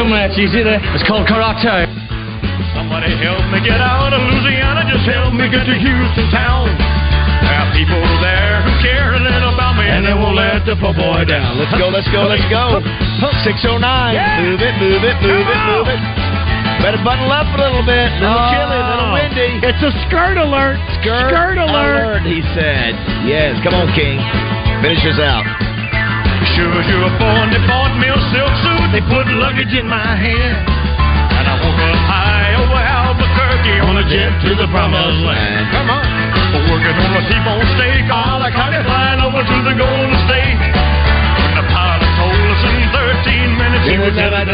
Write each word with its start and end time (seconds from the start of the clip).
Look 0.00 0.08
at 0.08 0.32
that. 0.32 0.32
They're 0.32 0.32
coming 0.32 0.32
at 0.32 0.32
you. 0.32 0.48
See 0.48 0.64
that? 0.64 0.80
It's 0.96 1.04
called 1.04 1.28
karate. 1.28 1.84
Somebody 2.72 3.12
help 3.20 3.44
me 3.52 3.60
get 3.60 3.84
out 3.84 4.16
of 4.16 4.20
Louisiana. 4.24 4.88
Just 4.88 5.04
help 5.04 5.36
me 5.36 5.44
get 5.52 5.68
to 5.68 5.76
Houston 5.76 6.26
town. 6.32 6.72
There 7.44 7.52
are 7.52 7.68
people 7.76 8.00
there 8.24 8.64
who 8.64 8.72
care 8.80 9.12
a 9.12 9.20
little 9.20 9.52
about 9.52 9.76
me, 9.76 9.84
and 9.84 10.04
they 10.04 10.16
won't 10.16 10.36
let 10.36 10.64
the 10.64 10.76
poor 10.80 10.96
boy 10.96 11.28
down. 11.28 11.60
Let's 11.60 11.72
go, 11.76 11.92
let's 11.92 12.08
go, 12.08 12.24
let's 12.24 12.44
go. 12.48 12.80
609. 13.44 13.84
Yeah. 14.16 14.40
Move 14.40 14.60
it, 14.64 14.74
move 14.80 15.04
it, 15.04 15.16
move 15.20 15.44
it, 15.44 15.60
move 15.68 15.88
it. 15.92 16.00
Better 16.80 17.00
button 17.04 17.28
up 17.28 17.48
a 17.52 17.58
little 17.60 17.84
bit. 17.84 18.08
A 18.08 18.24
little 18.24 18.40
oh, 18.40 18.52
chilly, 18.56 18.80
a 18.80 18.88
little 18.88 19.10
windy. 19.12 19.52
It's 19.68 19.84
a 19.84 19.92
skirt 20.08 20.40
alert. 20.40 20.80
Skirt, 21.04 21.28
skirt 21.28 21.60
alert. 21.60 22.24
alert. 22.24 22.24
He 22.24 22.40
said. 22.56 22.96
Yes, 23.28 23.60
come 23.60 23.76
on, 23.76 23.92
King. 23.92 24.16
Finish 24.80 25.04
us 25.04 25.20
out. 25.20 25.69
Sure, 26.60 26.84
you're 26.92 27.08
a 27.08 27.12
born, 27.16 27.48
they 27.48 27.62
bought 27.64 27.96
me 27.96 28.04
a 28.04 28.20
silk 28.36 28.52
suit. 28.60 28.92
They 28.92 29.00
put 29.08 29.24
luggage 29.32 29.72
in 29.72 29.88
my 29.88 30.12
hand. 30.12 30.60
And 30.68 31.44
I 31.48 31.56
woke 31.56 31.80
up 31.88 32.00
high 32.04 32.52
over 32.60 32.76
Albuquerque 32.76 33.80
on 33.80 33.96
a 33.96 34.04
jet 34.04 34.28
to 34.44 34.50
the 34.60 34.68
promised 34.68 35.24
land. 35.24 35.72
Come 35.72 35.88
on. 35.88 36.04
Working 36.68 36.92
on 37.00 37.16
a 37.16 37.22
T-bone 37.32 37.64
steak. 37.80 38.04
All 38.12 38.44
I 38.44 38.52
caught 38.52 38.76
it 38.76 38.84
flying 38.84 39.24
over 39.24 39.40
to 39.40 39.56
the 39.72 39.72
Golden 39.72 40.12
State. 40.28 40.60
When 40.60 41.64
the 41.64 41.64
pilot 41.64 42.12
told 42.20 42.36
us 42.36 42.62
in 42.68 42.92
13 42.92 43.56
minutes 43.56 43.84
he 43.88 43.96
was 43.96 44.12
at 44.20 44.36
a 44.36 44.44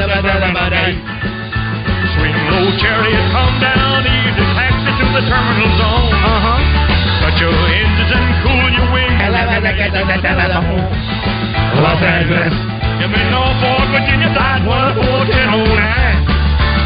Swing 2.14 2.38
low 2.54 2.70
chariot, 2.78 3.26
come 3.34 3.54
down 3.58 4.06
easy, 4.06 4.46
taxi 4.54 4.90
to 4.94 5.06
the 5.10 5.22
terminal 5.26 5.70
zone. 5.74 6.14
Uh-huh. 6.22 6.54
Cut 7.18 7.34
your 7.42 7.50
engines 7.50 8.14
and 8.14 8.26
cool 8.46 8.66
your 8.78 8.94
wings. 8.94 9.06
Los 11.80 12.00
Angeles. 12.00 12.54
You 13.00 13.08
may 13.12 13.24
know 13.28 13.44
Fort 13.60 13.86
Virginia 13.92 14.32
died 14.32 14.64
one 14.64 14.96
four 14.96 15.20
ten 15.28 15.48
oh 15.52 15.64
nine. 15.64 16.18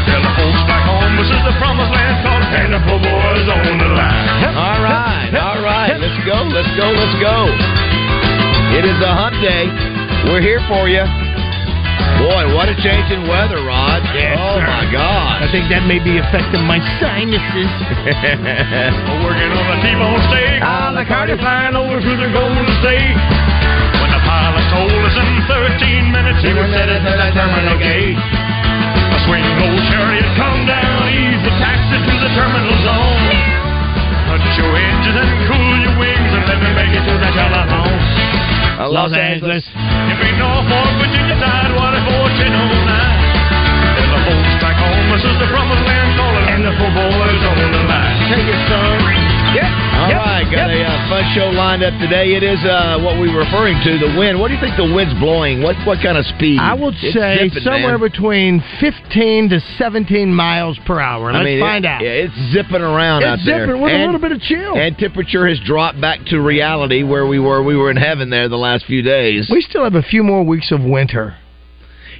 Tell 0.07 0.19
the 0.19 0.33
folks 0.35 0.61
back 0.67 0.83
home 0.83 1.15
this 1.15 1.31
is 1.31 1.41
the 1.47 1.55
promised 1.55 1.91
land 1.91 2.17
called 2.25 2.43
and 2.51 2.71
the 2.75 2.81
poor 2.83 2.99
boys 2.99 3.47
on 3.47 3.77
the 3.79 3.89
line. 3.95 4.51
All 4.51 4.81
right, 4.83 5.31
all 5.31 5.61
right. 5.63 5.95
Let's 5.95 6.19
go, 6.27 6.43
let's 6.51 6.71
go, 6.75 6.91
let's 6.91 7.17
go. 7.23 7.47
It 8.75 8.83
is 8.83 8.99
a 8.99 9.11
hump 9.15 9.35
day. 9.39 9.71
We're 10.27 10.43
here 10.43 10.59
for 10.67 10.91
you. 10.91 11.03
Boy, 12.21 12.53
what 12.53 12.69
a 12.69 12.75
change 12.77 13.09
in 13.09 13.25
weather, 13.25 13.63
Rod. 13.65 14.03
Yes, 14.13 14.37
oh, 14.37 14.59
sir. 14.59 14.67
my 14.67 14.85
God. 14.93 15.41
I 15.41 15.47
think 15.49 15.71
that 15.73 15.87
may 15.89 15.97
be 15.97 16.21
affecting 16.21 16.61
my 16.69 16.77
sinuses. 17.01 17.71
We're 19.09 19.21
working 19.25 19.49
on 19.49 19.65
a 19.73 19.77
T-bone 19.81 20.21
steak. 20.29 20.61
On 20.61 20.93
the 20.93 21.05
car 21.07 21.25
flying 21.39 21.73
over 21.73 21.97
through 21.97 22.21
the 22.21 22.29
Golden 22.29 22.67
State. 22.83 23.40
When 25.11 25.27
the 25.35 25.43
pilot 25.43 25.75
told 25.75 25.91
us 25.91 25.91
in 25.91 26.07
13 26.07 26.15
minutes 26.15 26.39
he 26.39 26.53
was 26.55 26.71
headed 26.71 27.03
to 27.03 27.11
the 27.11 27.29
terminal 27.35 27.77
gate. 27.79 28.15
A 28.15 29.17
swing 29.27 29.43
old 29.59 29.81
chariot 29.91 30.27
come 30.39 30.63
down, 30.63 31.11
ease 31.11 31.41
the 31.43 31.51
taxi 31.59 31.97
to 31.99 32.13
the 32.15 32.31
terminal 32.31 32.75
zone. 32.79 33.25
Put 34.31 34.39
your 34.55 34.71
engines 34.71 35.19
and 35.19 35.31
cool 35.51 35.75
your 35.83 35.95
wings 35.99 36.31
and 36.31 36.43
let 36.47 36.59
me 36.63 36.71
make 36.71 36.95
it 36.95 37.03
to 37.03 37.15
the 37.19 37.31
telephone. 37.35 37.99
Los 38.91 39.13
Angeles. 39.13 39.67
If 39.67 40.17
we 40.17 40.31
Norfolk, 40.39 40.89
Virginia 40.97 41.37
side, 41.37 41.71
what 41.75 41.93
if 41.93 42.07
1409? 42.07 42.41
There's 43.93 44.11
a 44.15 44.19
folks 44.25 44.55
back 44.63 44.79
home, 44.79 45.05
this 45.11 45.23
is 45.27 45.35
the 45.37 45.47
promised 45.51 45.85
land 45.85 46.11
calling, 46.17 46.47
and 46.55 46.61
the 46.65 46.73
poor 46.79 46.89
boys 46.89 47.41
on 47.45 47.57
the 47.59 47.83
line. 47.85 48.15
Take 48.31 48.47
it, 48.47 48.61
son. 48.71 49.00
Right, 50.21 50.45
got 50.53 50.69
a 50.69 50.77
uh, 50.85 51.09
fun 51.09 51.23
show 51.33 51.49
lined 51.49 51.81
up 51.83 51.97
today. 51.99 52.35
It 52.37 52.43
is 52.43 52.59
uh, 52.63 52.99
what 53.01 53.19
we 53.19 53.27
were 53.33 53.39
referring 53.41 53.81
to, 53.83 53.97
the 53.97 54.13
wind. 54.19 54.39
What 54.39 54.49
do 54.49 54.53
you 54.53 54.61
think 54.61 54.77
the 54.77 54.85
wind's 54.93 55.17
blowing? 55.19 55.63
What 55.63 55.75
what 55.85 55.97
kind 56.01 56.15
of 56.17 56.25
speed? 56.37 56.59
I 56.59 56.73
would 56.75 56.93
It's 57.01 57.13
say 57.17 57.49
zipping, 57.49 57.63
somewhere 57.63 57.97
man. 57.97 58.09
between 58.09 58.63
15 58.79 59.49
to 59.49 59.59
17 59.79 60.33
miles 60.33 60.77
per 60.85 60.99
hour. 60.99 61.31
Let's 61.33 61.41
I 61.41 61.43
mean, 61.43 61.59
find 61.59 61.85
it- 61.85 61.87
out. 61.87 62.01
Yeah, 62.03 62.25
it's 62.29 62.53
zipping 62.53 62.81
around 62.85 63.23
out 63.23 63.39
it's 63.39 63.45
there. 63.45 63.65
zipping 63.65 63.81
with 63.81 63.93
a 63.93 64.05
little 64.05 64.21
bit 64.21 64.31
of 64.31 64.41
chill. 64.41 64.75
And 64.77 64.95
temperature 64.97 65.47
has 65.49 65.59
dropped 65.65 65.99
back 65.99 66.23
to 66.27 66.39
reality 66.39 67.01
where 67.01 67.25
we 67.25 67.39
were. 67.39 67.63
We 67.63 67.75
were 67.75 67.89
in 67.89 67.97
heaven 67.97 68.29
there 68.29 68.47
the 68.47 68.57
last 68.61 68.85
few 68.85 69.01
days. 69.01 69.49
we 69.51 69.61
still 69.61 69.83
have 69.83 69.95
a 69.95 70.03
few 70.03 70.21
more 70.23 70.43
weeks 70.43 70.71
of 70.71 70.83
winter. 70.83 71.35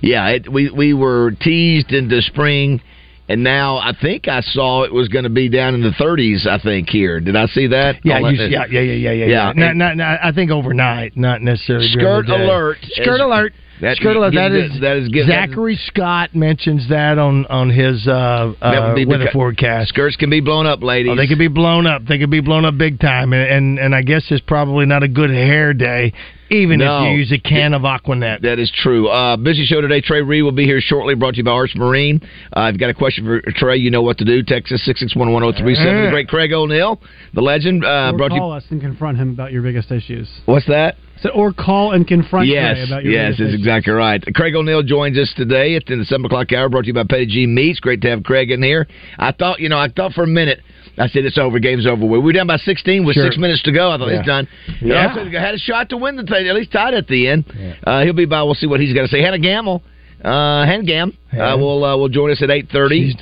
Yeah, 0.02 0.28
it, 0.30 0.52
we 0.52 0.72
we 0.72 0.94
were 0.96 1.32
teased 1.40 1.92
into 1.92 2.20
spring, 2.24 2.82
and 3.32 3.44
now 3.44 3.78
I 3.78 3.94
think 4.00 4.28
I 4.28 4.42
saw 4.42 4.84
it 4.84 4.94
was 4.94 5.08
going 5.08 5.24
to 5.24 5.30
be 5.30 5.50
down 5.50 5.74
in 5.74 5.82
the 5.82 5.92
30s. 5.92 6.46
I 6.46 6.60
think 6.60 6.90
here. 6.90 7.20
Did 7.20 7.36
I 7.36 7.46
see 7.48 7.68
that? 7.68 7.96
Yeah, 8.04 8.20
you, 8.20 8.28
yeah, 8.30 8.66
yeah, 8.70 8.80
yeah, 8.82 8.82
yeah, 8.82 9.12
yeah. 9.12 9.26
Yeah, 9.26 9.54
Not, 9.56 9.76
not, 9.76 9.98
not, 9.98 10.20
I 10.24 10.32
think 10.32 10.52
overnight, 10.52 11.16
not 11.16 11.42
necessarily. 11.42 11.88
Skirt 11.88 12.30
alert. 12.30 12.78
Skirt 12.84 13.16
Is- 13.16 13.22
alert. 13.22 13.54
that- 13.82 13.96
Skirt 13.98 14.16
alert. 14.16 14.34
That 14.34 14.52
is 14.52 14.80
that 14.82 14.98
is 14.98 15.10
gives- 15.10 15.28
Zachary 15.28 15.76
Scott 15.88 16.36
mentions 16.36 16.88
that 16.90 17.18
on 17.18 17.46
on 17.48 17.70
his 17.70 18.08
uh, 18.08 18.54
uh, 18.62 18.96
weather 19.08 19.30
forecast. 19.34 19.90
Skirts 19.90 20.16
can 20.18 20.30
be 20.30 20.40
blown 20.42 20.68
up, 20.68 20.84
ladies. 20.84 21.12
Oh, 21.12 21.16
they 21.16 21.28
could 21.28 21.40
be 21.40 21.48
blown 21.48 21.88
up. 21.88 22.06
They 22.06 22.20
could 22.20 22.30
be 22.30 22.42
blown 22.42 22.66
up 22.66 22.78
big 22.78 23.00
time, 23.00 23.34
and 23.34 23.50
and, 23.50 23.80
and 23.80 23.96
I 23.96 24.02
guess 24.04 24.24
it's 24.30 24.44
probably 24.46 24.86
not 24.86 25.04
a 25.04 25.08
good 25.08 25.30
hair 25.32 25.74
day, 25.74 26.14
even 26.52 26.80
No. 26.80 27.06
if 27.06 27.12
you 27.12 27.18
use 27.20 27.32
a 27.32 27.40
can 27.40 27.74
of 27.74 27.84
Aquanet. 27.84 28.42
That 28.42 28.60
is 28.60 28.70
true. 28.72 29.08
Uh, 29.08 29.38
busy 29.38 29.66
show 29.66 29.82
today. 29.82 30.02
Trey 30.02 30.22
Reed 30.22 30.44
will 30.44 30.52
be 30.52 30.66
here 30.66 30.82
shortly. 30.82 31.16
Brought 31.16 31.32
to 31.36 31.38
you 31.38 31.44
by 31.44 31.52
Arts 31.52 31.76
Marine. 31.76 32.22
Uh, 32.56 32.64
if 32.70 32.74
you've 32.74 32.80
got 32.80 32.90
a 32.90 32.94
question 32.94 33.26
for 33.26 33.42
Trey, 33.54 33.78
you 33.78 33.90
know 33.90 34.02
what 34.02 34.18
to 34.18 34.26
do. 34.26 34.44
Texas 34.44 34.84
six 34.86 35.00
six 35.00 35.16
one 35.16 35.32
one 35.32 35.42
zero 35.44 35.54
three 35.58 35.76
seven. 35.76 36.06
The 36.06 36.12
great 36.12 36.28
Craig 36.28 36.52
O'Neill, 36.54 37.00
the 37.34 37.42
legend. 37.42 37.86
Uh, 37.86 38.12
or 38.14 38.18
brought 38.18 38.30
to 38.30 38.38
call 38.38 38.50
you. 38.52 38.58
us 38.58 38.66
and 38.70 38.82
confront 38.82 39.18
him 39.18 39.32
about 39.32 39.52
your 39.52 39.62
biggest 39.62 39.92
issues. 39.92 40.30
What's 40.46 40.68
that? 40.68 40.98
So, 41.22 41.30
or 41.30 41.54
call 41.54 41.92
and 41.92 42.08
confront 42.08 42.48
yes, 42.48 42.78
Trey 42.78 42.84
about 42.88 43.04
your 43.04 43.14
yes, 43.14 43.36
that's 43.38 43.54
exactly 43.54 43.94
right. 43.94 44.24
Craig 44.34 44.56
O'Neill 44.56 44.82
joins 44.82 45.18
us 45.20 45.32
today 45.38 45.76
at 45.76 45.86
the 45.86 46.04
seven 46.06 46.26
o'clock 46.26 46.52
hour. 46.52 46.68
Brought 46.68 46.82
to 46.82 46.88
you 46.88 46.94
by 46.96 47.04
Petty 47.04 47.28
G 47.28 47.46
Meats. 47.46 47.80
Great 47.80 48.02
to 48.02 48.10
have 48.10 48.24
Craig 48.24 48.50
in 48.50 48.64
here. 48.64 48.88
I 49.20 49.32
thought, 49.32 49.60
you 49.60 49.70
know, 49.70 49.78
I 49.78 49.88
thought 49.88 50.14
for 50.14 50.24
a 50.24 50.28
minute. 50.28 50.62
I 50.98 51.08
said 51.08 51.26
it's 51.26 51.38
over. 51.38 51.60
Game's 51.60 51.88
over. 51.88 52.06
We 52.06 52.20
were 52.20 52.34
down 52.34 52.48
by 52.48 52.58
16 52.58 53.06
with 53.06 53.16
Sure. 53.16 53.24
six 53.24 53.38
minutes 53.38 53.62
to 53.64 53.72
go. 53.72 53.92
I 53.92 53.98
thought 53.98 54.10
Yeah. 54.10 54.18
it's 54.20 54.28
done. 54.28 54.48
Yeah. 54.82 55.08
Also, 55.08 55.30
had 55.30 55.56
a 55.56 55.58
shot 55.58 55.90
to 55.90 55.98
win 55.98 56.16
the 56.18 56.24
thing. 56.24 56.48
At 56.48 56.56
least 56.56 56.72
tied 56.72 56.94
at 56.94 57.08
the 57.08 57.28
end. 57.28 57.46
Uh, 57.86 58.02
he'll 58.04 58.14
be 58.14 58.26
by. 58.26 58.44
We'll 58.44 58.56
see 58.56 58.68
what 58.68 58.80
he's 58.80 58.94
got 58.94 59.02
to 59.04 59.08
say. 59.08 59.22
Hannah 59.22 59.40
Gamble, 59.40 59.82
uh, 60.24 60.66
Hannah 60.66 60.84
Gam, 60.84 61.18
uh, 61.34 61.56
will 61.58 61.84
uh, 61.84 61.98
will 61.98 62.10
join 62.10 62.32
us 62.32 62.42
at 62.42 62.50
8:30. 62.50 62.90
She's. 62.90 63.16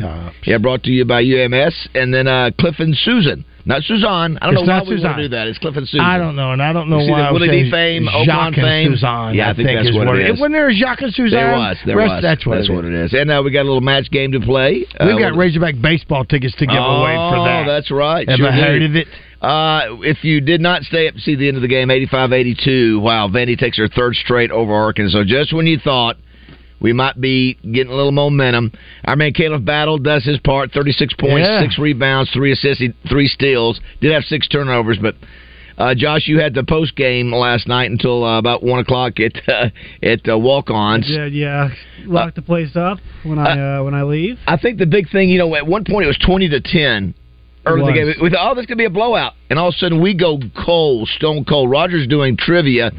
Yeah, 0.48 0.58
brought 0.58 0.84
to 0.84 0.92
you 0.92 1.06
by 1.06 1.22
UMS, 1.22 1.88
and 1.96 2.14
then 2.14 2.28
uh, 2.28 2.52
Cliff 2.60 2.76
and 2.80 2.96
Susan. 2.96 3.46
Not 3.66 3.84
Suzanne. 3.84 4.40
I 4.42 4.48
don't 4.48 4.58
It's 4.58 4.66
know 4.68 4.74
why 4.74 4.82
we 4.82 4.88
want 4.88 4.98
Suzanne. 4.98 5.18
to 5.18 5.22
do 5.24 5.30
that. 5.30 5.48
It's 5.48 5.60
Cliff 5.60 5.76
and 5.78 5.88
Susan. 5.88 6.00
I 6.04 6.18
don't 6.18 6.36
know, 6.36 6.54
and 6.54 6.62
I 6.64 6.74
don't 6.74 6.90
know 6.90 7.00
You 7.02 7.12
why. 7.12 7.22
I 7.22 7.32
Willie 7.32 7.50
D 7.50 7.70
fame, 7.70 8.06
Jacques 8.26 8.54
Oakmont 8.54 8.56
fame? 8.56 8.92
Suzanne. 8.94 9.36
Yeah, 9.36 9.52
I 9.52 9.54
think 9.54 9.68
that's 9.68 9.90
is 9.90 9.96
what 9.96 10.08
it 10.18 10.26
it 10.26 10.32
is. 10.32 10.40
Wasn't 10.40 10.54
there 10.54 10.70
a 10.70 10.74
Jacques 10.74 11.02
and 11.02 11.14
Suzanne? 11.14 11.38
There 11.40 11.52
was. 11.54 11.78
There 11.86 11.98
Rest- 11.98 12.10
was. 12.16 12.22
That's 12.24 12.46
what. 12.48 12.56
That's 12.56 12.70
it 12.70 12.74
what 12.74 12.86
is. 12.86 12.92
it 12.92 13.14
is. 13.14 13.14
And 13.22 13.30
uh, 13.30 13.42
we 13.46 13.52
got 13.52 13.62
a 13.62 13.70
little 13.70 13.82
match 13.82 14.10
game 14.10 14.32
to 14.32 14.40
play. 14.40 14.86
We've 15.00 15.16
Uh, 15.16 15.20
got 15.20 15.36
Razorback 15.38 15.76
baseball 15.82 16.26
tickets 16.26 16.56
to 16.56 16.66
give 16.66 16.76
away 16.82 17.14
for 17.16 17.36
Oh, 17.38 17.46
that. 17.46 17.66
that's 17.68 17.92
right. 17.92 18.28
Have 18.28 18.38
Sure 18.40 18.48
I 18.48 18.52
heard 18.54 18.82
of 18.82 18.96
it? 18.96 19.08
Uh, 19.40 20.02
if 20.02 20.24
you 20.24 20.42
did 20.42 20.62
not 20.62 20.82
stay 20.84 21.08
up 21.08 21.14
to 21.14 21.20
see 21.22 21.36
the 21.36 21.48
end 21.48 21.56
of 21.56 21.62
the 21.62 21.68
game, 21.70 21.90
85-82, 21.90 23.00
wow, 23.02 23.28
Vandy 23.28 23.58
takes 23.58 23.78
her 23.78 23.88
third 23.88 24.16
straight 24.16 24.52
over 24.52 24.74
Arkansas. 24.74 25.24
Just 25.26 25.54
when 25.54 25.68
you 25.68 25.78
thought 25.80 26.18
we 26.80 26.94
might 26.94 27.20
be 27.20 27.56
getting 27.56 27.92
a 27.92 27.96
little 27.96 28.12
momentum, 28.12 28.72
our 29.06 29.16
man 29.16 29.34
Caleb 29.34 29.66
Battle 29.66 29.98
does 29.98 30.24
his 30.24 30.40
part, 30.40 30.72
36 30.72 31.14
points, 31.16 31.48
Yeah. 31.48 31.62
six 31.62 31.78
rebounds, 31.80 32.30
three 32.32 32.52
assists, 32.52 32.84
three 33.10 33.28
steals. 33.28 33.80
Did 34.02 34.12
have 34.14 34.24
six 34.24 34.48
turnovers, 34.48 34.98
but 35.02 35.16
uh, 35.78 35.96
Josh, 35.96 36.28
you 36.28 36.40
had 36.40 36.54
the 36.54 36.64
post 36.64 36.96
game 36.96 37.34
last 37.34 37.66
night 37.68 37.90
until 37.90 38.24
uh, 38.26 38.38
about 38.38 38.62
one 38.64 38.80
o'clock 38.80 39.14
at 39.22 39.32
uh, 39.48 39.70
at 40.04 40.28
uh, 40.28 40.38
walk-ons. 40.38 41.06
Yeah, 41.10 41.26
yeah. 41.26 41.70
Lock 42.06 42.36
the 42.36 42.42
place 42.42 42.76
up 42.76 43.00
when 43.24 43.40
I 43.40 43.78
uh, 43.80 43.84
when 43.84 43.94
I 43.94 44.04
leave. 44.04 44.40
I 44.46 44.58
think 44.58 44.78
the 44.78 44.86
big 44.86 45.10
thing, 45.10 45.30
you 45.30 45.38
know, 45.38 45.56
at 45.56 45.66
one 45.66 45.86
point 45.86 46.04
it 46.04 46.08
was 46.08 46.18
twenty 46.26 46.50
to 46.50 46.60
ten 46.60 47.14
early 47.66 47.82
in 47.82 47.88
the 47.88 48.14
game. 48.14 48.24
We 48.24 48.30
thought, 48.30 48.52
oh, 48.52 48.56
this 48.56 48.66
could 48.66 48.78
be 48.78 48.86
a 48.86 48.90
blowout, 48.90 49.34
and 49.50 49.60
all 49.60 49.68
of 49.70 49.74
a 49.76 49.78
sudden 49.78 50.02
we 50.02 50.14
go 50.14 50.40
cold, 50.66 51.08
stone 51.10 51.46
cold. 51.46 51.70
Rogers 51.70 52.08
doing 52.08 52.38
trivia. 52.38 52.92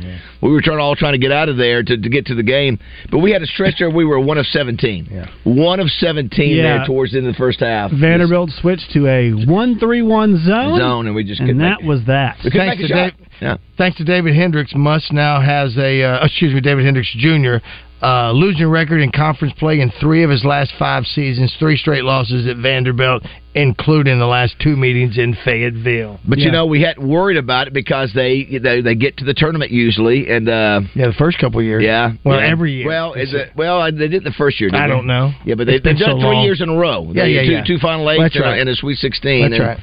We 0.42 0.50
were 0.50 0.60
trying 0.62 0.78
all 0.78 0.94
trying 0.96 1.12
to 1.12 1.18
get 1.18 1.32
out 1.32 1.48
of 1.48 1.56
there 1.56 1.82
to, 1.82 1.96
to 1.96 2.08
get 2.08 2.26
to 2.26 2.34
the 2.34 2.42
game, 2.42 2.78
but 3.10 3.18
we 3.18 3.30
had 3.30 3.42
a 3.42 3.46
stretch 3.46 3.74
there. 3.78 3.90
We 3.90 4.04
were 4.04 4.20
one 4.20 4.38
of 4.38 4.46
seventeen. 4.46 5.08
Yeah. 5.10 5.26
One 5.44 5.80
of 5.80 5.88
seventeen 5.90 6.56
Yeah. 6.56 6.78
there 6.78 6.86
towards 6.86 7.12
the 7.12 7.18
end 7.18 7.26
of 7.26 7.34
the 7.34 7.38
first 7.38 7.60
half. 7.60 7.90
Vanderbilt 7.90 8.50
switched 8.60 8.90
to 8.92 9.06
a 9.06 9.32
one-three-one 9.46 10.44
zone, 10.44 10.78
zone, 10.78 11.06
and 11.06 11.14
we 11.14 11.24
just 11.24 11.40
and 11.40 11.60
that 11.60 11.80
make, 11.80 11.88
was 11.88 12.04
that. 12.06 12.36
we 12.44 12.50
Thanks 12.50 12.76
make 12.78 12.84
a 12.84 12.88
to 12.88 12.88
shot. 12.88 13.16
Dave- 13.18 13.26
Yeah. 13.40 13.56
Thanks 13.78 13.96
to 13.98 14.04
David 14.04 14.34
Hendricks, 14.34 14.74
Muss 14.74 15.08
now 15.12 15.40
has 15.40 15.76
a 15.78 16.02
uh, 16.02 16.24
excuse 16.26 16.52
me, 16.54 16.60
David 16.60 16.84
Hendricks 16.84 17.12
Jr. 17.16 17.56
Uh, 18.02 18.32
losing 18.32 18.67
record 18.67 19.02
in 19.02 19.12
conference 19.12 19.52
play 19.58 19.79
in 19.81 19.93
three 20.00 20.23
of 20.23 20.31
his 20.31 20.43
last 20.43 20.73
five 20.79 21.05
seasons, 21.05 21.55
three 21.58 21.76
straight 21.76 22.02
losses 22.02 22.47
at 22.47 22.56
Vanderbilt, 22.56 23.23
including 23.55 24.19
the 24.19 24.26
last 24.26 24.55
two 24.58 24.75
meetings 24.75 25.19
in 25.19 25.37
Fayetteville. 25.44 26.19
But 26.26 26.38
you 26.38 26.50
know, 26.50 26.64
we 26.64 26.81
hadn't 26.81 27.06
worried 27.06 27.37
about 27.37 27.67
it 27.67 27.75
because 27.75 28.11
they 28.14 28.44
they, 28.62 28.81
they 28.81 28.94
get 28.94 29.19
to 29.19 29.25
the 29.26 29.35
tournament 29.35 29.70
usually, 29.70 30.31
and 30.31 30.49
uh, 30.49 30.81
Yeah, 30.94 31.08
the 31.08 31.12
first 31.19 31.38
couple 31.38 31.61
of 31.61 31.67
years. 31.67 31.82
yeah, 31.85 32.12
Well, 32.25 32.41
yeah. 32.41 32.47
every 32.50 32.73
year. 32.73 32.87
Well, 32.87 33.12
is 33.12 33.35
it? 33.35 33.50
Well, 33.55 33.85
they 33.93 34.08
did 34.08 34.25
the 34.25 34.32
first 34.32 34.58
year. 34.62 34.70
Didn't 34.70 34.82
I 34.82 34.87
they? 34.87 34.94
don't 34.94 35.06
know. 35.06 35.32
Yeah, 35.44 35.56
but 35.56 35.67
they, 35.67 35.75
It's 35.75 35.85
been 35.85 35.96
they've 35.96 36.06
done 36.06 36.17
so 36.17 36.26
three 36.26 36.37
long. 36.37 36.44
years 36.44 36.62
in 36.62 36.70
a 36.70 36.75
row. 36.76 37.05
Yeah, 37.12 37.25
They- 37.25 37.31
yeah, 37.32 37.43
two, 37.43 37.50
yeah. 37.53 37.64
two 37.64 37.79
final 37.81 38.11
eights 38.11 38.23
That's 38.23 38.37
and, 38.37 38.44
a- 38.44 38.49
right. 38.49 38.61
and 38.61 38.69
a 38.70 38.75
Sweet 38.76 38.96
Sixteen. 38.96 39.50
That's 39.50 39.61
and 39.61 39.69
right. 39.69 39.79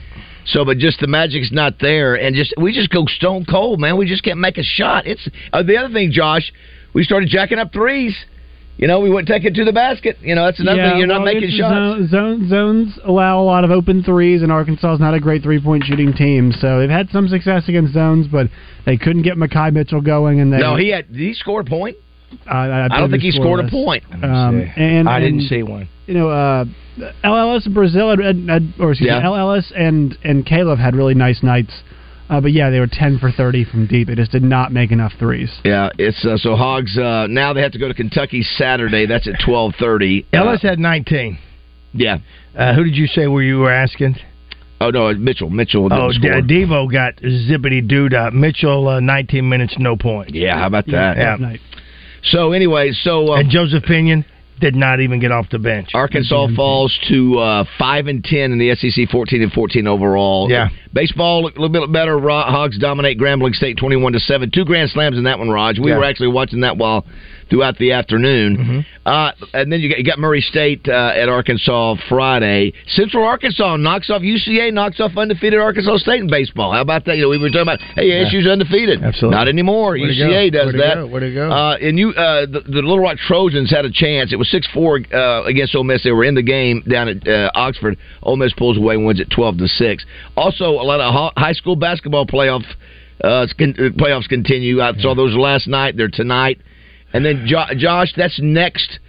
So, 0.48 0.64
but 0.66 0.78
just 0.80 1.02
the 1.02 1.08
magic's 1.08 1.52
not 1.52 1.74
there, 1.82 2.16
and 2.16 2.36
just 2.36 2.54
we 2.60 2.74
just 2.74 2.90
go 2.90 3.06
stone 3.06 3.46
cold, 3.46 3.80
man. 3.80 3.96
We 3.98 4.08
just 4.08 4.24
can't 4.24 4.40
make 4.40 4.58
a 4.58 4.64
shot. 4.64 5.06
It's 5.06 5.28
uh, 5.54 5.62
the 5.62 5.78
other 5.78 5.94
thing, 5.94 6.12
Josh. 6.12 6.52
We 6.98 7.04
started 7.04 7.30
jacking 7.30 7.60
up 7.60 7.72
threes. 7.72 8.18
You 8.78 8.88
know, 8.88 9.02
we 9.02 9.12
wouldn't 9.12 9.28
take 9.28 9.46
it 9.46 9.54
to 9.54 9.64
the 9.64 9.72
basket. 9.72 10.18
You 10.20 10.34
know, 10.34 10.46
that's 10.46 10.60
another 10.60 10.80
yeah, 10.80 10.90
thing. 10.90 10.98
You're 10.98 11.06
not 11.06 11.22
well, 11.22 11.32
making 11.32 11.50
it's 11.50 11.58
shots. 11.58 11.72
Zone, 11.72 12.08
zone, 12.10 12.50
zones 12.50 13.00
allow 13.06 13.40
a 13.40 13.46
lot 13.46 13.64
of 13.64 13.70
open 13.70 14.02
threes, 14.02 14.42
and 14.42 14.52
Arkansas 14.52 14.96
is 14.96 15.00
not 15.00 15.14
a 15.14 15.20
great 15.20 15.44
three-point 15.44 15.84
shooting 15.84 16.12
team. 16.12 16.52
So 16.52 16.80
they've 16.80 16.90
had 16.90 17.08
some 17.12 17.28
success 17.28 17.70
against 17.70 17.94
zones, 17.94 18.26
but 18.26 18.48
they 18.88 18.98
couldn't 18.98 19.22
get 19.22 19.38
Makhi 19.38 19.74
Mitchell 19.74 20.02
going. 20.02 20.40
And 20.40 20.52
they, 20.52 20.58
No, 20.58 20.76
he 20.76 20.90
had. 20.90 21.08
Did 21.12 21.20
he 21.20 21.36
score 21.36 21.62
a 21.62 21.64
point? 21.64 21.98
I, 22.48 22.66
I, 22.68 22.86
I 22.86 23.00
don't 23.00 23.12
think 23.12 23.22
he 23.22 23.32
scored 23.32 23.64
a 23.64 23.70
point. 23.70 24.04
Um, 24.12 24.62
and 24.76 25.08
I 25.08 25.20
didn't 25.20 25.42
and, 25.42 25.50
see 25.50 25.62
one. 25.62 25.88
You 26.08 26.16
know, 26.16 26.30
uh, 26.30 26.66
El 27.24 27.38
Ellis 27.38 27.68
and 27.68 27.76
Brazile, 27.76 28.10
had, 28.10 28.26
had, 28.26 28.50
had- 28.50 28.74
or 28.80 28.92
excuse 28.92 29.08
Yeah. 29.08 29.20
me, 29.20 29.26
El 29.26 29.36
Ellis 29.36 29.72
and 29.76 30.18
and 30.24 30.48
Caleb 30.48 30.80
had 30.80 30.96
really 30.96 31.14
nice 31.14 31.44
nights. 31.44 31.74
Uh, 32.30 32.42
but 32.42 32.52
yeah, 32.52 32.70
they 32.70 32.80
were 32.80 32.90
ten 32.92 33.18
for 33.20 33.32
thirty 33.32 33.64
from 33.64 33.88
deep. 33.88 34.08
They 34.10 34.16
just 34.16 34.32
did 34.32 34.44
not 34.44 34.72
make 34.74 34.92
enough 34.92 35.14
threes. 35.18 35.50
Yeah, 35.64 35.90
it's 35.98 36.26
uh, 36.26 36.36
so 36.38 36.56
Hogs. 36.56 36.98
Uh, 36.98 37.28
now 37.30 37.54
they 37.54 37.62
have 37.62 37.72
to 37.72 37.80
go 37.80 37.88
to 37.88 37.94
Kentucky 37.94 38.42
Saturday. 38.44 39.06
That's 39.06 39.28
at 39.28 39.36
twelve 39.46 39.74
thirty. 39.80 40.26
Ellis 40.34 40.62
had 40.62 40.78
19. 40.80 41.40
Yeah. 41.94 42.18
Uh, 42.56 42.74
who 42.76 42.84
did 42.84 42.96
you 42.96 43.08
say 43.08 43.28
where 43.28 43.42
you 43.44 43.60
were 43.60 43.72
asking? 43.72 44.16
Oh 44.82 44.90
no, 44.90 45.14
Mitchell. 45.14 45.50
Mitchell 45.50 45.88
Oh, 45.92 46.12
score. 46.12 46.42
D- 46.42 46.66
Devo 46.66 46.92
got 46.92 47.16
zippity 47.18 47.82
dooed 47.90 48.14
up. 48.14 48.34
Mitchell, 48.34 48.88
uh, 48.90 49.00
19 49.00 49.48
minutes, 49.48 49.76
no 49.80 49.96
point. 49.96 50.36
yeah, 50.36 50.60
how 50.60 50.68
about 50.68 50.86
that? 50.88 51.18
Yeah. 51.18 51.32
Tough 51.32 51.40
night. 51.40 51.60
So 52.24 52.52
anyway, 52.52 52.92
so 52.92 53.32
uh, 53.34 53.40
And 53.40 53.50
Joseph 53.50 53.84
Pinion 53.84 54.26
did 54.60 54.76
not 54.76 55.00
even 55.00 55.20
get 55.20 55.32
off 55.32 55.48
the 55.52 55.60
bench. 55.60 55.90
Arkansas 55.94 56.48
falls 56.56 56.98
to 57.10 57.38
uh, 57.40 57.64
five 57.78 58.08
and 58.08 58.24
ten 58.24 58.52
in 58.52 58.58
the 58.58 58.74
SEC, 58.76 59.10
fourteen 59.10 59.42
and 59.42 59.52
fourteen 59.52 59.88
overall. 59.88 60.50
Yeah. 60.50 60.70
baseball 60.94 61.46
a 61.46 61.52
little 61.60 61.70
bit 61.70 61.92
better. 61.92 62.20
Hogs 62.20 62.78
dominate 62.80 63.20
Grambling 63.20 63.54
State 63.54 63.78
twenty-one 63.78 64.14
to 64.14 64.20
seven. 64.20 64.50
Two 64.52 64.66
grand 64.66 64.90
slams 64.90 65.18
in 65.18 65.24
that 65.26 65.40
one, 65.40 65.50
Raj. 65.50 65.80
We 65.80 65.92
Yeah. 65.92 65.98
were 65.98 66.04
actually 66.06 66.30
watching 66.30 66.62
that 66.62 66.78
while 66.78 67.06
throughout 67.50 67.78
the 67.78 67.92
afternoon. 67.92 68.58
Mm-hmm. 68.58 68.80
Uh, 69.06 69.32
and 69.54 69.72
then 69.72 69.80
you 69.80 69.90
got, 69.90 69.98
you 69.98 70.04
got 70.04 70.20
Murray 70.20 70.42
State 70.42 70.88
uh, 70.88 71.14
at 71.16 71.30
Arkansas 71.30 71.96
Friday. 72.10 72.74
Central 72.88 73.26
Arkansas 73.26 73.78
knocks 73.78 74.10
off 74.10 74.22
UCA, 74.22 74.74
knocks 74.74 75.00
off 75.00 75.12
undefeated 75.16 75.60
Arkansas 75.60 75.98
State 75.98 76.22
in 76.22 76.30
baseball. 76.30 76.74
How 76.74 76.82
about 76.82 77.06
that? 77.06 77.16
You 77.16 77.24
know, 77.24 77.30
we 77.30 77.38
were 77.38 77.50
talking 77.50 77.62
about 77.62 77.80
hey, 77.96 78.26
ASU's 78.26 78.48
undefeated. 78.48 79.04
Absolutely. 79.04 79.38
not 79.38 79.48
anymore. 79.48 79.92
Where'd 79.92 80.16
UCA 80.16 80.52
does 80.52 80.74
Where'd 80.74 80.80
that. 80.80 80.96
go? 80.96 81.08
Where'd 81.08 81.24
it 81.24 81.34
go? 81.34 81.50
Uh, 81.50 81.78
and 81.78 81.98
you, 81.98 82.10
uh, 82.10 82.46
the, 82.46 82.62
the 82.66 82.82
Little 82.82 83.00
Rock 83.00 83.18
Trojans 83.18 83.72
had 83.72 83.86
a 83.86 83.92
chance. 83.92 84.34
It 84.34 84.38
was 84.38 84.50
six 84.52 84.68
four 84.74 85.00
uh, 85.14 85.44
against 85.44 85.76
Ole 85.76 85.84
Miss. 85.84 86.04
They 86.04 86.12
were 86.12 86.26
in 86.26 86.36
the 86.36 86.44
game 86.44 86.84
down 86.90 87.08
at 87.08 87.28
uh, 87.28 87.52
Oxford. 87.56 87.98
Ole 88.24 88.36
Miss 88.36 88.54
pulls 88.54 88.78
away 88.78 88.96
and 88.96 89.06
wins 89.06 89.22
at 89.22 89.30
twelve 89.30 89.58
to 89.58 89.68
six. 89.68 90.06
Also, 90.36 90.72
a 90.72 90.84
lot 90.84 91.00
of 91.00 91.34
high 91.38 91.54
school 91.54 91.76
basketball 91.76 92.26
playoff 92.26 92.64
playoffs 93.24 94.28
continue. 94.28 94.82
I 94.82 94.94
saw 94.98 95.16
those 95.16 95.36
last 95.36 95.68
night. 95.68 95.98
They're 95.98 96.10
tonight, 96.10 96.62
and 97.14 97.26
then 97.26 97.46
jo- 97.46 97.74
Josh, 97.78 98.14
that's 98.16 98.40
next 98.42 99.00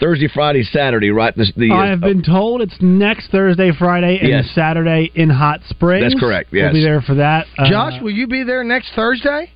Thursday, 0.00 0.28
Friday, 0.32 0.62
Saturday, 0.64 1.10
right? 1.10 1.34
The, 1.34 1.52
the, 1.56 1.70
I 1.72 1.86
have 1.86 2.00
been 2.00 2.22
told 2.22 2.60
it's 2.60 2.76
next 2.80 3.30
Thursday, 3.30 3.70
Friday, 3.78 4.18
and 4.18 4.28
Yes. 4.28 4.50
Saturday 4.54 5.10
in 5.14 5.30
Hot 5.30 5.60
Springs. 5.68 6.04
That's 6.12 6.20
correct, 6.20 6.50
yes. 6.52 6.64
we'll 6.64 6.72
be 6.72 6.82
there 6.82 7.00
for 7.02 7.14
that. 7.16 7.46
Uh, 7.56 7.70
Josh, 7.70 8.02
will 8.02 8.10
you 8.10 8.26
be 8.26 8.42
there 8.42 8.64
next 8.64 8.92
Thursday? 8.94 9.50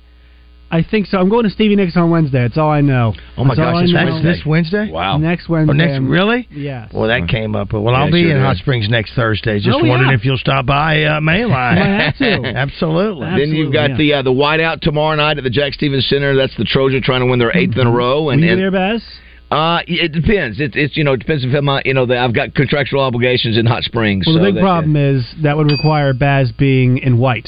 I 0.69 0.83
think 0.83 1.07
so. 1.07 1.17
I'm 1.17 1.29
going 1.29 1.45
to 1.45 1.49
Stevie 1.49 1.77
Nicks 1.77 1.95
on 1.95 2.09
Wednesday. 2.11 2.39
That's 2.41 2.57
all 2.57 2.69
I 2.69 2.81
know. 2.81 3.13
Oh 3.37 3.45
my 3.45 3.55
That's 3.55 3.59
all 3.65 3.71
gosh, 3.73 3.77
I 3.77 3.81
this 3.83 3.91
know. 3.93 4.21
That's 4.21 4.39
this 4.39 4.45
Wednesday. 4.45 4.91
Wow. 4.91 5.17
Next 5.17 5.47
Or 5.49 5.53
Wednesday. 5.53 5.73
next, 5.77 5.93
I'm- 5.93 6.09
really? 6.09 6.47
Yes. 6.51 6.91
Well, 6.93 7.07
that 7.07 7.29
came 7.29 7.55
up. 7.55 7.71
Well, 7.71 7.95
I'll 7.95 8.11
be 8.11 8.23
sure 8.23 8.31
in 8.31 8.37
did. 8.37 8.43
Hot 8.43 8.57
Springs 8.57 8.89
next 8.89 9.13
Thursday. 9.15 9.59
Just 9.59 9.69
Oh, 9.77 9.81
yeah. 9.83 9.89
wondering 9.89 10.11
if 10.11 10.25
you'll 10.25 10.37
stop 10.37 10.65
by 10.65 11.03
uh, 11.03 11.19
Mainline. 11.21 11.49
Might 11.49 11.77
have 12.03 12.17
to. 12.17 12.47
Absolutely. 12.57 13.27
Then 13.27 13.49
you've 13.55 13.71
got 13.71 13.91
Absolutely, 13.91 14.07
the 14.11 14.13
uh, 14.15 14.21
the 14.23 14.31
whiteout 14.31 14.81
tomorrow 14.81 15.15
night 15.15 15.37
at 15.37 15.43
the 15.45 15.49
Jack 15.49 15.73
Stephens 15.73 16.05
Center. 16.09 16.35
That's 16.35 16.55
the 16.57 16.65
Trojan 16.65 17.01
trying 17.01 17.21
to 17.21 17.27
win 17.27 17.39
their 17.39 17.55
eighth 17.55 17.77
in 17.77 17.87
a 17.87 17.91
row. 17.91 18.29
And, 18.29 18.41
Will 18.41 18.47
you 18.47 18.51
and 18.53 18.61
there, 18.61 18.71
Baz? 18.71 19.01
uh, 19.49 19.79
it 19.87 20.11
depends. 20.11 20.59
It's 20.59 20.75
it's 20.75 20.97
you 20.97 21.05
know 21.05 21.13
it 21.13 21.19
depends 21.19 21.45
if 21.45 21.53
I'm 21.55 21.69
uh, 21.69 21.79
you 21.85 21.93
know 21.93 22.05
that 22.07 22.17
I've 22.17 22.33
got 22.35 22.53
contractual 22.53 22.99
obligations 22.99 23.57
in 23.57 23.65
Hot 23.67 23.83
Springs. 23.83 24.25
Well, 24.27 24.35
so 24.35 24.39
the 24.39 24.47
big 24.47 24.55
that- 24.55 24.61
problem 24.61 24.97
is 24.97 25.25
that 25.43 25.55
would 25.55 25.71
require 25.71 26.13
Baz 26.13 26.51
being 26.51 26.97
in 26.97 27.17
white, 27.19 27.47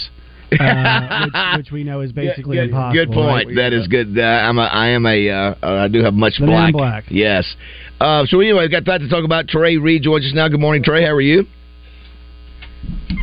uh, 0.59 1.25
which, 1.55 1.65
which 1.65 1.71
we 1.71 1.83
know 1.83 2.01
is 2.01 2.11
basically 2.11 2.57
good, 2.57 2.69
impossible. 2.69 3.05
Good 3.05 3.13
point. 3.13 3.47
right? 3.47 3.55
That 3.55 3.73
is 3.73 3.87
good. 3.87 4.17
Uh, 4.17 4.21
I'm 4.23 4.57
a, 4.57 4.63
I 4.63 4.87
am 4.89 5.05
a 5.05 5.29
uh, 5.29 5.55
uh, 5.61 5.67
I 5.85 5.87
do 5.87 6.03
have 6.03 6.13
much 6.13 6.33
The 6.39 6.45
man 6.47 6.71
black. 6.71 7.05
black. 7.05 7.05
Yes. 7.09 7.45
Uh, 7.99 8.25
so 8.25 8.39
anyway, 8.39 8.61
we've 8.61 8.71
got 8.71 8.85
that 8.85 8.99
to 8.99 9.09
talk 9.09 9.25
about. 9.25 9.47
Trey 9.47 9.77
Reed 9.77 10.03
joins 10.03 10.25
us 10.25 10.33
now. 10.33 10.47
Good 10.47 10.59
morning, 10.59 10.83
Trey. 10.83 11.03
How 11.03 11.11
are 11.11 11.21
you? 11.21 11.45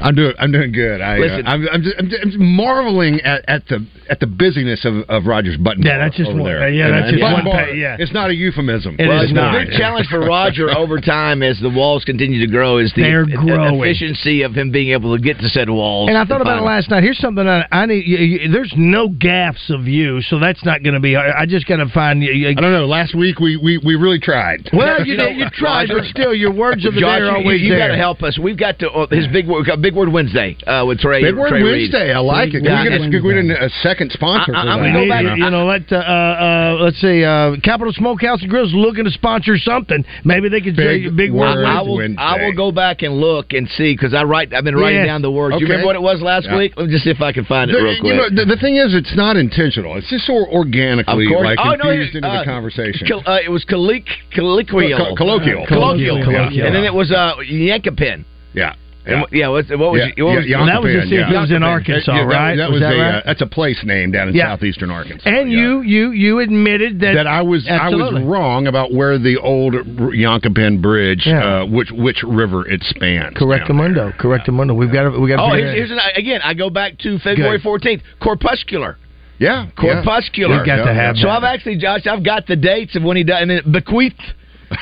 I'm 0.03 0.15
doing. 0.15 0.35
I'm 0.39 0.53
doing 0.53 0.73
good. 0.73 1.01
I, 1.01 1.17
Listen. 1.19 1.47
uh, 1.47 1.51
I'm, 1.51 1.69
I'm, 1.73 1.83
just, 1.83 1.97
I'm 1.99 2.09
just- 2.11 2.23
I'm 2.23 2.31
just 2.31 2.41
marveling 2.41 3.21
at, 3.23 3.45
at 3.49 3.67
the 3.69 3.87
at 4.11 4.21
the 4.21 4.27
busyness 4.27 4.85
of, 4.85 5.03
of 5.09 5.25
Rogers 5.27 5.57
Button. 5.57 5.83
Yeah, 5.83 5.99
that's 5.99 6.15
just 6.17 6.29
over 6.31 6.43
one- 6.43 6.53
there. 6.53 6.69
yeah, 6.69 6.91
that's 6.91 7.09
And 7.09 7.19
just 7.19 7.23
Button 7.23 7.45
one 7.47 7.57
Bar, 7.57 7.69
yeah. 7.71 7.97
It's 7.99 8.13
not 8.13 8.31
a 8.31 8.35
euphemism. 8.35 8.97
It 9.01 9.09
Well, 9.09 9.23
is 9.23 9.31
the 9.31 9.35
not. 9.35 9.53
big 9.67 9.73
challenge 9.77 10.07
for 10.09 10.21
Roger 10.21 10.71
over 10.77 11.01
time 11.01 11.43
as 11.43 11.59
the 11.61 11.71
walls 11.71 12.05
continue 12.05 12.39
to 12.45 12.47
grow 12.47 12.79
is 12.79 12.93
the 12.95 13.03
They're 13.03 13.25
growing. 13.27 13.81
efficiency 13.81 14.43
of 14.43 14.55
him 14.55 14.71
being 14.71 14.91
able 14.93 15.17
to 15.17 15.21
get 15.23 15.39
to 15.41 15.49
said 15.49 15.69
walls. 15.71 16.09
And 16.11 16.19
I 16.19 16.25
thought 16.25 16.41
about 16.43 16.59
it 16.59 16.63
last 16.65 16.91
night. 16.91 17.03
Here's 17.03 17.19
something 17.19 17.49
I, 17.49 17.67
I 17.73 17.87
need. 17.87 18.07
You, 18.07 18.19
you, 18.19 18.53
there's 18.53 18.73
no 18.77 19.09
gaffs 19.09 19.71
of 19.71 19.89
you, 19.89 20.21
so 20.23 20.39
that's 20.39 20.65
not 20.65 20.83
going 20.85 20.95
to 20.95 21.01
be. 21.01 21.17
I, 21.17 21.41
I 21.43 21.47
just 21.47 21.67
got 21.67 21.77
to 21.79 21.89
find. 21.89 22.23
You, 22.23 22.33
you, 22.33 22.49
I 22.51 22.55
don't 22.55 22.73
know. 22.73 22.87
Last 22.87 23.15
week 23.17 23.41
we, 23.41 23.57
we, 23.57 23.79
we 23.79 23.97
really 23.97 24.21
tried. 24.21 24.69
well, 24.73 25.05
you, 25.05 25.15
You 25.17 25.17
know, 25.17 25.29
you 25.29 25.47
tried, 25.51 25.89
Roger- 25.89 25.99
but 26.01 26.05
still, 26.11 26.35
your 26.35 26.53
words 26.53 26.85
of 26.85 26.93
the 26.95 27.01
Josh, 27.01 27.19
day 27.19 27.23
are 27.25 27.31
you, 27.31 27.37
always 27.39 27.61
you 27.63 27.71
there. 27.71 27.79
got 27.79 27.89
to 27.89 27.97
help 27.97 28.23
us. 28.23 28.39
We've 28.39 28.59
got 28.59 28.79
to 28.81 28.91
uh, 28.91 29.07
his 29.11 29.27
big 29.29 29.46
word, 29.47 29.67
Big 29.81 29.95
Word 29.95 30.09
Wednesday 30.13 30.57
uh, 30.67 30.85
with 30.87 30.99
Trey. 31.01 31.23
Big 31.23 31.37
Word 31.37 31.49
Trey 31.51 31.63
Reed. 31.63 31.91
Wednesday. 31.93 32.13
I 32.13 32.19
like 32.19 32.55
it. 32.55 32.63
Yeah, 32.65 32.83
we 32.83 32.89
get 32.91 32.97
a, 32.99 33.01
Wednesday. 33.01 33.19
can 33.21 33.27
we 33.27 33.49
get 33.49 33.63
a 33.63 33.71
second 33.83 34.13
sponsor 34.13 34.55
I- 34.55 34.63
for 34.65 34.69
I'm 34.71 34.79
gonna 34.81 34.93
go 35.05 35.09
back- 35.09 35.37
You 35.39 35.51
know, 35.51 35.67
let 35.67 35.91
uh, 35.93 35.97
uh, 35.97 36.77
let's 36.81 37.01
see, 37.01 37.25
uh, 37.25 37.57
Capital 37.63 37.93
Smokehouse 37.93 38.41
and 38.43 38.51
Grill's 38.51 38.75
looking 38.75 39.05
to 39.05 39.11
sponsor 39.11 39.59
something. 39.59 40.05
Maybe 40.25 40.49
they 40.49 40.61
could 40.61 40.77
say 40.77 41.05
Big 41.05 41.17
big 41.17 41.33
word. 41.33 41.57
Word 41.57 41.65
I 41.65 41.83
will. 41.83 41.97
Wednesday. 41.97 42.23
I 42.23 42.45
will 42.45 42.53
go 42.55 42.73
back 42.73 43.03
and 43.03 43.21
look 43.21 43.53
and 43.53 43.69
see 43.71 43.95
because 43.95 44.15
I 44.15 44.25
write. 44.25 44.53
I've 44.55 44.65
been 44.65 44.77
writing 44.77 45.01
Yes. 45.01 45.07
down 45.09 45.23
the 45.23 45.31
words. 45.31 45.55
Okay. 45.57 45.61
You 45.63 45.67
remember 45.69 45.87
what 45.87 45.97
it 45.97 46.03
was 46.03 46.21
last 46.23 46.47
Yeah. 46.47 46.59
week? 46.59 46.73
Let 46.77 46.87
me 46.87 46.93
just 46.93 47.05
see 47.05 47.11
if 47.11 47.21
I 47.21 47.33
can 47.33 47.45
find 47.45 47.71
it 47.71 47.75
The, 47.75 47.83
real 47.83 47.95
you 47.95 48.01
quick. 48.01 48.15
know, 48.17 48.29
the, 48.31 48.45
the 48.55 48.61
thing 48.61 48.77
is, 48.77 48.95
it's 48.95 49.15
not 49.17 49.37
intentional. 49.37 49.97
It's 49.97 50.09
just 50.11 50.27
sort 50.27 50.49
of 50.49 50.55
organically 50.55 51.27
Of 51.27 51.33
course. 51.33 51.45
like 51.45 51.59
Oh, 51.61 51.75
no, 51.75 51.91
infused 51.91 52.15
it- 52.15 52.19
into 52.19 52.29
uh, 52.29 52.39
the 52.41 52.45
conversation. 52.45 53.07
Uh, 53.27 53.39
it 53.45 53.51
was 53.51 53.65
colloquial. 53.65 54.05
Colloquial. 54.35 55.17
colloquial. 55.17 55.67
Colloquial. 55.67 56.67
And 56.67 56.75
then 56.75 56.85
it 56.85 56.95
was 56.95 57.11
uh, 57.13 57.35
Yancopin. 57.49 58.25
yeah. 58.55 58.75
And 59.07 59.25
yeah. 59.31 59.49
What, 59.49 59.69
what 59.71 59.93
was 59.93 60.01
yeah, 60.03 60.13
it? 60.17 60.23
What 60.23 60.37
was 60.37 60.45
yeah, 60.47 60.57
Well, 60.59 60.67
that 60.67 60.83
was 60.83 60.91
to 60.91 60.99
Yancopin, 60.99 61.09
see 61.11 61.17
yeah. 61.17 61.31
it 61.39 61.41
was 61.41 61.51
in 61.53 61.63
Arkansas, 61.63 62.13
Yeah, 62.13 62.27
that- 62.27 62.27
right? 62.27 62.57
That 62.57 62.71
Was 62.71 62.81
was, 62.81 62.81
that 62.83 62.93
a 62.95 62.99
right? 62.99 63.15
uh, 63.15 63.23
that's 63.25 63.41
a 63.43 63.47
place 63.47 63.81
name 63.85 64.11
down 64.11 64.29
in 64.29 64.35
Yeah. 64.35 64.51
southeastern 64.51 64.91
Arkansas. 64.91 65.29
And 65.31 65.51
yeah. 65.51 65.59
you, 65.59 65.81
you, 65.83 66.11
you 66.11 66.39
admitted 66.41 66.99
that 67.01 67.15
that 67.15 67.27
I 67.27 67.43
was 67.43 67.67
Absolutely. 67.69 68.23
I 68.23 68.25
was 68.25 68.29
wrong 68.29 68.67
about 68.67 68.93
where 68.93 69.19
the 69.19 69.39
old 69.39 69.75
Yancopin 70.13 70.81
Bridge, 70.83 71.23
Yeah. 71.25 71.63
uh, 71.63 71.67
which 71.67 71.91
which 71.93 72.23
river 72.27 72.67
it 72.69 72.83
spans. 72.83 73.37
Correct 73.37 73.69
down 73.69 73.77
there. 73.79 73.89
mundo. 73.89 74.13
Correct 74.19 74.49
mundo. 74.51 74.75
We've 74.75 74.93
got 74.93 75.05
to. 75.11 75.19
We 75.21 75.29
got. 75.29 75.39
Oh, 75.39 75.55
here's, 75.55 75.75
here's 75.75 75.91
an, 75.93 75.99
again. 76.17 76.41
I 76.43 76.55
go 76.55 76.69
back 76.71 76.99
to 77.01 77.19
February 77.21 77.61
fourteenth. 77.61 78.03
Corpuscular. 78.21 78.97
Yeah, 79.39 79.69
Corpuscular. 79.79 80.57
We've 80.57 80.67
got 80.67 80.85
to 80.85 80.95
have 80.95 81.17
So 81.17 81.27
that. 81.29 81.37
I've 81.37 81.45
actually, 81.45 81.77
Josh, 81.77 82.07
I've 82.07 82.25
got 82.25 82.47
the 82.47 82.57
dates 82.57 82.97
of 82.97 83.03
when 83.03 83.19
he 83.19 83.23
died, 83.25 83.43
and 83.43 83.51
then 83.51 83.71
bequeath, 83.71 84.15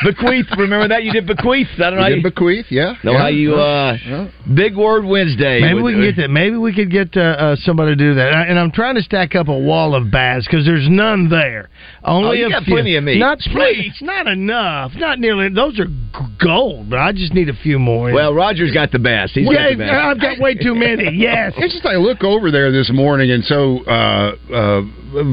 bequeath. 0.05 0.47
Remember 0.57 0.89
that 0.89 1.05
you 1.05 1.13
did 1.13 1.27
bequeath. 1.27 1.69
I 1.77 1.91
don't 1.91 1.97
know 1.97 2.01
how 2.03 2.09
You 2.09 2.17
you, 2.17 2.23
did 2.23 2.35
bequeath, 2.35 2.67
yeah. 2.71 2.95
know 3.03 3.13
yeah. 3.13 3.19
how 3.19 3.27
you 3.29 3.55
uh, 3.55 3.97
Yeah. 4.07 4.29
big 4.55 4.77
word 4.77 5.05
Wednesday. 5.05 5.61
Maybe 5.61 5.75
with- 5.75 5.85
we 5.85 5.93
can 5.93 6.03
get 6.03 6.17
that. 6.17 6.31
Maybe 6.31 6.57
we 6.57 6.73
could 6.75 6.91
get 6.91 7.17
uh, 7.17 7.21
uh, 7.21 7.57
somebody 7.57 7.93
to 7.93 7.97
do 7.97 8.15
that. 8.15 8.29
And 8.29 8.37
I- 8.37 8.45
And 8.47 8.59
I'm 8.59 8.71
trying 8.71 8.95
to 8.97 9.03
stack 9.03 9.35
up 9.35 9.49
a 9.49 9.59
wall 9.59 9.95
of 9.95 10.11
baths 10.11 10.47
because 10.47 10.65
there's 10.65 10.89
none 10.89 11.29
there. 11.29 11.69
Only 12.05 12.29
Oh, 12.29 12.33
you 12.33 12.47
a 12.47 12.51
got 12.51 12.65
few. 12.65 12.75
plenty 12.75 12.97
of 12.97 13.05
me. 13.05 13.19
Not 13.19 13.39
Please. 13.41 13.87
It's 13.91 14.03
not 14.03 14.27
enough. 14.27 14.93
Not 14.97 15.19
nearly. 15.19 15.49
Those 15.49 15.79
are 15.81 15.89
gold, 16.39 16.89
but 16.91 16.99
I 16.99 17.13
just 17.13 17.35
need 17.35 17.49
a 17.49 17.55
few 17.55 17.79
more. 17.79 18.13
Well, 18.13 18.33
Roger's 18.35 18.73
got 18.73 18.93
the 18.93 18.99
best. 18.99 19.33
He's 19.35 19.47
yeah, 19.51 19.55
got 19.55 19.71
the 19.71 19.77
best. 19.77 19.93
I've 19.93 20.21
got 20.21 20.39
way 20.39 20.55
too 20.55 20.75
many. 20.75 21.05
Yes. 21.25 21.53
It's 21.57 21.73
just 21.75 21.87
I 21.87 21.97
look 21.97 22.23
over 22.25 22.51
there 22.51 22.71
this 22.73 22.91
morning, 22.93 23.31
and 23.31 23.45
so 23.45 23.85
uh, 23.87 24.35
uh, 24.53 24.83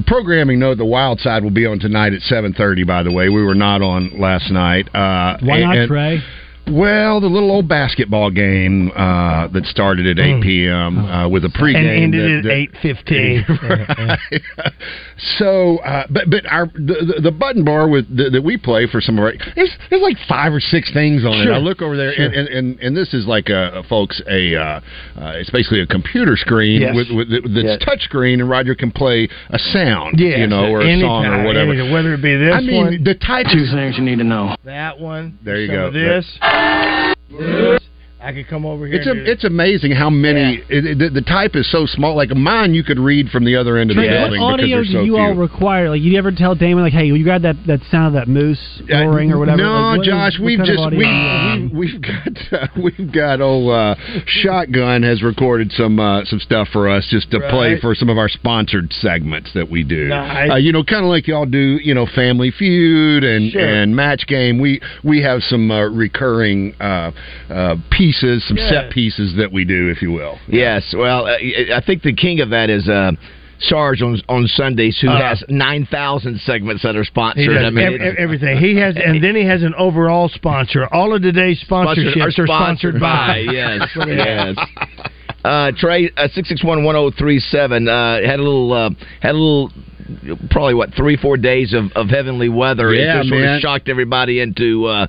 programming 0.07 0.59
note: 0.59 0.77
the 0.77 0.85
Wild 0.85 1.19
Side 1.19 1.43
will 1.43 1.49
be 1.51 1.65
on 1.65 1.79
tonight 1.79 2.13
at 2.13 2.21
seven 2.21 2.53
thirty. 2.53 2.83
By 2.83 3.03
the 3.03 3.11
way, 3.11 3.29
we 3.29 3.43
were 3.43 3.55
not 3.55 3.81
on 3.81 4.11
last 4.19 4.40
night. 4.49 4.87
Uh, 4.95 5.37
Why 5.41 5.59
not, 5.61 5.77
and- 5.77 5.87
Trey? 5.87 6.23
Well, 6.69 7.19
the 7.19 7.27
little 7.27 7.51
old 7.51 7.67
basketball 7.67 8.29
game 8.29 8.91
uh, 8.95 9.47
that 9.47 9.65
started 9.65 10.05
at 10.05 10.23
eight 10.23 10.41
p.m. 10.43 10.99
Uh, 10.99 11.27
with 11.27 11.43
a 11.43 11.47
pregame 11.49 11.75
and 11.75 12.15
ended 12.15 12.45
that- 12.45 12.49
at 12.51 12.55
eight 12.55 12.71
fifteen. 12.81 13.45
Right. 13.61 14.41
so, 15.37 15.77
uh, 15.79 16.05
but 16.09 16.29
but 16.29 16.45
our 16.47 16.65
the, 16.67 17.13
the- 17.15 17.21
the 17.21 17.31
button 17.31 17.63
bar 17.63 17.87
with 17.87 18.07
the, 18.15 18.29
that 18.31 18.41
we 18.43 18.57
play 18.57 18.87
for 18.87 18.99
some 19.01 19.17
of 19.19 19.23
our 19.23 19.33
there's, 19.55 19.69
there's 19.89 20.01
like 20.01 20.17
five 20.27 20.51
or 20.53 20.59
six 20.59 20.91
things 20.93 21.23
on 21.25 21.43
Sure. 21.43 21.53
it. 21.53 21.55
I 21.55 21.59
look 21.59 21.81
over 21.81 21.95
there, 21.95 22.13
Sure. 22.13 22.25
and, 22.25 22.33
and, 22.33 22.47
and 22.49 22.79
and 22.79 22.97
this 22.97 23.13
is 23.13 23.25
like 23.27 23.49
a 23.49 23.83
folks 23.87 24.21
a 24.27 24.55
uh, 24.55 24.61
uh, 25.17 25.33
it's 25.35 25.49
basically 25.51 25.81
a 25.81 25.85
computer 25.87 26.35
screen 26.37 26.81
Yes. 26.81 26.95
with, 26.95 27.11
with 27.11 27.29
that's 27.53 27.65
Yes. 27.65 27.79
touch 27.85 28.01
screen, 28.01 28.41
and 28.41 28.49
Roger 28.49 28.73
can 28.75 28.91
play 28.91 29.29
a 29.49 29.59
sound, 29.59 30.19
Yes, 30.19 30.39
you 30.39 30.47
know, 30.47 30.71
or 30.71 30.79
a 30.81 30.83
song 30.83 31.25
anytime, 31.25 31.33
or 31.41 31.45
whatever. 31.45 31.71
anytime, 31.73 31.91
whether 31.93 32.13
it 32.15 32.21
be 32.21 32.35
this 32.37 32.55
I 32.55 32.61
mean, 32.61 32.75
one, 32.85 33.03
the 33.03 33.15
type 33.15 33.45
Two 33.51 33.65
things 33.71 33.97
you 33.97 34.03
need 34.03 34.17
to 34.17 34.23
know. 34.23 34.55
that 34.65 34.99
one. 34.99 35.37
There 35.43 35.59
you 35.59 35.67
go. 35.67 35.91
This. 35.91 36.25
this. 37.29 37.80
I 38.23 38.33
could 38.33 38.47
come 38.47 38.65
over 38.65 38.85
here. 38.85 38.95
It's 38.97 39.07
a, 39.07 39.31
it's 39.31 39.43
amazing 39.43 39.91
how 39.93 40.09
many 40.09 40.61
it, 40.69 40.85
it, 40.85 40.97
the, 40.99 41.09
the 41.09 41.21
type 41.21 41.55
is 41.55 41.69
so 41.71 41.85
small. 41.87 42.15
Like 42.15 42.29
mine, 42.35 42.73
you 42.73 42.83
could 42.83 42.99
read 42.99 43.29
from 43.29 43.45
the 43.45 43.55
other 43.55 43.77
end 43.77 43.89
of 43.91 43.97
the 43.97 44.03
Trey, 44.03 44.11
what 44.21 44.29
building 44.29 44.39
because 44.41 44.53
audio 44.53 44.75
they're 44.77 44.83
do 44.83 44.91
you 45.05 45.15
few. 45.15 45.17
all 45.17 45.33
require? 45.35 45.89
Like, 45.89 46.01
you 46.01 46.17
ever 46.17 46.31
tell 46.31 46.53
Damon, 46.55 46.83
like, 46.83 46.93
hey, 46.93 47.05
you 47.05 47.25
got 47.25 47.41
that, 47.41 47.55
that 47.67 47.79
sound 47.89 48.15
of 48.15 48.21
that 48.21 48.27
moose 48.27 48.59
Uh, 48.89 48.95
roaring 49.05 49.31
or 49.31 49.39
whatever? 49.39 49.57
No, 49.57 49.71
Like, 49.73 49.97
what 49.97 50.07
is- 50.07 50.07
Josh, 50.07 50.39
what 50.39 50.45
we've 50.45 50.59
just 50.63 50.91
we, 50.91 50.97
do 50.97 51.01
you 51.01 51.69
we, 51.73 51.79
we've 51.79 52.01
got 52.01 52.53
uh, 52.53 52.67
we've 52.97 53.11
got 53.11 53.41
old 53.41 53.71
uh, 53.73 53.95
shotgun 54.27 55.03
has 55.03 55.23
recorded 55.23 55.71
some 55.71 55.99
uh, 55.99 56.23
some 56.25 56.39
stuff 56.39 56.67
for 56.71 56.89
us 56.89 57.07
just 57.09 57.31
to 57.31 57.39
play 57.49 57.79
for 57.81 57.95
some 57.95 58.09
of 58.09 58.17
our 58.17 58.29
sponsored 58.29 58.91
segments 58.93 59.51
that 59.53 59.69
we 59.69 59.83
do. 59.83 60.07
Nice. 60.07 60.51
Uh, 60.51 60.55
you 60.55 60.71
know, 60.71 60.83
kind 60.83 61.03
of 61.03 61.09
like 61.09 61.27
y'all 61.27 61.45
do. 61.45 61.79
You 61.81 61.93
know, 61.93 62.05
Family 62.15 62.51
Feud 62.51 63.23
and 63.23 63.51
Sure. 63.51 63.61
and 63.65 63.95
Match 63.95 64.25
Game. 64.27 64.59
We 64.59 64.79
we 65.03 65.21
have 65.23 65.41
some 65.43 65.69
uh, 65.71 65.87
recurring 65.89 66.73
uh, 66.79 67.11
uh, 67.49 67.75
pieces, 68.11 68.47
some 68.47 68.57
Good. 68.57 68.69
set 68.69 68.91
pieces 68.91 69.35
that 69.37 69.51
we 69.51 69.65
do, 69.65 69.89
if 69.89 70.01
you 70.01 70.11
will. 70.11 70.37
Yes. 70.47 70.93
Well, 70.97 71.25
uh, 71.27 71.31
I 71.75 71.81
think 71.85 72.03
the 72.03 72.13
king 72.13 72.39
of 72.41 72.49
that 72.51 72.69
is 72.69 72.87
uh, 72.89 73.11
Sarge 73.59 74.01
on 74.01 74.19
on 74.27 74.47
Sundays, 74.47 74.97
who 74.99 75.07
Uh, 75.09 75.21
has 75.21 75.43
nine 75.49 75.85
thousand 75.85 76.39
segments 76.41 76.83
that 76.83 76.95
are 76.95 77.01
He 77.03 77.05
sponsored. 77.05 77.47
does 77.53 77.63
I 77.65 77.69
mean, 77.69 78.01
ev- 78.01 78.15
everything. 78.17 78.57
He 78.57 78.75
has, 78.77 78.95
and 78.97 79.23
then 79.23 79.35
he 79.35 79.43
has 79.45 79.61
an 79.63 79.73
overall 79.77 80.29
sponsor. 80.29 80.87
All 80.91 81.13
of 81.15 81.21
today's 81.21 81.59
sponsored- 81.61 82.07
sponsorships 82.15 82.39
are 82.39 82.47
sponsored 82.47 82.99
by. 82.99 83.37
yes, 83.51 83.87
yes. 83.95 84.55
Uh, 85.43 85.71
Trey 85.77 86.11
uh, 86.17 86.27
six 86.33 86.49
six 86.49 86.63
one 86.63 86.83
one 86.83 86.93
zero 86.95 87.11
three 87.11 87.39
seven 87.39 87.87
uh, 87.87 88.21
had 88.25 88.39
a 88.39 88.43
little 88.43 88.73
uh, 88.73 88.89
had 89.21 89.31
a 89.31 89.37
little 89.37 89.71
probably 90.49 90.73
what 90.73 90.93
three 90.93 91.17
four 91.17 91.37
days 91.37 91.73
of, 91.73 91.91
of 91.95 92.09
heavenly 92.09 92.49
weather. 92.49 92.93
Yeah, 92.93 93.15
it 93.15 93.17
just 93.19 93.29
sort 93.29 93.41
man. 93.41 93.55
of 93.55 93.61
shocked 93.61 93.89
everybody 93.89 94.39
into 94.39 94.85
uh, 94.85 95.07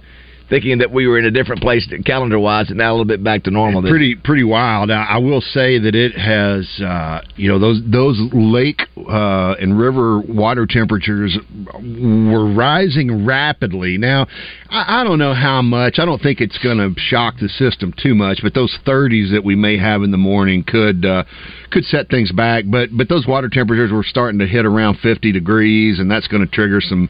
thinking 0.53 0.77
that 0.79 0.93
we 0.93 1.07
were 1.07 1.19
in 1.19 1.25
a 1.25 1.31
different 1.31 1.63
place 1.63 1.89
calendar 2.05 2.39
wise, 2.39 2.69
and 2.69 2.77
now 2.77 2.91
a 2.91 2.93
little 2.93 3.07
bit 3.07 3.25
back 3.25 3.43
to 3.45 3.51
normal. 3.51 3.81
pretty 3.81 4.15
pretty 4.15 4.45
wild. 4.45 4.91
I 4.91 5.17
will 5.17 5.41
say 5.41 5.79
that 5.79 5.95
it 5.95 6.13
has, 6.13 6.69
uh, 6.85 7.23
you 7.37 7.49
know, 7.49 7.59
those 7.59 7.81
those 7.87 8.21
lake 8.35 8.83
uh, 8.99 9.55
and 9.59 9.79
river 9.79 10.21
water 10.21 10.67
temperatures 10.69 11.39
were 11.57 12.53
rising 12.53 13.25
rapidly. 13.25 13.97
Now, 13.97 14.27
I, 14.69 15.01
I 15.01 15.05
don't 15.05 15.19
know 15.19 15.33
how 15.33 15.63
much. 15.63 15.99
I 15.99 16.05
don't 16.05 16.21
think 16.21 16.43
it's 16.43 16.59
going 16.59 16.77
to 16.77 17.01
shock 17.01 17.37
the 17.41 17.49
system 17.49 17.95
too 17.97 18.15
much, 18.15 18.41
but 18.43 18.53
those 18.53 18.77
30s 18.87 19.33
that 19.33 19.43
we 19.43 19.57
may 19.57 19.79
have 19.79 20.03
in 20.03 20.11
the 20.11 20.19
morning 20.19 20.65
could 20.65 21.07
uh, 21.07 21.25
could 21.71 21.85
set 21.87 22.11
things 22.11 22.31
back. 22.31 22.65
But 22.67 22.91
but 22.95 23.09
those 23.09 23.27
water 23.27 23.49
temperatures 23.49 23.91
were 23.91 24.05
starting 24.05 24.39
to 24.41 24.47
hit 24.47 24.67
around 24.67 24.99
50 24.99 25.33
degrees, 25.33 25.99
and 25.99 26.11
that's 26.11 26.29
going 26.29 26.47
to 26.47 26.53
trigger 26.53 26.83
some 26.83 27.09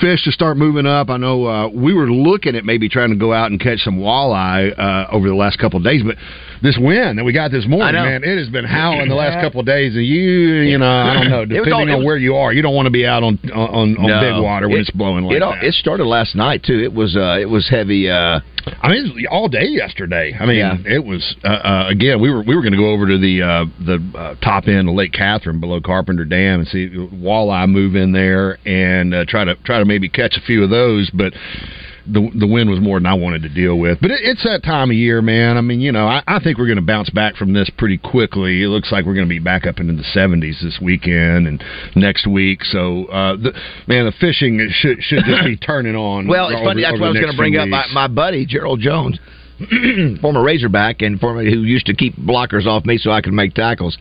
fish 0.00 0.24
to 0.24 0.32
start 0.32 0.56
moving 0.56 0.86
up. 0.86 1.10
I 1.10 1.16
know 1.16 1.46
uh, 1.46 1.68
we 1.68 1.92
were 1.94 2.10
looking 2.10 2.56
at 2.56 2.64
maybe 2.64 2.88
trying 2.88 3.10
to 3.10 3.16
go 3.16 3.32
out 3.32 3.50
and 3.50 3.60
catch 3.60 3.80
some 3.80 3.98
walleye 3.98 4.76
uh, 4.78 5.06
over 5.12 5.28
the 5.28 5.34
last 5.34 5.58
couple 5.58 5.76
of 5.78 5.84
days, 5.84 6.02
but 6.04 6.16
this 6.62 6.78
wind 6.80 7.18
that 7.18 7.24
we 7.24 7.32
got 7.32 7.50
this 7.50 7.66
morning, 7.66 7.94
man, 8.00 8.22
it 8.24 8.38
has 8.38 8.48
been 8.48 8.64
howling 8.64 9.08
the 9.08 9.14
last 9.14 9.42
couple 9.42 9.60
of 9.60 9.66
days, 9.66 9.94
and 9.96 10.04
you, 10.06 10.20
you 10.20 10.78
know, 10.78 10.86
I 10.86 11.14
don't 11.14 11.28
know, 11.30 11.42
It 11.42 11.48
was 11.48 11.58
all- 11.58 11.64
depending 11.64 11.90
on 11.94 11.98
was- 12.00 12.06
where 12.06 12.16
you 12.16 12.36
are, 12.36 12.52
you 12.52 12.62
don't 12.62 12.74
want 12.74 12.86
to 12.86 12.90
be 12.90 13.04
out 13.06 13.22
on 13.22 13.38
on, 13.52 13.96
on 13.98 14.06
No. 14.06 14.20
big 14.20 14.42
water 14.42 14.68
when 14.68 14.78
It- 14.78 14.82
it's 14.82 14.90
blowing 14.90 15.24
like 15.24 15.36
it, 15.36 15.42
all, 15.42 15.52
that. 15.52 15.64
it 15.64 15.74
started 15.74 16.04
last 16.04 16.34
night 16.36 16.62
too. 16.62 16.78
It 16.80 16.92
was 16.94 17.16
uh, 17.16 17.38
it 17.40 17.48
was 17.50 17.68
heavy. 17.68 18.08
Uh, 18.08 18.40
I 18.80 18.88
mean, 18.88 19.26
all 19.30 19.48
day 19.48 19.66
yesterday. 19.66 20.36
I 20.38 20.46
mean, 20.46 20.56
Yeah. 20.58 20.76
it 20.84 21.04
was 21.04 21.34
uh, 21.44 21.48
uh, 21.48 21.86
again. 21.88 22.20
We 22.20 22.30
were 22.30 22.42
we 22.42 22.54
were 22.54 22.62
going 22.62 22.72
to 22.72 22.78
go 22.78 22.90
over 22.90 23.06
to 23.06 23.18
the 23.18 23.42
uh, 23.42 23.64
the 23.84 24.18
uh, 24.18 24.34
top 24.36 24.68
end 24.68 24.88
of 24.88 24.94
Lake 24.94 25.12
Catherine 25.12 25.60
below 25.60 25.80
Carpenter 25.80 26.24
Dam 26.24 26.60
and 26.60 26.68
see 26.68 26.88
walleye 26.88 27.68
move 27.68 27.96
in 27.96 28.12
there 28.12 28.58
and 28.66 29.14
uh, 29.14 29.24
try 29.26 29.44
to 29.44 29.54
try 29.64 29.78
to 29.78 29.84
maybe 29.84 30.08
catch 30.08 30.36
a 30.36 30.40
few 30.46 30.62
of 30.64 30.70
those, 30.70 31.10
but. 31.10 31.32
The, 32.04 32.30
the 32.34 32.46
wind 32.48 32.68
was 32.68 32.80
more 32.80 32.98
than 32.98 33.06
I 33.06 33.14
wanted 33.14 33.42
to 33.42 33.48
deal 33.48 33.78
with, 33.78 34.00
but 34.00 34.10
it, 34.10 34.20
it's 34.22 34.42
that 34.42 34.62
time 34.64 34.90
of 34.90 34.96
year, 34.96 35.22
man. 35.22 35.56
I 35.56 35.60
mean, 35.60 35.80
you 35.80 35.92
know, 35.92 36.06
I, 36.06 36.22
I 36.26 36.40
think 36.40 36.58
we're 36.58 36.66
going 36.66 36.76
to 36.76 36.84
bounce 36.84 37.10
back 37.10 37.36
from 37.36 37.52
this 37.52 37.70
pretty 37.78 37.96
quickly. 37.96 38.62
It 38.62 38.68
looks 38.68 38.90
like 38.90 39.04
we're 39.06 39.14
going 39.14 39.26
to 39.26 39.32
be 39.32 39.38
back 39.38 39.66
up 39.66 39.78
into 39.78 39.94
the 39.94 40.02
70s 40.02 40.60
this 40.60 40.78
weekend 40.82 41.46
and 41.46 41.62
next 41.94 42.26
week. 42.26 42.64
So, 42.64 43.04
uh, 43.06 43.36
the, 43.36 43.52
man, 43.86 44.06
the 44.06 44.12
fishing 44.18 44.68
should 44.72 45.02
should 45.02 45.24
just 45.24 45.44
be 45.44 45.56
turning 45.66 45.94
on. 45.94 46.26
Well, 46.26 46.48
it's 46.48 46.56
over- 46.56 46.70
funny. 46.70 46.82
That's 46.82 46.98
what 46.98 47.06
I 47.06 47.10
was 47.10 47.20
going 47.20 47.30
to 47.32 47.36
bring 47.36 47.56
up. 47.56 47.68
My, 47.68 47.86
my 47.92 48.08
buddy 48.08 48.46
Gerald 48.46 48.80
Jones, 48.80 49.18
former 50.20 50.42
Razorback, 50.42 51.02
and 51.02 51.20
former 51.20 51.44
who 51.44 51.62
used 51.62 51.86
to 51.86 51.94
keep 51.94 52.16
blockers 52.16 52.66
off 52.66 52.84
me 52.84 52.98
so 52.98 53.12
I 53.12 53.20
could 53.20 53.32
make 53.32 53.54
tackles. 53.54 53.96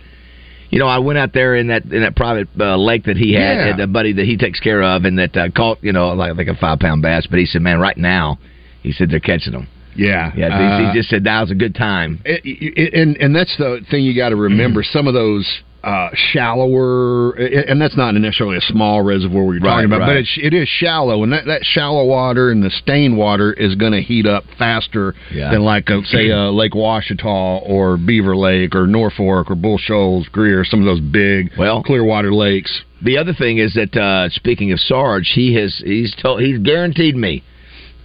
You 0.72 0.80
know, 0.80 0.88
I 0.88 1.00
went 1.00 1.20
out 1.20 1.34
there 1.34 1.56
in 1.56 1.68
that 1.68 1.84
in 1.84 2.01
that 2.01 2.16
private 2.16 2.48
uh, 2.60 2.78
lake 2.78 3.04
that 3.04 3.18
he 3.18 3.34
had, 3.34 3.58
Yeah. 3.58 3.68
and 3.72 3.80
a 3.82 3.88
buddy 3.88 4.13
that 4.13 4.25
he 4.25 4.38
takes 4.38 4.60
care 4.60 4.82
of, 4.82 5.04
and 5.06 5.20
that 5.20 5.36
uh, 5.36 5.50
caught 5.51 5.84
you 5.84 5.92
know 5.92 6.13
like 6.13 6.36
like 6.38 6.48
a 6.48 6.56
five 6.56 6.80
pound 6.80 7.01
bass. 7.01 7.28
But 7.30 7.40
he 7.40 7.46
said, 7.46 7.62
"Man, 7.62 7.80
right 7.80 7.98
now," 7.98 8.40
he 8.82 8.92
said 8.94 9.10
they're 9.12 9.20
catching 9.20 9.51
them. 9.54 9.68
Yeah, 9.96 10.32
Yeah, 10.38 10.48
he- 10.80 10.86
Uh, 10.86 10.92
he 10.94 10.98
just 10.98 11.10
said 11.10 11.24
now's 11.25 11.51
a 11.51 11.56
good 11.56 11.75
time. 11.75 12.22
it, 12.24 12.42
it, 12.46 12.94
and 12.94 13.18
and 13.18 13.36
that's 13.36 13.56
the 13.58 13.82
thing 13.92 14.06
you 14.06 14.16
got 14.16 14.30
to 14.30 14.38
remember. 14.38 14.82
Some 14.84 15.06
of 15.08 15.13
those 15.13 15.46
uh, 15.84 16.10
shallower, 16.14 17.32
and 17.34 17.82
that's 17.82 17.98
not 17.98 18.12
necessarily 18.14 18.58
a 18.58 18.62
small 18.62 19.02
reservoir 19.02 19.44
we're 19.46 19.54
Right, 19.60 19.62
talking 19.62 19.86
about, 19.86 20.06
but 20.08 20.18
it's, 20.18 20.38
it 20.42 20.54
is 20.54 20.68
shallow, 20.68 21.24
and 21.24 21.34
that, 21.34 21.46
that 21.46 21.64
shallow 21.64 22.06
water 22.06 22.52
and 22.52 22.64
the 22.64 22.70
stained 22.70 23.18
water 23.18 23.52
is 23.54 23.76
going 23.76 23.94
to 23.94 24.02
heat 24.02 24.26
up 24.28 24.44
faster 24.60 25.16
Yeah. 25.32 25.52
than 25.52 25.64
like 25.64 25.90
a, 25.90 26.04
say 26.06 26.30
a 26.30 26.52
Lake 26.52 26.74
Ouachita 26.74 27.26
or 27.26 27.98
Beaver 27.98 28.36
Lake 28.36 28.76
or 28.76 28.86
Norfork 28.86 29.50
or 29.50 29.56
Bull 29.56 29.78
Shoals, 29.78 30.28
Greer, 30.28 30.64
some 30.66 30.80
of 30.80 30.86
those 30.86 31.00
big 31.02 31.52
Well- 31.58 31.84
clear 31.84 32.04
water 32.04 32.34
lakes. 32.34 32.82
The 33.04 33.18
other 33.18 33.34
thing 33.34 33.58
is 33.58 33.74
that 33.74 33.96
uh, 33.98 34.30
speaking 34.30 34.72
of 34.72 34.80
Sarge, 34.80 35.32
he 35.34 35.56
has 35.56 35.82
he's 35.84 36.14
told 36.22 36.42
he's 36.42 36.60
guaranteed 36.60 37.16
me 37.16 37.44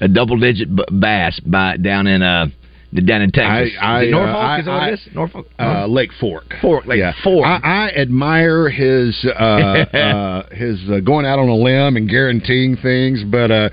a 0.01 0.09
double 0.09 0.39
digit 0.39 0.75
b- 0.75 0.85
bass 0.91 1.39
by 1.41 1.77
down 1.77 2.07
in 2.07 2.23
uh 2.23 2.47
down 3.05 3.23
in 3.23 3.31
Texas. 3.33 3.77
I- 3.81 4.03
Is 4.03 4.09
it 4.09 4.15
I, 4.15 4.21
uh, 4.21 4.27
Norfork? 4.27 4.35
I- 4.35 4.59
is 4.61 4.65
that 4.67 4.73
what 4.73 4.83
I- 4.83 4.89
it 4.89 4.93
is? 4.95 5.01
Norfork. 5.15 5.45
Uh, 5.59 5.87
Lake 5.87 6.11
Fork. 6.21 6.55
Fork, 6.63 6.87
Lake 6.87 6.99
yeah. 6.99 7.13
Fork. 7.23 7.47
I, 7.47 7.59
I 7.63 7.89
admire 8.01 8.69
his 8.69 9.25
uh, 9.25 9.43
uh, 9.97 10.55
his 10.55 10.81
uh, 10.91 11.01
going 11.01 11.27
out 11.27 11.39
on 11.39 11.49
a 11.49 11.55
limb 11.57 11.97
and 11.97 12.09
guaranteeing 12.09 12.77
things, 12.77 13.23
but 13.25 13.51
uh, 13.51 13.69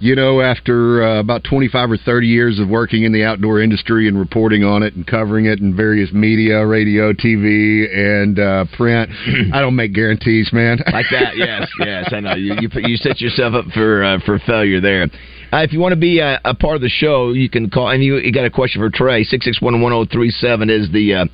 you 0.00 0.14
know, 0.14 0.40
after 0.40 1.02
uh, 1.02 1.20
about 1.20 1.44
twenty 1.44 1.68
five 1.68 1.90
or 1.90 1.96
thirty 1.96 2.26
years 2.28 2.58
of 2.58 2.68
working 2.68 3.02
in 3.02 3.12
the 3.12 3.24
outdoor 3.24 3.60
industry 3.60 4.06
and 4.08 4.18
reporting 4.18 4.62
on 4.64 4.82
it 4.82 4.94
and 4.94 5.06
covering 5.06 5.46
it 5.46 5.58
in 5.60 5.74
various 5.74 6.12
media, 6.12 6.64
radio, 6.66 7.12
TV, 7.12 7.86
and 7.94 8.38
uh, 8.38 8.64
print, 8.76 9.10
I 9.52 9.60
don't 9.60 9.74
make 9.76 9.92
guarantees, 9.92 10.50
man. 10.52 10.78
like 10.92 11.06
that. 11.10 11.36
Yes, 11.36 11.68
yes, 11.80 12.10
I 12.12 12.20
know. 12.20 12.34
You 12.34 12.54
you, 12.60 12.68
put- 12.68 12.88
you 12.88 12.96
set 12.96 13.20
yourself 13.20 13.54
up 13.54 13.64
for 13.72 14.04
uh, 14.04 14.18
for 14.24 14.38
failure 14.40 14.80
there. 14.80 15.06
Uh, 15.50 15.58
if 15.58 15.72
you 15.72 15.80
want 15.80 15.92
to 15.92 16.00
be 16.00 16.20
a, 16.20 16.38
a 16.44 16.54
part 16.54 16.76
of 16.76 16.82
the 16.82 16.90
show, 16.90 17.32
you 17.32 17.48
can 17.48 17.70
call. 17.70 17.88
And 17.88 18.04
you, 18.04 18.18
you 18.18 18.32
got 18.32 18.44
a 18.44 18.50
question 18.50 18.82
for 18.82 18.90
Trey? 18.90 19.24
Six 19.24 19.46
six 19.46 19.62
one 19.62 19.80
one 19.80 19.92
zero 19.92 20.04
three 20.04 20.30
seven 20.30 20.68
is 20.68 20.90
the 20.92 21.14
uh, 21.14 21.24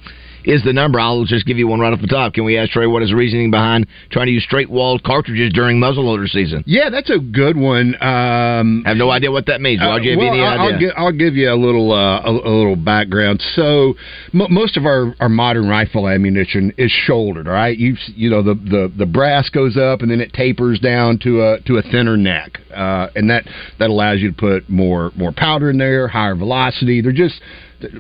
is 0.44 0.62
the 0.64 0.72
number. 0.72 1.00
I'll 1.00 1.24
just 1.24 1.46
give 1.46 1.58
you 1.58 1.66
one 1.66 1.80
right 1.80 1.92
off 1.92 2.00
the 2.00 2.06
top. 2.06 2.34
Can 2.34 2.44
we 2.44 2.56
ask 2.58 2.70
Trey 2.70 2.86
what 2.86 3.02
is 3.02 3.08
his 3.10 3.14
reasoning 3.14 3.50
behind 3.50 3.86
trying 4.10 4.26
to 4.26 4.32
use 4.32 4.44
straight 4.44 4.70
walled 4.70 5.02
cartridges 5.02 5.52
during 5.52 5.78
muzzleloader 5.78 6.28
season? 6.28 6.64
yeah, 6.66 6.90
that's 6.90 7.10
a 7.10 7.18
good 7.18 7.56
one. 7.56 7.94
Um, 8.00 8.82
I 8.84 8.90
have 8.90 8.96
no 8.96 9.10
idea 9.10 9.30
what 9.30 9.46
that 9.46 9.60
means. 9.60 9.80
You 9.80 9.88
have 9.88 10.18
well, 10.18 10.32
any 10.32 10.40
I'll, 10.42 10.60
idea? 10.60 10.74
I'll, 10.74 10.78
gi- 10.78 10.96
I'll 10.96 11.12
give 11.12 11.34
you 11.34 11.50
a 11.50 11.54
little 11.54 11.92
uh, 11.92 12.20
a, 12.20 12.30
a 12.30 12.52
little 12.52 12.76
background. 12.76 13.42
So, 13.54 13.94
m- 14.32 14.52
most 14.52 14.76
of 14.76 14.86
our, 14.86 15.14
our 15.20 15.28
modern 15.28 15.68
rifle 15.68 16.08
ammunition 16.08 16.72
is 16.78 16.90
shouldered. 16.90 17.46
All 17.46 17.54
right, 17.54 17.76
you 17.76 17.96
you 18.14 18.30
know 18.30 18.42
the, 18.42 18.54
the 18.54 18.92
the 18.96 19.06
brass 19.06 19.48
goes 19.50 19.76
up 19.76 20.02
and 20.02 20.10
then 20.10 20.20
it 20.20 20.32
tapers 20.32 20.78
down 20.80 21.18
to 21.20 21.42
a 21.42 21.60
to 21.66 21.76
a 21.78 21.82
thinner 21.82 22.16
neck, 22.16 22.58
uh, 22.74 23.08
and 23.14 23.30
that 23.30 23.44
that 23.78 23.90
allows 23.90 24.20
you 24.20 24.30
to 24.32 24.36
put 24.36 24.68
more 24.68 25.12
more 25.16 25.32
powder 25.32 25.70
in 25.70 25.78
there, 25.78 26.08
higher 26.08 26.34
velocity. 26.34 27.00
They're 27.00 27.12
just 27.12 27.40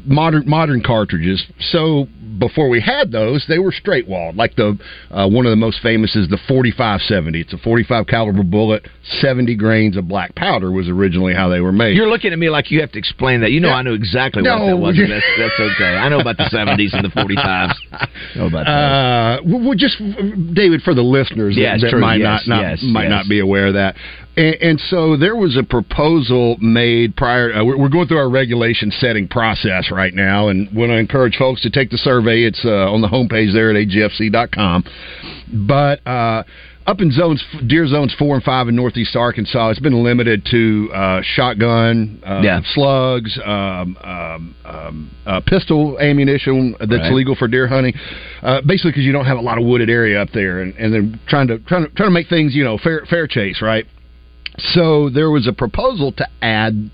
modern 0.04 0.48
modern 0.48 0.82
cartridges. 0.82 1.44
So 1.60 2.06
before 2.38 2.68
we 2.68 2.80
had 2.80 3.12
those, 3.12 3.44
they 3.48 3.58
were 3.58 3.70
straight 3.72 4.08
walled. 4.08 4.36
Like 4.36 4.56
the 4.56 4.76
uh, 5.10 5.28
one 5.28 5.46
of 5.46 5.50
the 5.50 5.56
most 5.56 5.80
famous 5.82 6.16
is 6.16 6.28
the 6.28 6.38
4570. 6.48 7.40
It's 7.40 7.52
a 7.52 7.58
45 7.58 8.06
caliber 8.06 8.42
bullet, 8.42 8.86
70 9.20 9.54
grains 9.56 9.96
of 9.96 10.08
black 10.08 10.34
powder 10.34 10.72
was 10.72 10.88
originally 10.88 11.32
how 11.34 11.48
they 11.48 11.60
were 11.60 11.72
made. 11.72 11.96
You're 11.96 12.08
looking 12.08 12.32
at 12.32 12.38
me 12.38 12.50
like 12.50 12.70
you 12.70 12.80
have 12.80 12.90
to 12.92 12.98
explain 12.98 13.40
that. 13.42 13.52
You 13.52 13.60
know, 13.60 13.68
Yeah. 13.68 13.74
I 13.76 13.82
know 13.82 13.94
exactly 13.94 14.42
what 14.42 14.66
that 14.66 14.76
was. 14.76 14.98
and 14.98 15.10
That's, 15.12 15.24
that's 15.38 15.60
okay. 15.74 15.94
I 15.94 16.08
know 16.08 16.18
about 16.20 16.36
the 16.36 16.44
70s 16.44 16.92
and 16.92 17.04
the 17.04 17.10
45s. 17.10 17.74
know 18.36 18.46
about 18.46 18.64
that. 18.66 18.70
Uh, 18.70 19.40
well, 19.44 19.74
just 19.76 19.98
David 20.54 20.82
for 20.82 20.94
the 20.94 21.02
listeners 21.02 21.56
Yeah, 21.56 21.76
that, 21.76 21.90
that 21.92 21.98
might 21.98 22.16
Yes, 22.20 22.44
not, 22.46 22.56
not 22.56 22.62
yes, 22.62 22.82
might 22.82 23.08
not 23.08 23.28
be 23.28 23.40
aware 23.40 23.68
of 23.68 23.74
that. 23.74 23.96
And, 24.36 24.54
and 24.56 24.80
so 24.80 25.16
there 25.16 25.36
was 25.36 25.56
a 25.56 25.62
proposal 25.62 26.56
made 26.60 27.16
prior. 27.16 27.52
Uh, 27.54 27.64
we're, 27.64 27.78
we're 27.78 27.88
going 27.88 28.08
through 28.08 28.18
our 28.18 28.30
regulation 28.30 28.90
setting 28.90 29.28
process 29.28 29.90
right 29.90 30.14
now, 30.14 30.48
and 30.48 30.68
want 30.74 30.90
to 30.90 30.96
encourage 30.96 31.36
folks 31.36 31.60
to 31.62 31.70
take 31.70 31.90
the 31.90 31.98
survey. 31.98 32.42
It's 32.44 32.64
uh, 32.64 32.92
on 32.92 33.00
the 33.00 33.08
homepage 33.08 33.52
there 33.52 33.70
at 33.70 33.76
agfc.com. 33.76 34.84
But 35.66 36.06
uh, 36.06 36.42
up 36.86 37.00
in 37.00 37.10
zones, 37.12 37.42
deer 37.66 37.86
zones 37.86 38.12
four 38.18 38.34
and 38.34 38.44
five 38.44 38.68
in 38.68 38.76
northeast 38.76 39.14
Arkansas, 39.16 39.70
it's 39.70 39.80
been 39.80 40.02
limited 40.02 40.44
to 40.50 40.90
uh, 40.92 41.20
shotgun, 41.22 42.20
uh, 42.26 42.40
Yeah. 42.44 42.60
slugs, 42.74 43.38
um, 43.44 43.96
um, 44.02 44.54
um, 44.64 45.10
uh, 45.26 45.40
pistol 45.46 45.98
ammunition 46.00 46.74
that's 46.80 46.90
Right. 46.90 47.12
legal 47.14 47.34
for 47.36 47.48
deer 47.48 47.68
hunting. 47.68 47.94
Uh, 48.42 48.60
basically, 48.66 48.90
because 48.90 49.04
you 49.04 49.12
don't 49.12 49.24
have 49.26 49.38
a 49.38 49.42
lot 49.42 49.58
of 49.58 49.64
wooded 49.64 49.88
area 49.88 50.20
up 50.20 50.30
there, 50.32 50.60
and, 50.60 50.74
and 50.76 50.92
they're 50.92 51.18
trying 51.28 51.46
to 51.48 51.58
trying 51.60 51.84
to 51.84 51.90
trying 51.94 52.08
to 52.08 52.12
make 52.14 52.28
things 52.28 52.54
you 52.54 52.64
know 52.64 52.76
fair 52.78 53.06
fair 53.08 53.26
chase, 53.26 53.62
right? 53.62 53.86
So 54.58 55.10
there 55.10 55.30
was 55.30 55.46
a 55.46 55.52
proposal 55.52 56.12
to 56.12 56.28
add 56.42 56.90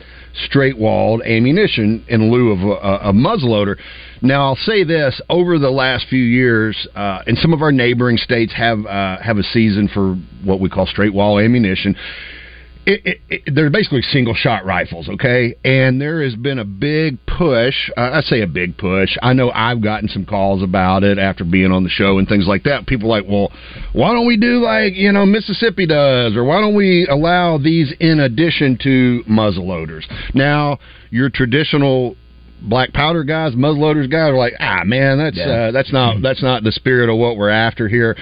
straight 0.46 0.79
walled 0.79 1.23
ammunition 1.23 2.05
in 2.09 2.31
lieu 2.31 2.53
of 2.53 2.61
a, 2.61 3.09
a 3.09 3.12
muzzleloader. 3.12 3.77
Now 4.23 4.46
I'll 4.46 4.57
say 4.57 4.85
this: 4.85 5.20
over 5.29 5.59
the 5.59 5.70
last 5.70 6.07
few 6.09 6.23
years, 6.23 6.88
uh, 6.94 7.23
and 7.27 7.37
some 7.38 7.53
of 7.53 7.62
our 7.62 7.73
neighboring 7.73 8.16
states 8.16 8.53
have 8.55 8.87
uh, 8.87 9.18
have 9.20 9.38
a 9.38 9.42
season 9.42 9.88
for 9.88 10.14
what 10.44 10.61
we 10.61 10.70
call 10.70 10.87
straight 10.87 11.12
wall 11.12 11.38
ammunition. 11.38 11.96
It, 12.87 13.03
it, 13.05 13.21
it, 13.29 13.55
they're 13.55 13.71
basically 13.71 14.03
single 14.03 14.35
shot 14.35 14.64
rifles, 14.64 15.09
okay? 15.09 15.55
And 15.64 16.01
there 16.01 16.23
has 16.23 16.35
been 16.35 16.59
a 16.59 16.64
big 16.64 17.19
push. 17.27 17.75
Uh, 17.97 18.11
I 18.14 18.21
say 18.23 18.40
a 18.40 18.47
big 18.47 18.79
push. 18.79 19.16
I 19.23 19.35
know 19.35 19.51
I've 19.51 19.83
gotten 19.83 20.09
some 20.09 20.25
calls 20.25 20.62
about 20.62 21.05
it 21.05 21.19
after 21.19 21.45
being 21.45 21.73
on 21.73 21.85
the 21.85 21.90
show 21.90 22.19
and 22.19 22.27
things 22.27 22.47
like 22.47 22.64
that. 22.64 22.87
People 22.87 23.09
like, 23.09 23.25
well, 23.29 23.53
why 23.93 24.12
don't 24.12 24.27
we 24.27 24.38
do 24.38 24.62
like 24.64 24.95
you 24.95 25.12
know 25.12 25.27
Mississippi 25.27 25.87
does, 25.87 26.35
or 26.35 26.45
why 26.45 26.61
don't 26.61 26.75
we 26.75 27.07
allow 27.07 27.59
these 27.59 27.93
in 28.01 28.19
addition 28.19 28.79
to 28.83 29.23
muzzleloaders? 29.29 30.05
Now, 30.35 30.79
your 31.11 31.29
traditional 31.29 32.16
black 32.62 32.92
powder 32.92 33.25
guys, 33.25 33.55
muzzleloaders 33.55 34.11
guys 34.11 34.31
are 34.31 34.37
like, 34.38 34.55
ah, 34.61 34.83
man, 34.85 35.18
that's 35.18 35.37
Yeah. 35.37 35.44
uh, 35.68 35.70
that's 35.70 35.92
not 35.92 36.20
that's 36.23 36.42
not 36.42 36.62
the 36.64 36.73
spirit 36.73 37.09
of 37.11 37.16
what 37.16 37.37
we're 37.37 37.49
after 37.51 37.88
here. 37.88 38.16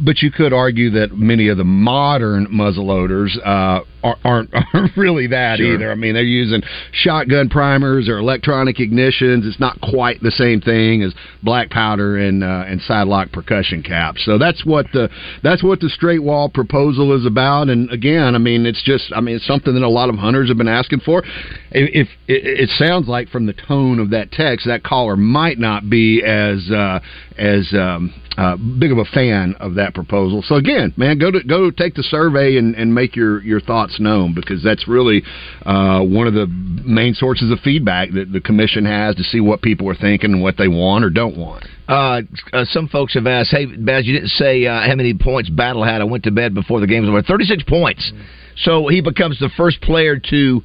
But 0.00 0.22
you 0.22 0.30
could 0.30 0.52
argue 0.52 0.90
that 0.90 1.16
many 1.16 1.48
of 1.48 1.56
the 1.56 1.64
modern 1.64 2.46
muzzleloaders 2.48 3.36
uh, 3.44 3.80
are, 4.02 4.16
aren't 4.24 4.50
aren't 4.74 4.96
really 4.96 5.26
that 5.28 5.58
Sure. 5.58 5.74
either. 5.74 5.90
I 5.90 5.94
mean, 5.94 6.14
they're 6.14 6.22
using 6.22 6.62
shotgun 6.92 7.48
primers 7.48 8.08
or 8.08 8.18
electronic 8.18 8.76
ignitions. 8.76 9.46
It's 9.46 9.60
not 9.60 9.80
quite 9.80 10.20
the 10.22 10.30
same 10.30 10.60
thing 10.60 11.02
as 11.02 11.14
black 11.42 11.70
powder 11.70 12.16
and 12.18 12.42
uh, 12.44 12.64
and 12.66 12.80
side 12.82 13.06
lock 13.08 13.32
percussion 13.32 13.82
caps. 13.82 14.24
So 14.24 14.38
that's 14.38 14.64
what 14.64 14.86
the 14.92 15.08
that's 15.42 15.62
what 15.62 15.80
the 15.80 15.88
straight 15.88 16.22
wall 16.22 16.48
proposal 16.48 17.14
is 17.16 17.26
about. 17.26 17.68
And 17.68 17.90
again, 17.90 18.34
I 18.34 18.38
mean, 18.38 18.66
it's 18.66 18.82
just 18.82 19.12
I 19.14 19.20
mean, 19.20 19.36
it's 19.36 19.46
something 19.46 19.74
that 19.74 19.82
a 19.82 19.88
lot 19.88 20.08
of 20.08 20.16
hunters 20.16 20.48
have 20.48 20.58
been 20.58 20.68
asking 20.68 21.00
for. 21.00 21.22
If, 21.70 22.06
if 22.06 22.08
it, 22.26 22.60
it 22.60 22.70
sounds 22.70 23.08
like 23.08 23.28
from 23.28 23.46
the 23.46 23.54
tone 23.66 23.98
of 23.98 24.10
that 24.10 24.30
text, 24.30 24.66
that 24.66 24.82
caller 24.82 25.16
might 25.16 25.58
not 25.58 25.88
be 25.88 26.22
as 26.22 26.70
uh, 26.70 27.00
as 27.36 27.68
um, 27.72 28.12
uh, 28.36 28.56
big 28.56 28.92
of 28.92 28.98
a 28.98 29.04
fan 29.04 29.54
of 29.58 29.74
that 29.74 29.94
proposal. 29.94 30.42
So 30.46 30.54
again, 30.54 30.94
man, 30.96 31.18
go 31.18 31.30
to 31.30 31.42
go 31.42 31.70
take 31.70 31.94
the 31.94 32.04
survey 32.04 32.56
and, 32.56 32.74
and 32.76 32.94
make 32.94 33.16
your, 33.16 33.42
your 33.42 33.60
thoughts 33.60 33.98
known 33.98 34.32
because 34.32 34.62
that's 34.62 34.86
really 34.86 35.22
uh, 35.66 36.00
one 36.02 36.26
of 36.26 36.34
the 36.34 36.46
main 36.46 37.14
sources 37.14 37.50
of 37.50 37.58
feedback 37.60 38.10
that 38.12 38.32
the 38.32 38.40
commission 38.40 38.84
has 38.84 39.16
to 39.16 39.24
see 39.24 39.40
what 39.40 39.60
people 39.60 39.88
are 39.88 39.96
thinking 39.96 40.32
and 40.32 40.42
what 40.42 40.56
they 40.56 40.68
want 40.68 41.04
or 41.04 41.10
don't 41.10 41.36
want. 41.36 41.64
Uh, 41.88 42.22
uh, 42.52 42.64
some 42.66 42.86
folks 42.88 43.14
have 43.14 43.26
asked, 43.26 43.50
"Hey, 43.50 43.66
Baz, 43.66 44.06
you 44.06 44.12
didn't 44.12 44.30
say 44.30 44.66
uh, 44.66 44.82
how 44.86 44.94
many 44.94 45.14
points 45.14 45.50
Battle 45.50 45.82
had. 45.82 46.00
I 46.00 46.04
went 46.04 46.24
to 46.24 46.30
bed 46.30 46.54
before 46.54 46.80
the 46.80 46.86
game 46.86 47.02
was 47.02 47.08
over. 47.08 47.22
Thirty-six 47.22 47.62
points. 47.64 48.12
So 48.58 48.88
he 48.88 49.00
becomes 49.00 49.38
the 49.38 49.50
first 49.56 49.80
player 49.80 50.20
to 50.30 50.62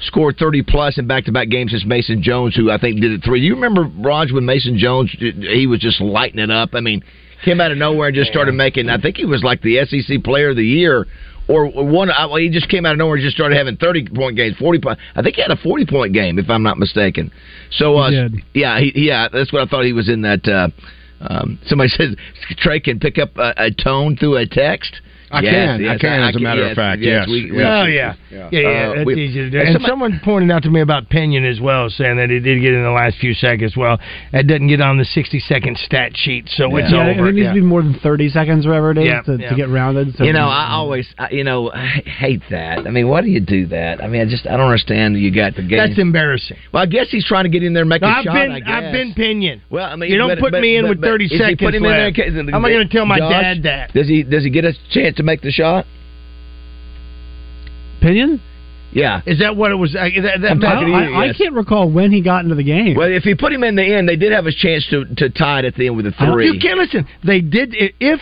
score 0.00 0.32
thirty 0.32 0.62
plus 0.62 0.98
in 0.98 1.06
back-to-back 1.06 1.48
games 1.48 1.70
since 1.72 1.84
Mason 1.84 2.22
Jones, 2.22 2.54
who 2.54 2.70
I 2.70 2.78
think 2.78 3.00
did 3.00 3.12
it 3.12 3.24
three. 3.24 3.40
You 3.40 3.54
remember 3.54 3.84
Raj 3.98 4.32
when 4.32 4.44
Mason 4.44 4.78
Jones? 4.78 5.10
He 5.18 5.66
was 5.66 5.80
just 5.80 6.00
lighting 6.00 6.38
it 6.40 6.50
up. 6.50 6.70
I 6.74 6.80
mean, 6.80 7.02
came 7.44 7.60
out 7.60 7.72
of 7.72 7.78
nowhere 7.78 8.08
and 8.08 8.14
just 8.14 8.30
started 8.30 8.52
making. 8.52 8.88
I 8.88 9.00
think 9.00 9.16
he 9.16 9.24
was 9.24 9.42
like 9.42 9.62
the 9.62 9.84
SEC 9.86 10.22
Player 10.24 10.50
of 10.50 10.56
the 10.56 10.66
Year 10.66 11.06
or 11.48 11.66
one. 11.70 12.08
Well, 12.08 12.36
he 12.36 12.50
just 12.50 12.68
came 12.68 12.84
out 12.84 12.92
of 12.92 12.98
nowhere 12.98 13.16
and 13.16 13.24
just 13.24 13.36
started 13.36 13.56
having 13.56 13.76
thirty 13.76 14.06
point 14.06 14.36
games, 14.36 14.56
forty 14.58 14.78
point. 14.80 14.98
I 15.14 15.22
think 15.22 15.36
he 15.36 15.42
had 15.42 15.50
a 15.50 15.56
forty 15.56 15.86
point 15.86 16.12
game, 16.12 16.38
if 16.38 16.50
I'm 16.50 16.62
not 16.62 16.78
mistaken. 16.78 17.30
So, 17.70 17.96
uh, 17.96 18.10
He 18.10 18.16
did. 18.16 18.34
yeah, 18.54 18.80
he, 18.80 18.92
yeah, 18.94 19.28
that's 19.32 19.52
what 19.52 19.62
I 19.62 19.66
thought 19.66 19.84
he 19.84 19.92
was 19.92 20.08
in 20.08 20.22
that. 20.22 20.46
Uh, 20.46 20.68
um, 21.20 21.58
somebody 21.66 21.88
says 21.96 22.14
Trey 22.58 22.80
can 22.80 23.00
pick 23.00 23.16
up 23.18 23.36
a, 23.36 23.54
a 23.56 23.70
tone 23.70 24.16
through 24.16 24.36
a 24.36 24.46
text. 24.46 25.00
I 25.30 25.40
Yes, 25.40 25.52
can. 25.52 25.68
I 25.70 25.78
yes, 25.92 26.00
can, 26.00 26.22
as 26.22 26.36
a 26.36 26.38
matter 26.40 26.62
of 26.64 26.76
fact, 26.76 27.02
yes. 27.02 27.26
we- 27.28 27.50
we- 27.50 27.58
Yeah. 27.58 27.80
Oh 27.80 27.84
yeah, 27.86 28.14
yeah, 28.30 28.48
yeah. 28.52 28.60
Uh, 28.68 28.94
that's 28.94 29.06
we- 29.06 29.14
easy 29.24 29.40
to 29.40 29.50
do. 29.50 29.58
and 29.58 29.68
And 29.68 29.72
somebody- 29.74 29.90
someone 29.90 30.20
pointed 30.22 30.50
out 30.52 30.62
to 30.62 30.70
me 30.70 30.80
about 30.80 31.08
Pinion 31.08 31.44
as 31.44 31.60
well, 31.60 31.90
saying 31.90 32.16
that 32.18 32.30
he 32.30 32.38
did 32.38 32.60
get 32.60 32.74
in 32.74 32.82
the 32.82 32.90
last 32.90 33.18
few 33.18 33.34
seconds. 33.34 33.76
Well, 33.76 33.98
that 34.32 34.46
doesn't 34.46 34.68
get 34.68 34.80
on 34.80 34.98
the 34.98 35.04
sixty-second 35.04 35.78
stat 35.78 36.16
sheet, 36.16 36.48
so 36.48 36.74
it's 36.76 36.90
Yeah, 36.92 37.08
over. 37.08 37.28
it 37.28 37.34
needs 37.34 37.44
yeah. 37.44 37.48
to 37.50 37.54
be 37.54 37.60
more 37.60 37.82
than 37.82 37.94
30 37.94 38.28
seconds, 38.28 38.66
whatever 38.66 38.92
it 38.92 38.98
is, 38.98 39.04
Yeah, 39.06 39.20
to, 39.22 39.36
yeah. 39.40 39.48
to 39.48 39.54
get 39.56 39.68
rounded. 39.68 40.14
So 40.16 40.24
you 40.24 40.32
know, 40.32 40.46
I 40.48 40.68
always, 40.70 41.12
I, 41.18 41.28
you 41.30 41.42
know, 41.44 41.70
I 41.72 41.86
hate 42.04 42.42
that. 42.50 42.86
I 42.86 42.90
mean, 42.90 43.08
why 43.08 43.20
do 43.20 43.28
you 43.28 43.40
do 43.40 43.66
that? 43.66 44.02
I 44.02 44.06
mean, 44.06 44.20
I 44.20 44.26
just, 44.26 44.46
I 44.46 44.56
don't 44.56 44.66
understand. 44.66 45.16
You 45.18 45.30
got 45.30 45.56
the 45.56 45.62
game. 45.62 45.78
That's 45.78 45.98
embarrassing. 45.98 46.56
well, 46.72 46.82
I 46.82 46.86
guess 46.86 47.10
he's 47.10 47.24
trying 47.26 47.44
to 47.44 47.50
get 47.50 47.62
in 47.62 47.72
there 47.72 47.82
and 47.82 47.88
make 47.88 48.02
a 48.02 48.06
I've 48.06 48.24
shot. 48.24 48.34
been, 48.34 48.52
I 48.52 48.60
guess. 48.60 48.68
I've 48.68 48.92
been 48.92 49.12
Pinion. 49.14 49.60
Well, 49.70 49.84
I 49.90 49.96
mean, 49.96 50.10
you 50.10 50.18
don't 50.18 50.28
but- 50.28 50.38
put 50.38 50.52
but- 50.52 50.60
me 50.62 50.76
in 50.76 50.84
but- 50.84 50.90
with 50.90 51.02
thirty 51.02 51.26
seconds 51.28 51.58
put 51.58 51.74
him 51.74 51.84
in 51.84 51.90
there, 51.90 52.04
left. 52.06 52.18
okay, 52.18 52.30
How 52.30 52.58
am 52.58 52.64
I 52.64 52.70
going 52.70 52.86
to 52.88 52.92
tell 52.94 53.06
my 53.06 53.18
dad 53.18 53.62
that? 53.64 53.92
Does 53.92 54.06
he? 54.08 54.22
Does 54.22 54.44
he 54.44 54.50
get 54.50 54.64
a 54.64 54.72
chance 54.90 55.15
to 55.16 55.22
make 55.22 55.42
the 55.42 55.50
shot? 55.50 55.86
Pinion? 58.00 58.40
Yeah. 58.92 59.20
Is 59.26 59.40
that 59.40 59.56
what 59.56 59.72
it 59.72 59.74
was? 59.74 59.94
Uh, 59.94 60.08
that, 60.22 60.58
that, 60.60 60.64
I, 60.64 60.80
you, 60.86 60.94
I, 60.94 61.28
I 61.28 61.32
can't 61.34 61.54
recall 61.54 61.90
when 61.90 62.12
he 62.12 62.22
got 62.22 62.44
into 62.44 62.54
the 62.54 62.64
game. 62.64 62.96
Well, 62.96 63.12
if 63.12 63.24
he 63.24 63.34
put 63.34 63.52
him 63.52 63.62
in 63.62 63.76
the 63.76 63.84
end, 63.84 64.08
they 64.08 64.16
did 64.16 64.32
have 64.32 64.46
a 64.46 64.52
chance 64.52 64.86
to 64.90 65.04
to 65.16 65.28
tie 65.28 65.60
it 65.60 65.64
at 65.66 65.74
the 65.74 65.88
end 65.88 65.96
with 65.96 66.06
a 66.06 66.12
three. 66.12 66.50
You 66.50 66.58
can't 66.58 66.78
listen. 66.78 67.06
They 67.24 67.40
did 67.40 67.74
if 68.00 68.20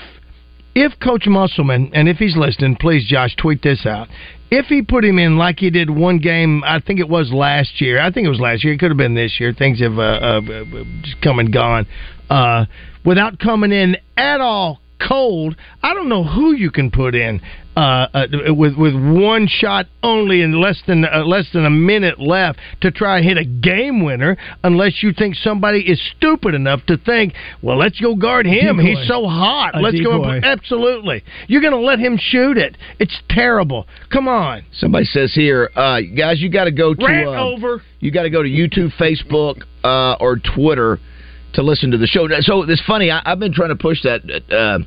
if 0.74 0.98
Coach 1.00 1.26
Musselman 1.26 1.92
and 1.94 2.08
if 2.08 2.16
he's 2.16 2.36
listening, 2.36 2.76
please, 2.76 3.06
Josh, 3.06 3.36
tweet 3.36 3.62
this 3.62 3.86
out. 3.86 4.08
If 4.50 4.66
he 4.66 4.82
put 4.82 5.04
him 5.04 5.18
in 5.18 5.36
like 5.36 5.58
he 5.58 5.70
did 5.70 5.90
one 5.90 6.18
game, 6.18 6.62
I 6.64 6.80
think 6.80 7.00
it 7.00 7.08
was 7.08 7.32
last 7.32 7.80
year. 7.80 8.00
I 8.00 8.10
think 8.10 8.26
it 8.26 8.30
was 8.30 8.40
last 8.40 8.64
year. 8.64 8.72
It 8.74 8.78
could 8.78 8.90
have 8.90 8.98
been 8.98 9.14
this 9.14 9.38
year. 9.38 9.52
Things 9.52 9.80
have 9.80 9.98
uh, 9.98 10.02
uh, 10.02 10.40
uh, 10.40 10.84
just 11.02 11.20
come 11.22 11.38
and 11.38 11.52
gone. 11.52 11.86
Uh, 12.30 12.66
without 13.04 13.38
coming 13.38 13.72
in 13.72 13.96
at 14.16 14.40
all 14.40 14.80
cold, 15.06 15.56
I 15.82 15.94
don't 15.94 16.08
know 16.08 16.24
who 16.24 16.52
you 16.52 16.70
can 16.70 16.90
put 16.90 17.14
in 17.14 17.40
uh, 17.76 18.06
uh, 18.14 18.26
with 18.48 18.76
with 18.76 18.94
one 18.94 19.48
shot 19.48 19.86
only 20.02 20.42
and 20.42 20.54
less 20.56 20.80
than 20.86 21.04
uh, 21.04 21.24
less 21.24 21.46
than 21.52 21.66
a 21.66 21.70
minute 21.70 22.20
left 22.20 22.60
to 22.82 22.90
try 22.90 23.18
and 23.18 23.26
hit 23.26 23.36
a 23.36 23.44
game 23.44 24.04
winner, 24.04 24.36
unless 24.62 25.02
you 25.02 25.12
think 25.12 25.34
somebody 25.34 25.80
is 25.80 26.00
stupid 26.16 26.54
enough 26.54 26.84
to 26.86 26.96
think, 26.96 27.34
well, 27.62 27.76
let's 27.76 27.98
go 28.00 28.14
guard 28.14 28.46
him. 28.46 28.76
Decoy. 28.76 28.94
He's 28.94 29.08
so 29.08 29.26
hot. 29.26 29.74
A 29.74 29.80
let's 29.80 30.00
go. 30.00 30.18
decoy. 30.18 30.40
Absolutely, 30.42 31.24
you're 31.48 31.62
going 31.62 31.72
to 31.72 31.80
let 31.80 31.98
him 31.98 32.16
shoot 32.16 32.56
it. 32.56 32.76
It's 33.00 33.16
terrible. 33.28 33.86
Come 34.12 34.28
on, 34.28 34.64
Somebody 34.72 35.06
says 35.06 35.32
here, 35.34 35.70
uh, 35.74 36.00
guys, 36.16 36.40
you 36.40 36.50
got 36.50 36.64
to 36.64 36.72
go 36.72 36.94
to 36.94 37.04
rant 37.04 37.28
um, 37.28 37.34
over. 37.34 37.82
you 37.98 38.12
got 38.12 38.22
to 38.22 38.30
go 38.30 38.42
to 38.42 38.48
YouTube, 38.48 38.92
Facebook, 39.00 39.62
uh, 39.82 40.16
or 40.20 40.36
Twitter 40.36 41.00
to 41.54 41.62
listen 41.62 41.90
to 41.92 41.98
the 41.98 42.06
show. 42.06 42.28
So 42.40 42.62
it's 42.62 42.82
funny. 42.86 43.10
I, 43.10 43.22
I've 43.24 43.38
been 43.38 43.52
trying 43.52 43.70
to 43.70 43.76
push 43.76 44.02
that. 44.02 44.20
Uh, 44.52 44.78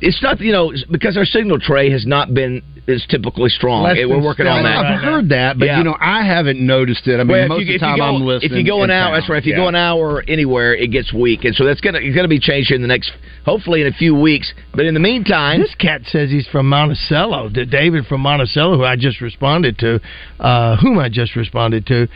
it's 0.00 0.22
not 0.22 0.40
you 0.40 0.52
know 0.52 0.72
because 0.90 1.16
our 1.16 1.24
signal 1.24 1.58
tray 1.58 1.90
has 1.90 2.06
not 2.06 2.32
been 2.32 2.62
as 2.86 3.04
typically 3.10 3.50
strong. 3.50 3.82
Less 3.82 3.96
We're 3.98 4.22
working 4.22 4.46
on 4.46 4.62
that. 4.62 4.86
I've 4.86 5.02
heard 5.02 5.28
that, 5.30 5.58
but 5.58 5.66
Yeah. 5.66 5.78
you 5.78 5.84
know, 5.84 5.96
I 6.00 6.24
haven't 6.24 6.58
noticed 6.64 7.06
it. 7.06 7.16
I 7.20 7.24
mean, 7.24 7.28
Well, 7.28 7.48
most 7.48 7.66
you- 7.66 7.74
of 7.74 7.80
the 7.80 7.86
time 7.86 7.98
go- 7.98 8.04
I'm 8.04 8.22
listening. 8.22 8.52
If 8.52 8.56
you 8.58 8.64
go 8.64 8.82
an 8.82 8.90
hour, 8.90 9.14
that's 9.16 9.28
right. 9.28 9.36
If 9.38 9.44
you 9.46 9.52
Yeah. 9.52 9.58
go 9.58 9.68
an 9.68 9.74
hour 9.74 10.24
anywhere, 10.26 10.74
it 10.74 10.86
gets 10.92 11.12
weak, 11.12 11.44
and 11.44 11.54
so 11.54 11.64
that's 11.64 11.80
gonna 11.82 11.98
it's 11.98 12.14
gonna 12.16 12.28
be 12.28 12.38
changed 12.38 12.68
here 12.68 12.76
in 12.76 12.82
the 12.82 12.88
next, 12.88 13.12
hopefully 13.44 13.80
in 13.82 13.88
a 13.88 13.92
few 13.92 14.14
weeks. 14.14 14.54
But 14.72 14.86
in 14.86 14.94
the 14.94 15.00
meantime, 15.00 15.60
This 15.60 15.74
cat 15.74 16.02
says 16.06 16.30
he's 16.30 16.46
from 16.46 16.68
Monticello. 16.68 17.48
David 17.50 18.06
from 18.06 18.20
Monticello, 18.22 18.76
who 18.78 18.84
I 18.84 18.94
just 18.96 19.20
responded 19.20 19.78
to, 19.80 20.00
uh, 20.40 20.76
whom 20.76 20.98
I 21.00 21.08
just 21.10 21.34
responded 21.36 21.84
to. 21.86 22.06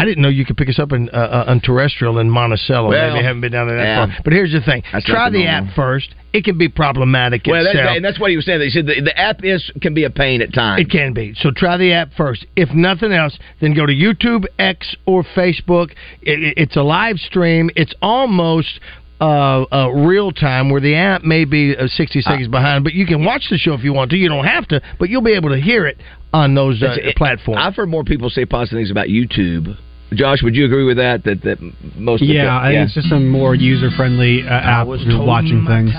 I 0.00 0.04
didn't 0.06 0.22
know 0.22 0.28
you 0.30 0.46
could 0.46 0.56
pick 0.56 0.68
us 0.68 0.78
up 0.78 0.92
in, 0.92 1.10
uh, 1.10 1.12
uh, 1.12 1.44
on 1.48 1.60
terrestrial 1.60 2.18
in 2.18 2.30
Monticello. 2.30 2.88
Well, 2.88 3.08
Maybe 3.08 3.20
I 3.22 3.26
haven't 3.26 3.42
been 3.42 3.52
down 3.52 3.68
there 3.68 3.76
that 3.76 3.84
yeah. 3.84 4.06
far. 4.06 4.16
But 4.24 4.32
here's 4.32 4.52
the 4.52 4.62
thing: 4.62 4.82
That's 4.92 5.04
try 5.04 5.28
the 5.28 5.46
app 5.46 5.74
first. 5.76 6.14
It 6.32 6.44
can 6.44 6.56
be 6.56 6.68
problematic 6.68 7.42
well, 7.46 7.64
that, 7.64 7.74
itself. 7.74 7.96
and 7.96 8.04
that's 8.04 8.18
what 8.18 8.30
he 8.30 8.36
was 8.36 8.46
saying. 8.46 8.60
He 8.60 8.70
said 8.70 8.86
the, 8.86 9.00
the 9.02 9.18
app 9.18 9.44
is 9.44 9.70
can 9.82 9.94
be 9.94 10.04
a 10.04 10.10
pain 10.10 10.40
at 10.42 10.54
times. 10.54 10.80
It 10.80 10.90
can 10.90 11.12
be. 11.12 11.34
So 11.34 11.50
try 11.54 11.76
the 11.76 11.92
app 11.92 12.12
first. 12.16 12.46
If 12.56 12.70
nothing 12.70 13.12
else, 13.12 13.36
then 13.60 13.74
go 13.74 13.84
to 13.84 13.92
YouTube, 13.92 14.46
X, 14.58 14.94
or 15.06 15.22
Facebook. 15.36 15.90
It, 16.22 16.42
it- 16.42 16.54
it's 16.56 16.76
a 16.76 16.82
live 16.82 17.18
stream. 17.18 17.68
It's 17.76 17.92
almost 18.00 18.80
uh, 19.20 19.64
uh, 19.70 19.88
real 19.90 20.32
time, 20.32 20.70
where 20.70 20.80
the 20.80 20.94
app 20.94 21.22
may 21.24 21.44
be 21.44 21.76
uh, 21.76 21.86
60 21.88 22.22
seconds 22.22 22.48
behind, 22.48 22.84
but 22.84 22.94
you 22.94 23.04
can 23.06 23.22
watch 23.24 23.44
the 23.50 23.58
show 23.58 23.74
if 23.74 23.84
you 23.84 23.92
want 23.92 24.10
to. 24.12 24.16
You 24.16 24.28
don't 24.30 24.46
have 24.46 24.66
to, 24.68 24.80
but 24.98 25.10
you'll 25.10 25.20
be 25.20 25.34
able 25.34 25.50
to 25.50 25.60
hear 25.60 25.86
it 25.86 25.98
on 26.32 26.54
those 26.54 26.82
uh, 26.82 26.94
it- 26.96 27.16
platforms. 27.16 27.60
I've 27.62 27.74
heard 27.76 27.88
more 27.88 28.04
people 28.04 28.30
say 28.30 28.46
positive 28.46 28.78
things 28.78 28.90
about 28.90 29.08
YouTube. 29.08 29.76
Josh, 30.14 30.42
would 30.42 30.56
you 30.56 30.64
agree 30.64 30.84
with 30.84 30.96
that? 30.96 31.22
That 31.24 31.42
that 31.42 31.58
most 31.96 32.22
of 32.22 32.28
the, 32.28 32.34
yeah, 32.34 32.58
I 32.58 32.70
think 32.72 32.84
it's 32.86 32.94
just 32.94 33.12
a 33.12 33.20
more 33.20 33.54
user 33.54 33.90
friendly 33.96 34.42
uh, 34.42 34.50
app 34.50 34.86
for 34.86 35.24
watching 35.24 35.64
things. 35.66 35.92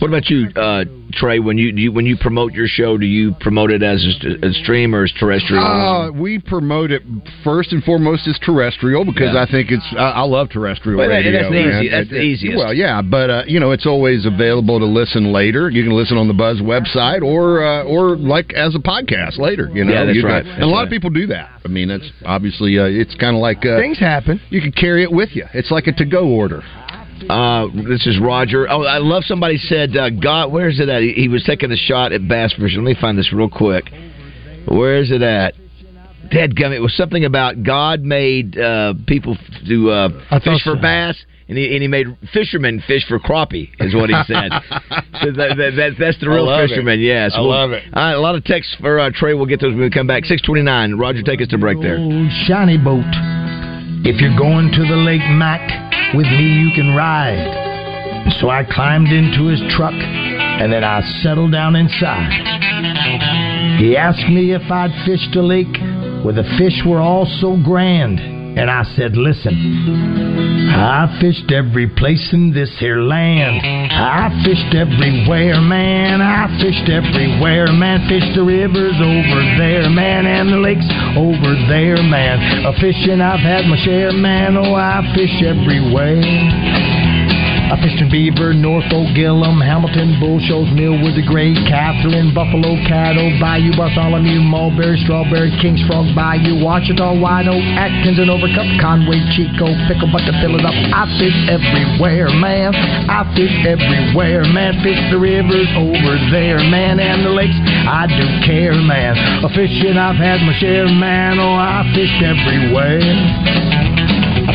What 0.00 0.08
about 0.08 0.28
you, 0.30 0.48
uh, 0.56 0.84
Trey? 1.12 1.38
When 1.38 1.58
you, 1.58 1.72
do 1.72 1.80
you 1.80 1.92
when 1.92 2.06
you 2.06 2.16
promote 2.16 2.52
your 2.52 2.66
show, 2.66 2.96
do 2.96 3.06
you 3.06 3.34
promote 3.40 3.70
it 3.70 3.82
as 3.82 4.04
a, 4.24 4.46
a 4.48 4.52
stream 4.62 4.94
or 4.94 5.04
as 5.04 5.12
terrestrial? 5.18 5.62
Uh, 5.62 6.10
we 6.12 6.38
promote 6.38 6.90
it 6.90 7.02
first 7.44 7.72
and 7.72 7.82
foremost 7.84 8.26
as 8.26 8.38
terrestrial 8.44 9.04
because 9.04 9.34
Yeah. 9.34 9.42
I 9.42 9.50
think 9.50 9.70
it's 9.70 9.86
I, 9.92 10.10
I 10.10 10.22
love 10.22 10.48
terrestrial 10.50 10.98
Well, 10.98 11.08
that- 11.08 11.16
radio. 11.16 11.32
that's 11.32 11.50
the 11.50 11.58
easy- 11.78 11.88
that's 11.90 12.10
the 12.10 12.16
It- 12.16 12.20
it- 12.20 12.24
easiest. 12.24 12.56
Well, 12.58 12.74
yeah, 12.74 13.02
but 13.02 13.30
uh, 13.30 13.42
you 13.46 13.60
know 13.60 13.72
it's 13.72 13.86
always 13.86 14.24
available 14.26 14.78
to 14.78 14.86
listen 14.86 15.32
later. 15.32 15.68
You 15.70 15.82
can 15.82 15.92
listen 15.92 16.16
on 16.16 16.28
the 16.28 16.34
Buzz 16.34 16.58
website 16.60 17.22
or 17.22 17.62
uh, 17.64 17.84
or 17.84 18.16
like 18.16 18.52
as 18.54 18.74
a 18.74 18.78
podcast 18.78 19.38
later. 19.38 19.70
You 19.74 19.84
know, 19.84 19.92
Yeah, 19.92 20.04
that's 20.06 20.16
You 20.16 20.22
can- 20.22 20.30
right. 20.30 20.46
and 20.46 20.62
a 20.62 20.66
lot 20.66 20.84
of 20.84 20.90
people 20.90 21.10
do 21.10 21.26
that. 21.28 21.50
I 21.64 21.68
mean, 21.68 21.90
it's 21.90 22.10
obviously 22.24 22.45
uh, 22.54 22.84
it's 22.84 23.14
kind 23.16 23.36
of 23.36 23.40
like 23.42 23.64
uh, 23.66 23.78
Things 23.78 23.98
happen. 23.98 24.40
you 24.50 24.60
can 24.60 24.72
carry 24.72 25.02
it 25.02 25.10
with 25.12 25.30
you. 25.34 25.44
It's 25.54 25.70
like 25.70 25.86
a 25.86 25.92
to-go 25.92 26.28
order. 26.28 26.62
Uh, 27.28 27.66
this 27.88 28.06
is 28.06 28.18
Roger. 28.20 28.68
Oh, 28.70 28.82
I 28.84 28.98
love 28.98 29.24
somebody 29.24 29.56
said, 29.56 29.96
uh, 29.96 30.10
God, 30.10 30.52
where 30.52 30.68
is 30.68 30.78
it 30.80 30.88
at? 30.88 31.00
He, 31.02 31.12
he 31.12 31.28
was 31.28 31.42
taking 31.44 31.72
a 31.72 31.76
shot 31.76 32.12
at 32.12 32.26
bass 32.28 32.52
fishing. 32.52 32.84
Let 32.84 32.94
me 32.94 32.96
find 33.00 33.16
this 33.18 33.32
real 33.32 33.48
quick. 33.48 33.84
Where 34.68 34.96
is 34.96 35.10
it 35.10 35.22
at? 35.22 35.54
Dadgum, 36.30 36.74
it 36.74 36.80
was 36.80 36.94
something 36.96 37.24
about 37.24 37.62
God 37.62 38.00
made 38.02 38.58
uh, 38.58 38.94
people 39.06 39.36
f- 39.40 39.66
to 39.68 39.90
uh, 39.90 40.08
I 40.30 40.38
thought 40.40 40.42
fish 40.42 40.62
for 40.64 40.74
so. 40.74 40.82
bass, 40.82 41.16
and 41.48 41.56
he, 41.56 41.72
and 41.72 41.82
he 41.82 41.88
made 41.88 42.06
fishermen 42.32 42.82
fish 42.86 43.06
for 43.06 43.20
crappie, 43.20 43.70
is 43.78 43.94
what 43.94 44.10
he 44.10 44.16
said. 44.26 44.50
so 45.22 45.30
that, 45.30 45.54
that, 45.56 45.72
that, 45.76 45.90
that's 45.98 46.18
the 46.18 46.28
real 46.28 46.46
love 46.46 46.64
it. 46.64 46.70
fisherman, 46.70 47.00
yes. 47.00 47.32
I 47.34 47.40
love 47.40 47.70
it. 47.70 47.84
All 47.94 48.02
right, 48.02 48.14
a 48.14 48.20
lot 48.20 48.34
of 48.34 48.44
texts 48.44 48.76
for 48.80 48.98
uh, 48.98 49.10
Trey. 49.14 49.34
We'll 49.34 49.46
get 49.46 49.60
those 49.60 49.72
when 49.72 49.82
we 49.82 49.90
come 49.90 50.08
back. 50.08 50.24
629. 50.24 50.98
Roger, 50.98 51.22
take 51.22 51.40
us 51.40 51.48
to 51.48 51.58
break 51.58 51.80
there. 51.80 51.98
Old 51.98 52.30
shiny 52.46 52.78
boat. 52.78 53.06
If 54.02 54.20
you're 54.20 54.36
going 54.36 54.72
to 54.72 54.82
the 54.86 54.96
Lake 54.96 55.24
Mac, 55.38 55.62
with 56.14 56.26
me 56.26 56.66
you 56.66 56.70
can 56.74 56.94
ride. 56.94 57.62
So 58.40 58.50
I 58.50 58.64
climbed 58.64 59.08
into 59.08 59.46
his 59.46 59.62
truck 59.76 59.94
and 59.94 60.72
then 60.72 60.82
I 60.82 61.00
settled 61.22 61.52
down 61.52 61.76
inside. 61.76 63.78
He 63.78 63.96
asked 63.96 64.28
me 64.28 64.52
if 64.52 64.68
I'd 64.70 64.90
fished 65.06 65.34
a 65.36 65.42
lake 65.42 65.78
where 66.24 66.34
the 66.34 66.42
fish 66.58 66.82
were 66.84 66.98
all 66.98 67.24
so 67.40 67.56
grand. 67.62 68.35
And 68.56 68.70
I 68.70 68.84
said, 68.96 69.16
listen, 69.16 69.52
I 70.72 71.18
fished 71.20 71.52
every 71.52 71.86
place 71.86 72.32
in 72.32 72.52
this 72.52 72.74
here 72.80 73.00
land. 73.00 73.60
I 73.92 74.32
fished 74.44 74.74
everywhere, 74.74 75.60
man. 75.60 76.22
I 76.22 76.48
fished 76.56 76.88
everywhere, 76.88 77.70
man. 77.70 78.08
Fished 78.08 78.34
the 78.34 78.42
rivers 78.42 78.96
over 78.96 79.40
there, 79.60 79.90
man, 79.90 80.24
and 80.24 80.48
the 80.48 80.56
lakes 80.56 80.88
over 81.20 81.52
there, 81.68 82.00
man. 82.00 82.64
A 82.64 82.72
fishing 82.80 83.20
I've 83.20 83.40
had 83.40 83.66
my 83.66 83.76
share, 83.84 84.12
man. 84.12 84.56
Oh, 84.56 84.74
I 84.74 85.04
fish 85.14 85.36
everywhere. 85.44 87.05
I 87.66 87.74
fished 87.82 87.98
in 87.98 88.06
Beaver, 88.06 88.54
Norfork, 88.54 89.10
Gillham, 89.18 89.58
Hamilton, 89.58 90.22
Bull 90.22 90.38
Shoals, 90.38 90.70
Millwood, 90.70 91.18
the 91.18 91.26
Great, 91.26 91.58
Catherine, 91.66 92.30
Buffalo, 92.30 92.78
Cattle, 92.86 93.34
Bayou, 93.42 93.74
Bartholomew, 93.74 94.38
Mulberry, 94.38 95.02
Strawberry, 95.02 95.50
Kings 95.58 95.82
Frog, 95.90 96.14
Bayou, 96.14 96.62
Ouachita, 96.62 97.02
Oak, 97.02 97.66
Atkins, 97.74 98.22
and 98.22 98.30
Overcup, 98.30 98.70
Conway, 98.78 99.18
Chicot, 99.34 99.74
Pickle, 99.90 100.06
to 100.14 100.32
fill 100.38 100.54
it 100.54 100.62
up, 100.62 100.74
I 100.94 101.10
fish 101.18 101.34
everywhere, 101.50 102.30
man. 102.38 102.70
I 103.10 103.26
fish 103.34 103.52
everywhere, 103.66 104.46
man. 104.46 104.78
Fish 104.86 105.02
the 105.10 105.18
rivers 105.18 105.68
over 105.74 106.14
there, 106.30 106.62
man, 106.70 107.00
and 107.00 107.26
the 107.26 107.30
lakes. 107.30 107.58
I 107.90 108.06
do 108.06 108.46
care, 108.46 108.74
man. 108.74 109.18
A 109.44 109.48
fishing 109.50 109.98
I've 109.98 110.16
had 110.16 110.40
my 110.46 110.54
share, 110.58 110.86
man. 110.86 111.38
Oh, 111.38 111.54
I 111.58 111.82
fished 111.94 112.22
everywhere. 112.22 114.05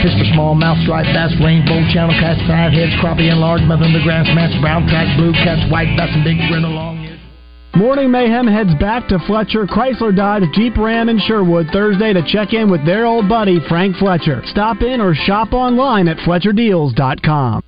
Fished 0.02 0.18
for 0.18 0.26
smallmouth, 0.34 0.82
striped 0.84 1.14
bass, 1.14 1.30
rainbow, 1.40 1.78
channel 1.94 2.16
cats, 2.18 2.42
fatheads, 2.50 2.92
crappie, 2.98 3.30
and 3.30 3.38
largemouth, 3.38 3.86
underground 3.86 4.26
smats, 4.28 4.60
brown 4.60 4.88
track, 4.90 5.06
blue 5.18 5.32
cats, 5.32 5.62
white 5.72 5.94
bass, 5.96 6.10
and 6.14 6.24
big 6.24 6.38
grin 6.50 6.66
along. 6.66 6.98
Morning 7.76 8.12
Mayhem 8.12 8.48
heads 8.48 8.74
back 8.80 9.08
to 9.08 9.20
Fletcher 9.28 9.66
Chrysler 9.66 10.14
Dodge 10.14 10.44
Jeep 10.54 10.76
Ram 10.76 11.08
in 11.08 11.20
Sherwood 11.20 11.68
Thursday 11.72 12.12
to 12.14 12.22
check 12.28 12.54
in 12.54 12.70
with 12.70 12.86
their 12.86 13.06
old 13.06 13.30
buddy 13.30 13.60
Frank 13.70 13.96
Fletcher. 13.96 14.42
Stop 14.48 14.82
in 14.82 15.00
or 15.00 15.16
shop 15.16 15.54
online 15.54 16.08
at 16.10 16.18
FletcherDeals.com. 16.18 17.62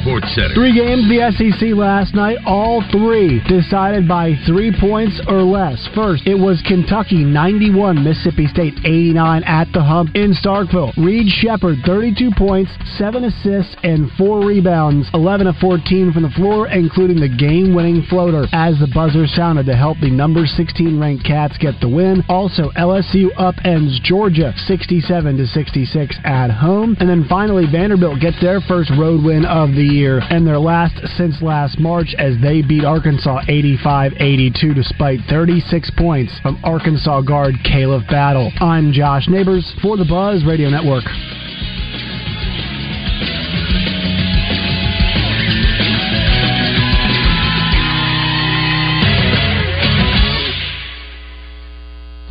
Sports 0.00 0.34
Center. 0.34 0.54
Three 0.54 0.74
games 0.74 1.06
the 1.08 1.30
SEC 1.36 1.76
last 1.76 2.14
night, 2.14 2.38
all 2.46 2.82
three 2.90 3.40
decided 3.48 4.08
by 4.08 4.34
three 4.46 4.74
points 4.80 5.20
or 5.28 5.42
less. 5.42 5.78
First, 5.94 6.26
it 6.26 6.34
was 6.34 6.62
Kentucky 6.66 7.24
91, 7.24 8.02
Mississippi 8.02 8.46
State 8.46 8.74
89 8.84 9.44
at 9.44 9.70
the 9.72 9.82
hump 9.82 10.10
in 10.14 10.34
Starkville. 10.34 10.96
Reed 10.96 11.28
Sheppard 11.28 11.78
32 11.86 12.30
points, 12.36 12.70
7 12.98 13.24
assists, 13.24 13.76
and 13.82 14.10
4 14.18 14.44
rebounds, 14.44 15.08
11 15.14 15.46
of 15.46 15.56
14 15.56 16.12
from 16.12 16.22
the 16.22 16.30
floor, 16.30 16.68
including 16.68 17.20
the 17.20 17.28
game 17.28 17.74
winning 17.74 18.02
floater 18.08 18.46
as 18.52 18.78
the 18.78 18.90
buzzer 18.92 19.26
sounded 19.26 19.66
to 19.66 19.76
help 19.76 19.98
the 20.00 20.10
number 20.10 20.46
16 20.46 20.98
ranked 20.98 21.24
Cats 21.24 21.56
get 21.58 21.78
the 21.80 21.88
win. 21.88 22.24
Also, 22.28 22.70
LSU 22.76 23.30
upends 23.38 24.02
Georgia 24.02 24.52
67 24.66 25.36
to 25.36 25.46
66 25.46 26.16
at 26.24 26.50
home. 26.50 26.96
And 27.00 27.08
then 27.08 27.26
finally, 27.28 27.66
Vanderbilt 27.70 28.20
gets 28.20 28.40
their 28.40 28.60
first 28.60 28.90
road 28.98 29.22
win 29.22 29.44
of 29.44 29.75
the 29.76 29.84
year 29.84 30.20
and 30.30 30.46
their 30.46 30.58
last 30.58 30.96
since 31.16 31.40
last 31.42 31.78
March 31.78 32.14
as 32.18 32.34
they 32.40 32.62
beat 32.62 32.84
Arkansas 32.84 33.42
85 33.46 34.12
82 34.18 34.74
despite 34.74 35.20
36 35.28 35.90
points 35.98 36.32
from 36.40 36.58
Arkansas 36.64 37.20
guard 37.20 37.54
Caleb 37.62 38.02
Battle. 38.08 38.50
I'm 38.58 38.92
Josh 38.92 39.28
Neighbors 39.28 39.70
for 39.82 39.96
the 39.96 40.06
Buzz 40.06 40.44
Radio 40.44 40.70
Network. 40.70 41.04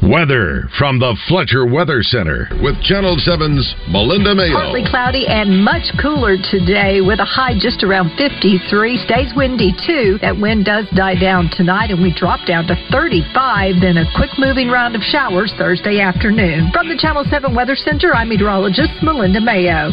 Weather 0.05 0.69
from 0.77 0.99
the 0.99 1.17
Fletcher 1.27 1.65
Weather 1.65 2.03
Center 2.03 2.45
with 2.61 2.77
Channel 2.85 3.17
7's 3.17 3.65
Melinda 3.89 4.35
Mayo. 4.35 4.53
Partly 4.53 4.85
cloudy 4.85 5.25
and 5.25 5.65
much 5.65 5.81
cooler 5.99 6.37
today 6.37 7.01
with 7.01 7.17
a 7.17 7.25
high 7.25 7.57
just 7.57 7.81
around 7.81 8.13
53. 8.13 8.61
Stays 9.01 9.33
windy 9.35 9.73
too. 9.73 10.19
That 10.21 10.37
wind 10.37 10.65
does 10.65 10.85
die 10.93 11.17
down 11.17 11.49
tonight 11.57 11.89
and 11.89 12.03
we 12.03 12.13
drop 12.13 12.45
down 12.45 12.67
to 12.67 12.77
35. 12.93 13.81
Then 13.81 13.97
a 13.97 14.05
quick 14.13 14.29
moving 14.37 14.69
round 14.69 14.95
of 14.95 15.01
showers 15.01 15.51
Thursday 15.57 15.99
afternoon. 15.99 16.69
From 16.69 16.87
the 16.87 16.97
Channel 16.97 17.25
7 17.25 17.55
Weather 17.55 17.75
Center, 17.75 18.13
I'm 18.13 18.29
meteorologist 18.29 19.01
Melinda 19.01 19.41
Mayo. 19.41 19.89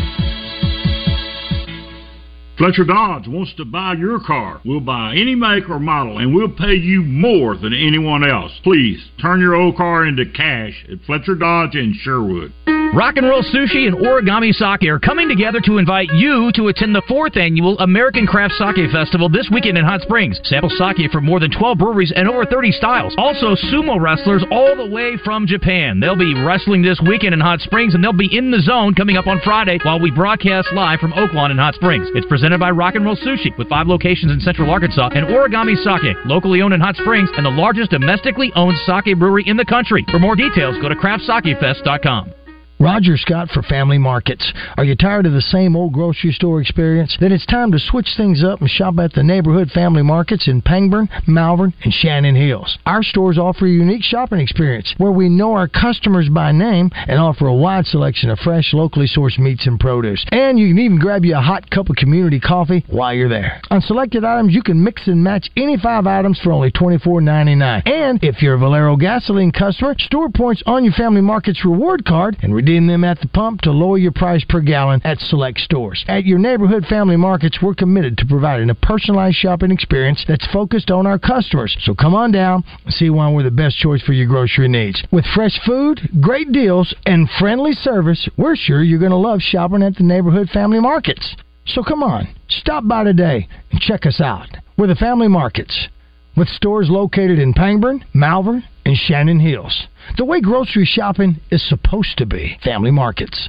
Fletcher 2.58 2.84
Dodge 2.84 3.26
wants 3.28 3.54
to 3.56 3.64
buy 3.64 3.94
your 3.94 4.20
car. 4.20 4.60
We'll 4.64 4.80
buy 4.80 5.14
any 5.14 5.34
make 5.34 5.70
or 5.70 5.78
model 5.78 6.18
and 6.18 6.34
we'll 6.34 6.50
pay 6.50 6.74
you 6.74 7.02
more 7.02 7.56
than 7.56 7.72
anyone 7.72 8.28
else. 8.28 8.52
Please 8.62 9.02
turn 9.20 9.40
your 9.40 9.54
old 9.54 9.76
car 9.76 10.04
into 10.04 10.26
cash 10.26 10.84
at 10.90 11.02
Fletcher 11.06 11.34
Dodge 11.34 11.74
in 11.74 11.94
Sherwood. 12.02 12.52
Rock 12.94 13.16
and 13.16 13.26
Roll 13.26 13.40
Sushi 13.40 13.88
and 13.88 13.96
Origami 13.96 14.52
Sake 14.52 14.86
are 14.86 14.98
coming 14.98 15.26
together 15.26 15.60
to 15.64 15.78
invite 15.78 16.12
you 16.12 16.52
to 16.56 16.68
attend 16.68 16.94
the 16.94 17.00
fourth 17.08 17.38
annual 17.38 17.78
American 17.78 18.26
Craft 18.26 18.52
Sake 18.52 18.84
Festival 18.92 19.30
this 19.30 19.48
weekend 19.50 19.78
in 19.78 19.84
Hot 19.86 20.02
Springs. 20.02 20.38
Sample 20.44 20.68
sake 20.68 21.10
from 21.10 21.24
more 21.24 21.40
than 21.40 21.50
12 21.50 21.78
breweries 21.78 22.12
and 22.14 22.28
over 22.28 22.44
30 22.44 22.70
styles. 22.72 23.14
Also, 23.16 23.56
sumo 23.72 23.98
wrestlers 23.98 24.44
all 24.50 24.76
the 24.76 24.92
way 24.92 25.16
from 25.24 25.46
Japan. 25.46 26.00
They'll 26.00 26.20
be 26.20 26.34
wrestling 26.34 26.82
this 26.82 27.00
weekend 27.00 27.32
in 27.32 27.40
Hot 27.40 27.60
Springs 27.60 27.94
and 27.94 28.04
they'll 28.04 28.12
be 28.12 28.28
in 28.36 28.50
the 28.50 28.60
zone 28.60 28.92
coming 28.92 29.16
up 29.16 29.26
on 29.26 29.40
Friday 29.42 29.78
while 29.82 29.98
we 29.98 30.10
broadcast 30.10 30.68
live 30.74 31.00
from 31.00 31.12
Oaklawn 31.12 31.50
in 31.50 31.56
Hot 31.56 31.74
Springs. 31.74 32.08
It's 32.14 32.26
presented 32.26 32.41
by 32.58 32.70
Rock 32.70 32.96
and 32.96 33.04
Roll 33.04 33.16
Sushi 33.16 33.56
with 33.56 33.68
five 33.68 33.86
locations 33.86 34.32
in 34.32 34.40
Central 34.40 34.68
Arkansas 34.68 35.10
and 35.14 35.26
Origami 35.26 35.76
Sake, 35.76 36.16
locally 36.26 36.60
owned 36.60 36.74
in 36.74 36.80
Hot 36.80 36.96
Springs 36.96 37.30
and 37.36 37.46
the 37.46 37.50
largest 37.50 37.90
domestically 37.90 38.52
owned 38.56 38.76
sake 38.84 39.16
brewery 39.16 39.44
in 39.46 39.56
the 39.56 39.64
country. 39.64 40.04
For 40.10 40.18
more 40.18 40.34
details, 40.34 40.76
go 40.82 40.88
to 40.88 40.96
craftsakefest.com. 40.96 42.41
Roger 42.82 43.16
Scott 43.16 43.48
for 43.50 43.62
Family 43.62 43.96
Markets. 43.96 44.52
Are 44.76 44.82
you 44.82 44.96
tired 44.96 45.24
of 45.24 45.34
the 45.34 45.40
same 45.40 45.76
old 45.76 45.92
grocery 45.92 46.32
store 46.32 46.60
experience? 46.60 47.16
Then 47.20 47.30
it's 47.30 47.46
time 47.46 47.70
to 47.70 47.78
switch 47.78 48.08
things 48.16 48.42
up 48.42 48.60
and 48.60 48.68
shop 48.68 48.98
at 48.98 49.12
the 49.12 49.22
neighborhood 49.22 49.70
family 49.70 50.02
markets 50.02 50.48
in 50.48 50.62
Pangburn, 50.62 51.08
Malvern, 51.28 51.74
and 51.84 51.92
Shannon 51.92 52.34
Hills. 52.34 52.78
Our 52.84 53.04
stores 53.04 53.38
offer 53.38 53.66
a 53.66 53.70
unique 53.70 54.02
shopping 54.02 54.40
experience 54.40 54.96
where 54.98 55.12
we 55.12 55.28
know 55.28 55.52
our 55.52 55.68
customers 55.68 56.28
by 56.28 56.50
name 56.50 56.90
and 57.06 57.20
offer 57.20 57.46
a 57.46 57.54
wide 57.54 57.86
selection 57.86 58.30
of 58.30 58.40
fresh, 58.40 58.74
locally 58.74 59.06
sourced 59.06 59.38
meats 59.38 59.68
and 59.68 59.78
produce. 59.78 60.26
And 60.32 60.58
you 60.58 60.66
can 60.66 60.78
even 60.80 60.98
grab 60.98 61.24
you 61.24 61.36
a 61.36 61.40
hot 61.40 61.70
cup 61.70 61.88
of 61.88 61.94
community 61.94 62.40
coffee 62.40 62.84
while 62.88 63.14
you're 63.14 63.28
there. 63.28 63.62
On 63.70 63.80
selected 63.80 64.24
items, 64.24 64.54
you 64.54 64.62
can 64.64 64.82
mix 64.82 65.06
and 65.06 65.22
match 65.22 65.48
any 65.56 65.78
five 65.78 66.08
items 66.08 66.40
for 66.40 66.50
only 66.50 66.72
$24.99. 66.72 67.86
And 67.86 68.18
if 68.24 68.42
you're 68.42 68.54
a 68.54 68.58
Valero 68.58 68.96
gasoline 68.96 69.52
customer, 69.52 69.94
store 70.00 70.30
points 70.30 70.64
on 70.66 70.82
your 70.82 70.94
Family 70.94 71.20
Markets 71.20 71.64
reward 71.64 72.04
card 72.04 72.36
and 72.42 72.52
redeem 72.52 72.71
them 72.80 73.04
at 73.04 73.20
the 73.20 73.28
pump 73.28 73.60
to 73.62 73.70
lower 73.70 73.98
your 73.98 74.12
price 74.12 74.44
per 74.48 74.60
gallon 74.60 75.00
at 75.04 75.18
select 75.18 75.58
stores. 75.60 76.04
At 76.08 76.24
your 76.24 76.38
neighborhood 76.38 76.86
family 76.86 77.16
markets, 77.16 77.58
we're 77.62 77.74
committed 77.74 78.16
to 78.18 78.26
providing 78.26 78.70
a 78.70 78.74
personalized 78.74 79.36
shopping 79.36 79.70
experience 79.70 80.24
that's 80.26 80.46
focused 80.52 80.90
on 80.90 81.06
our 81.06 81.18
customers. 81.18 81.76
So 81.82 81.94
come 81.94 82.14
on 82.14 82.32
down 82.32 82.64
and 82.84 82.94
see 82.94 83.10
why 83.10 83.30
we're 83.30 83.42
the 83.42 83.50
best 83.50 83.76
choice 83.76 84.02
for 84.02 84.12
your 84.12 84.26
grocery 84.26 84.68
needs. 84.68 85.02
With 85.12 85.24
fresh 85.34 85.58
food, 85.66 86.00
great 86.20 86.52
deals, 86.52 86.94
and 87.06 87.28
friendly 87.38 87.72
service, 87.72 88.28
we're 88.36 88.56
sure 88.56 88.82
you're 88.82 88.98
going 88.98 89.10
to 89.10 89.16
love 89.16 89.40
shopping 89.40 89.82
at 89.82 89.96
the 89.96 90.04
neighborhood 90.04 90.48
family 90.50 90.80
markets. 90.80 91.36
So 91.66 91.82
come 91.82 92.02
on, 92.02 92.28
stop 92.48 92.86
by 92.88 93.04
today 93.04 93.48
and 93.70 93.80
check 93.80 94.06
us 94.06 94.20
out. 94.20 94.48
We're 94.76 94.88
the 94.88 94.94
family 94.96 95.28
markets 95.28 95.88
with 96.36 96.48
stores 96.48 96.88
located 96.90 97.38
in 97.38 97.54
Pangburn, 97.54 98.02
Malvern, 98.14 98.64
and 98.84 98.96
Shannon 98.96 99.40
Hills. 99.40 99.86
The 100.16 100.24
way 100.24 100.40
grocery 100.40 100.84
shopping 100.84 101.36
is 101.50 101.62
supposed 101.68 102.18
to 102.18 102.26
be. 102.26 102.58
Family 102.64 102.90
markets. 102.90 103.48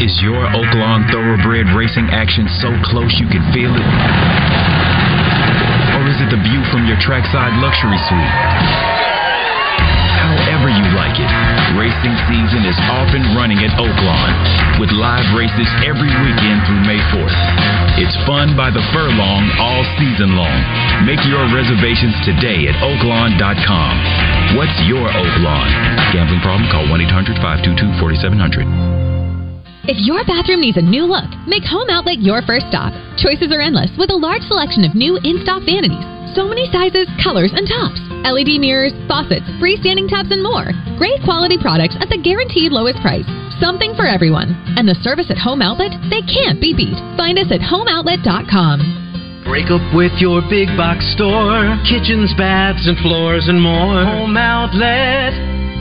Is 0.00 0.18
your 0.22 0.42
Oaklawn 0.50 1.10
thoroughbred 1.12 1.76
racing 1.76 2.08
action 2.10 2.48
so 2.60 2.72
close 2.90 3.12
you 3.20 3.28
can 3.28 3.44
feel 3.52 3.70
it? 3.70 3.88
Or 5.94 6.02
is 6.08 6.18
it 6.18 6.32
the 6.32 6.40
view 6.40 6.62
from 6.72 6.88
your 6.88 6.96
trackside 6.98 7.54
luxury 7.60 8.00
suite? 8.08 8.34
However 10.18 10.72
you 10.72 10.86
like 10.96 11.18
it, 11.20 11.30
racing 11.76 12.16
season 12.26 12.64
is 12.66 12.78
off 12.88 13.12
and 13.14 13.36
running 13.36 13.60
at 13.62 13.76
Oaklawn 13.76 14.80
with 14.80 14.90
live 14.90 15.28
races 15.36 15.68
every 15.84 16.10
weekend 16.10 16.64
through 16.66 16.82
May 16.88 17.00
4th. 17.12 17.81
It's 18.02 18.18
fun 18.26 18.58
by 18.58 18.66
the 18.66 18.82
furlong 18.90 19.46
all 19.62 19.86
season 19.94 20.34
long. 20.34 20.58
Make 21.06 21.22
your 21.22 21.46
reservations 21.54 22.18
today 22.26 22.66
at 22.66 22.74
oaklawn.com. 22.82 24.58
What's 24.58 24.74
your 24.90 25.06
Oaklawn? 25.06 25.70
Gambling 26.10 26.42
problem? 26.42 26.66
Call 26.66 26.82
1 26.90 26.98
800 26.98 27.38
522 27.38 28.02
4700. 28.02 29.86
If 29.86 30.02
your 30.02 30.26
bathroom 30.26 30.66
needs 30.66 30.78
a 30.78 30.82
new 30.82 31.06
look, 31.06 31.30
make 31.46 31.62
Home 31.70 31.86
Outlet 31.94 32.18
your 32.18 32.42
first 32.42 32.66
stop. 32.66 32.90
Choices 33.22 33.54
are 33.54 33.62
endless 33.62 33.94
with 33.94 34.10
a 34.10 34.18
large 34.18 34.42
selection 34.50 34.82
of 34.82 34.98
new 34.98 35.14
in 35.22 35.38
stock 35.46 35.62
vanities. 35.62 36.02
So 36.34 36.48
many 36.48 36.64
sizes, 36.72 37.08
colors, 37.22 37.52
and 37.52 37.68
tops. 37.68 38.00
LED 38.24 38.56
mirrors, 38.56 38.92
faucets, 39.06 39.44
freestanding 39.60 40.08
taps, 40.08 40.32
and 40.32 40.42
more. 40.42 40.72
Great 40.96 41.20
quality 41.24 41.58
products 41.60 41.96
at 42.00 42.08
the 42.08 42.16
guaranteed 42.16 42.72
lowest 42.72 43.00
price. 43.04 43.28
Something 43.60 43.92
for 43.94 44.06
everyone. 44.06 44.56
And 44.80 44.88
the 44.88 44.96
service 45.04 45.28
at 45.28 45.36
Home 45.36 45.60
Outlet, 45.60 45.92
they 46.08 46.22
can't 46.24 46.60
be 46.60 46.72
beat. 46.72 46.96
Find 47.20 47.38
us 47.38 47.52
at 47.52 47.60
homeoutlet.com. 47.60 49.44
Break 49.44 49.68
up 49.68 49.84
with 49.94 50.12
your 50.18 50.40
big 50.48 50.72
box 50.72 51.04
store. 51.12 51.76
Kitchens, 51.84 52.32
baths, 52.38 52.88
and 52.88 52.96
floors, 53.04 53.48
and 53.48 53.60
more. 53.60 54.00
Home 54.00 54.36
Outlet 54.36 55.36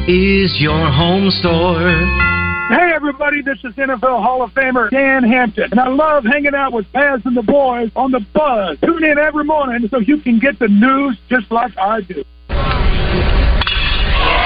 is 0.09 0.59
your 0.59 0.91
home 0.91 1.31
store. 1.31 2.40
Hey, 2.71 2.93
everybody, 2.95 3.41
this 3.41 3.57
is 3.65 3.73
NFL 3.75 4.23
Hall 4.23 4.41
of 4.41 4.51
Famer 4.51 4.89
Dan 4.89 5.23
Hampton, 5.27 5.67
and 5.71 5.79
I 5.79 5.89
love 5.89 6.23
hanging 6.23 6.55
out 6.55 6.71
with 6.71 6.87
Paz 6.93 7.19
and 7.25 7.35
the 7.35 7.41
boys 7.41 7.91
on 7.97 8.11
the 8.11 8.21
buzz. 8.33 8.77
Tune 8.79 9.03
in 9.03 9.17
every 9.19 9.43
morning 9.43 9.89
so 9.91 9.99
you 9.99 10.21
can 10.21 10.39
get 10.39 10.57
the 10.57 10.69
news 10.69 11.17
just 11.29 11.51
like 11.51 11.77
I 11.77 11.99
do. 11.99 12.23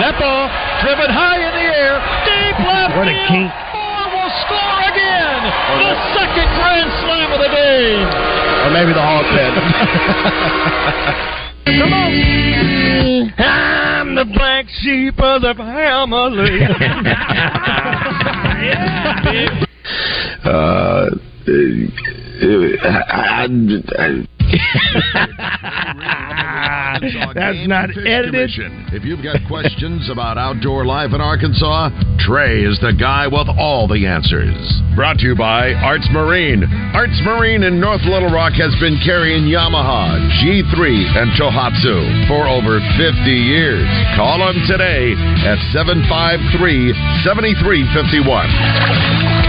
That 0.01 0.17
ball 0.17 0.49
driven 0.81 1.05
high 1.13 1.38
in 1.38 1.53
the 1.53 1.67
air, 1.69 2.01
deep 2.25 2.57
left 2.65 2.97
What 2.97 3.05
a 3.05 3.13
field. 3.13 3.29
kink. 3.29 3.51
Moore 3.77 4.09
will 4.09 4.33
score 4.41 4.77
again. 4.89 5.41
Oh, 5.45 5.85
the 5.85 5.93
second 6.17 6.49
grand 6.57 6.89
slam 7.05 7.29
of 7.29 7.38
the 7.45 7.51
day. 7.53 8.01
Or 8.65 8.73
maybe 8.73 8.89
the 8.97 9.05
Hawk 9.05 9.29
pit. 9.29 9.53
Come 11.65 11.93
on. 11.93 13.34
I'm 13.38 14.15
the 14.15 14.25
black 14.25 14.67
sheep 14.69 15.19
of 15.19 15.41
the 15.41 15.54
family. 15.56 16.63
uh, 20.45 21.10
I, 22.84 23.47
I, 23.97 24.28
That's 27.35 27.67
not 27.67 27.89
edited. 27.91 28.49
If 28.93 29.03
you've 29.03 29.23
got 29.23 29.37
questions 29.47 30.09
about 30.09 30.37
outdoor 30.37 30.85
life 30.85 31.13
in 31.13 31.21
Arkansas, 31.21 31.89
Trey 32.19 32.63
is 32.63 32.79
the 32.79 32.93
guy 32.93 33.27
with 33.27 33.49
all 33.49 33.87
the 33.87 34.05
answers. 34.07 34.55
Brought 34.95 35.19
to 35.19 35.27
you 35.27 35.35
by 35.35 35.73
Arts 35.73 36.07
Marine. 36.11 36.63
Arts 36.95 37.19
Marine 37.23 37.63
in 37.63 37.79
North 37.79 38.01
Little 38.07 38.31
Rock 38.31 38.53
has 38.53 38.73
been 38.79 38.97
carrying 39.03 39.43
Yamaha, 39.43 40.15
G3, 40.39 40.79
and 41.19 41.31
Tohatsu 41.35 42.27
for 42.27 42.47
over 42.47 42.79
50 42.95 43.27
years. 43.27 43.87
Call 44.15 44.39
them 44.39 44.55
today 44.67 45.11
at 45.43 45.59
753 45.75 46.95
7351. 47.27 49.44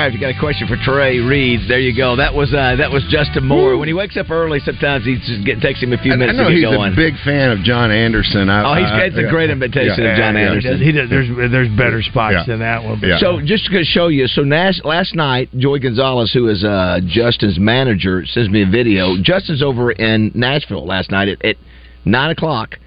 Right, 0.00 0.06
if 0.08 0.14
you 0.14 0.20
got 0.20 0.34
a 0.34 0.38
question 0.40 0.66
for 0.66 0.76
Trey 0.76 1.18
Reed, 1.20 1.60
there 1.68 1.78
you 1.78 1.94
go. 1.94 2.16
That 2.16 2.32
was 2.34 2.52
uh, 2.54 2.76
that 2.76 2.90
was 2.90 3.04
Justin 3.10 3.46
Moore. 3.46 3.76
When 3.76 3.86
he 3.88 3.94
wakes 3.94 4.16
up 4.16 4.30
early, 4.30 4.58
sometimes 4.60 5.04
he 5.04 5.16
just 5.16 5.44
get, 5.44 5.60
takes 5.60 5.82
him 5.82 5.92
a 5.92 5.98
few 5.98 6.12
I, 6.12 6.14
I 6.14 6.18
minutes 6.18 6.38
know 6.38 6.44
to 6.48 6.50
get 6.50 6.56
he's 6.56 6.76
going. 6.76 6.92
a 6.92 6.96
big 6.96 7.14
fan 7.24 7.50
of 7.50 7.60
John 7.64 7.90
Anderson. 7.92 8.48
I, 8.48 8.64
Oh, 8.64 8.74
he's- 8.78 8.90
I- 8.90 9.04
it's 9.06 9.16
a 9.18 9.28
great 9.28 9.50
imitation 9.50 10.04
of 10.06 10.16
John 10.16 10.36
Anderson. 10.36 10.80
He 10.80 10.92
does, 10.92 11.10
there's 11.10 11.28
there's 11.50 11.68
better 11.76 12.02
spots 12.02 12.34
Yeah. 12.34 12.44
than 12.46 12.58
that 12.60 12.82
one. 12.84 13.00
but- 13.00 13.18
So 13.20 13.40
just 13.44 13.66
to 13.66 13.84
show 13.84 14.08
you, 14.08 14.26
so 14.28 14.42
Nash, 14.42 14.80
last 14.84 15.14
night, 15.14 15.48
Joy 15.56 15.78
Gonzalez, 15.78 16.32
who 16.32 16.48
is 16.48 16.64
uh, 16.64 17.00
Justin's 17.06 17.58
manager, 17.58 18.24
sends 18.26 18.48
me 18.50 18.62
a 18.62 18.66
video. 18.66 19.16
Justin's 19.22 19.62
over 19.62 19.92
in 19.92 20.32
Nashville 20.34 20.86
last 20.86 21.10
night 21.10 21.28
at, 21.28 21.44
at 21.44 21.56
nine 22.04 22.30
o'clock, 22.30 22.78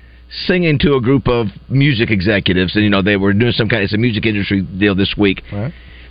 singing 0.46 0.78
to 0.80 0.96
a 0.96 1.02
group 1.02 1.28
of 1.28 1.48
music 1.70 2.10
executives, 2.12 2.76
and 2.76 2.84
you 2.84 2.89
know 2.89 3.02
they 3.02 3.17
were 3.17 3.34
doing 3.34 3.52
some 3.54 3.70
kind. 3.70 3.84
It's 3.84 3.93
a 3.93 3.98
music 3.98 4.26
industry 4.26 4.62
deal 4.62 4.96
this 4.96 5.15
week. 5.17 5.41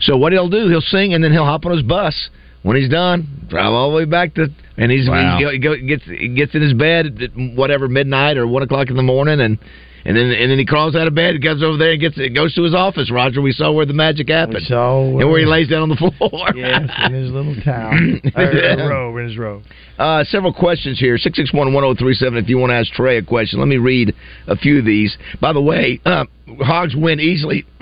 So 0.00 0.16
what 0.16 0.32
he'll 0.32 0.48
do, 0.48 0.68
he'll 0.68 0.80
sing, 0.80 1.14
and 1.14 1.22
then 1.24 1.32
he'll 1.32 1.44
hop 1.44 1.64
on 1.66 1.72
his 1.72 1.82
bus. 1.82 2.28
When 2.62 2.76
he's 2.76 2.88
done, 2.90 3.46
drive 3.48 3.72
all 3.72 3.90
the 3.92 3.96
way 3.96 4.04
back 4.06 4.34
to, 4.34 4.48
and 4.76 4.90
he's 4.90 5.08
Wow. 5.08 5.38
he, 5.38 5.60
go, 5.60 5.76
go, 5.76 5.86
gets 5.86 6.02
he 6.04 6.28
gets 6.34 6.52
in 6.54 6.62
his 6.62 6.72
bed 6.72 7.22
at 7.22 7.30
whatever 7.54 7.86
midnight 7.88 8.36
or 8.38 8.46
one 8.48 8.64
o'clock 8.64 8.90
in 8.90 8.96
the 8.96 9.04
morning, 9.04 9.40
and 9.40 9.56
and 10.04 10.16
then 10.16 10.32
and 10.32 10.50
then 10.50 10.58
he 10.58 10.64
crawls 10.66 10.96
out 10.96 11.06
of 11.06 11.14
bed, 11.14 11.40
goes 11.40 11.62
over 11.62 11.76
there, 11.76 11.92
and 11.92 12.00
gets 12.00 12.16
goes 12.34 12.54
to 12.56 12.64
his 12.64 12.74
office. 12.74 13.08
Roger, 13.08 13.40
we 13.40 13.52
saw 13.52 13.70
where 13.70 13.86
the 13.86 13.92
magic 13.92 14.28
happened. 14.28 14.64
saw 14.66 15.00
and 15.20 15.30
where 15.30 15.38
he 15.38 15.46
lays 15.46 15.68
down 15.68 15.82
on 15.82 15.88
the 15.90 15.96
floor. 16.18 16.48
yes, 16.56 16.90
in 17.06 17.12
his 17.12 17.30
little 17.30 17.54
towel, 17.62 17.92
or 18.36 18.88
robe, 18.88 19.16
in 19.18 19.28
his 19.28 19.38
robe. 19.38 19.62
Uh, 19.96 20.24
several 20.24 20.52
questions 20.52 20.98
here. 20.98 21.16
661-1037 21.18 22.42
if 22.42 22.48
you 22.48 22.58
want 22.58 22.70
to 22.70 22.74
ask 22.74 22.92
Trey 22.92 23.18
a 23.18 23.22
question. 23.22 23.60
Let 23.60 23.68
me 23.68 23.76
read 23.78 24.12
a 24.48 24.56
few 24.56 24.80
of 24.80 24.84
these. 24.84 25.16
By 25.40 25.52
the 25.52 25.62
way, 25.62 26.00
uh, 26.04 26.24
Hogs 26.60 26.96
win 26.96 27.20
easily. 27.20 27.64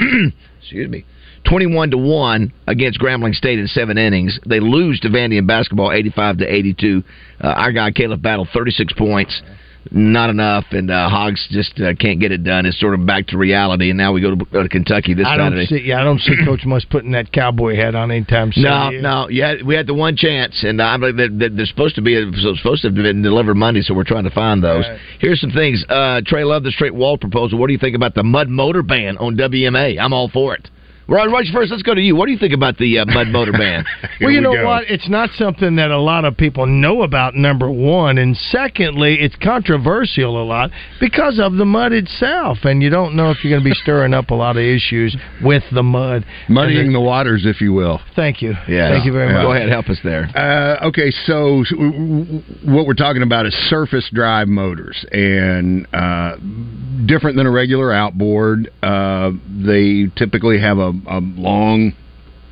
excuse 0.61 0.90
me. 0.90 1.05
21 1.44 1.90
to 1.90 1.98
1 1.98 2.52
against 2.66 2.98
Grambling 2.98 3.35
State 3.35 3.59
in 3.59 3.66
7 3.66 3.98
innings. 3.98 4.38
They 4.46 4.61
lose 4.61 4.98
to 5.00 5.09
Vandy 5.09 5.38
in 5.38 5.46
basketball 5.46 5.92
85 5.92 6.38
to 6.38 6.46
82. 6.52 7.04
Uh, 7.42 7.46
our 7.48 7.72
guy 7.72 7.90
Khalif 7.90 8.22
Battle 8.22 8.48
36 8.52 8.92
points. 8.94 9.42
Not 9.90 10.30
enough, 10.30 10.64
and 10.70 10.90
uh, 10.90 11.11
Hogs 11.11 11.46
just 11.50 11.78
uh, 11.78 11.94
can't 12.00 12.18
get 12.18 12.33
it 12.33 12.42
done. 12.42 12.64
It's 12.64 12.80
sort 12.80 12.94
of 12.94 13.04
back 13.04 13.26
to 13.28 13.37
reality, 13.37 13.90
and 13.90 13.98
now 13.98 14.14
we 14.14 14.22
go 14.22 14.35
to, 14.35 14.62
to 14.62 14.68
Kentucky 14.70 15.12
this 15.12 15.26
I 15.26 15.37
don't 15.37 15.52
Saturday. 15.52 15.66
see. 15.66 15.83
Yeah, 15.85 16.00
I 16.00 16.04
don't 16.04 16.20
see 16.20 16.37
Coach 16.42 16.64
Muss 16.64 16.87
putting 16.87 17.12
that 17.12 17.30
cowboy 17.33 17.76
hat 17.76 17.94
on 17.94 18.11
anytime 18.11 18.50
soon. 18.50 18.64
No, 18.64 18.88
no. 18.90 19.28
Yeah, 19.28 19.57
we 19.62 19.74
had 19.74 19.87
the 19.87 19.92
one 19.92 20.16
chance, 20.16 20.64
and 20.64 20.80
I 20.80 20.96
believe 20.96 21.16
that, 21.18 21.38
that 21.38 21.57
they're 21.57 21.66
supposed 21.66 21.96
to 21.96 22.00
be 22.00 22.14
supposed 22.40 22.80
to 22.83 22.88
have 22.88 22.94
been 22.94 23.20
delivered 23.20 23.57
Monday, 23.57 23.83
so 23.83 23.92
we're 23.92 24.04
trying 24.04 24.24
to 24.24 24.30
find 24.30 24.64
those. 24.64 24.87
Right. 24.88 24.98
Here's 25.20 25.40
some 25.40 25.50
things. 25.50 25.85
Uh, 25.87 26.22
Trey 26.24 26.44
loved 26.44 26.64
the 26.64 26.70
straight 26.70 26.94
wall 26.94 27.18
proposal. 27.18 27.59
What 27.59 27.66
do 27.66 27.74
you 27.74 27.78
think 27.78 27.94
about 27.94 28.14
the 28.14 28.22
mud 28.24 28.48
motor 28.48 28.83
ban 28.83 29.18
on 29.18 29.37
WMA? 29.37 30.00
I'm 30.00 30.14
all 30.14 30.30
for 30.30 30.54
it. 30.54 30.70
Right, 31.07 31.29
right 31.31 31.47
first, 31.53 31.71
let's 31.71 31.83
go 31.83 31.95
to 31.95 32.01
you. 32.01 32.17
What 32.17 32.27
do 32.27 32.33
you 32.33 32.38
think 32.38 32.55
about 32.55 32.79
the 32.79 32.99
uh, 32.99 33.05
mud 33.07 33.29
motor 33.29 33.53
ban? 33.59 33.85
well, 34.21 34.31
you 34.31 34.40
know 34.40 34.64
what? 34.64 34.85
It's 34.88 35.09
not 35.09 35.31
something 35.37 35.77
that 35.77 35.90
a 35.90 35.99
lot 35.99 36.25
of 36.25 36.37
people 36.37 36.67
know 36.67 37.03
about. 37.03 37.35
Number 37.35 37.71
one, 37.71 38.19
and 38.19 38.37
secondly, 38.37 39.19
it's 39.21 39.37
controversial 39.43 40.43
a 40.43 40.45
lot 40.45 40.71
because 41.01 41.38
of 41.38 41.55
the 41.55 41.64
mud 41.64 41.93
itself, 41.93 42.59
and 42.64 42.83
you 42.83 42.90
don't 42.90 43.14
know 43.14 43.31
if 43.31 43.45
you're 43.45 43.53
going 43.53 43.62
to 43.62 43.69
be 43.69 43.75
stirring 43.75 44.14
up 44.14 44.31
a 44.31 44.35
lot 44.35 44.57
of 44.57 44.62
issues 44.62 45.17
with 45.43 45.62
the 45.73 45.83
mud, 45.83 46.25
Muddying 46.49 46.87
And 46.87 46.95
the 46.95 47.01
waters, 47.01 47.45
if 47.45 47.61
you 47.61 47.73
will. 47.73 48.01
Thank 48.17 48.40
you. 48.40 48.55
Yeah. 48.69 48.90
Thank 48.90 49.05
you 49.05 49.12
very 49.12 49.33
much. 49.33 49.43
Go 49.43 49.53
ahead, 49.53 49.69
help 49.69 49.88
us 49.88 49.99
there. 50.03 50.25
Uh, 50.35 50.88
okay, 50.88 51.11
so 51.11 51.64
w- 51.71 51.93
w- 51.93 52.43
what 52.64 52.87
we're 52.87 52.95
talking 52.95 53.23
about 53.23 53.47
is 53.47 53.55
surface 53.69 54.09
drive 54.12 54.49
motors, 54.49 55.05
and 55.12 55.87
uh, 55.95 56.37
different 57.07 57.37
than 57.37 57.47
a 57.47 57.51
regular 57.51 57.93
outboard. 57.93 58.71
Uh, 58.83 59.33
they 59.47 60.07
typically 60.17 60.61
have 60.61 60.79
a, 60.79 60.93
a 61.07 61.20
long 61.20 61.92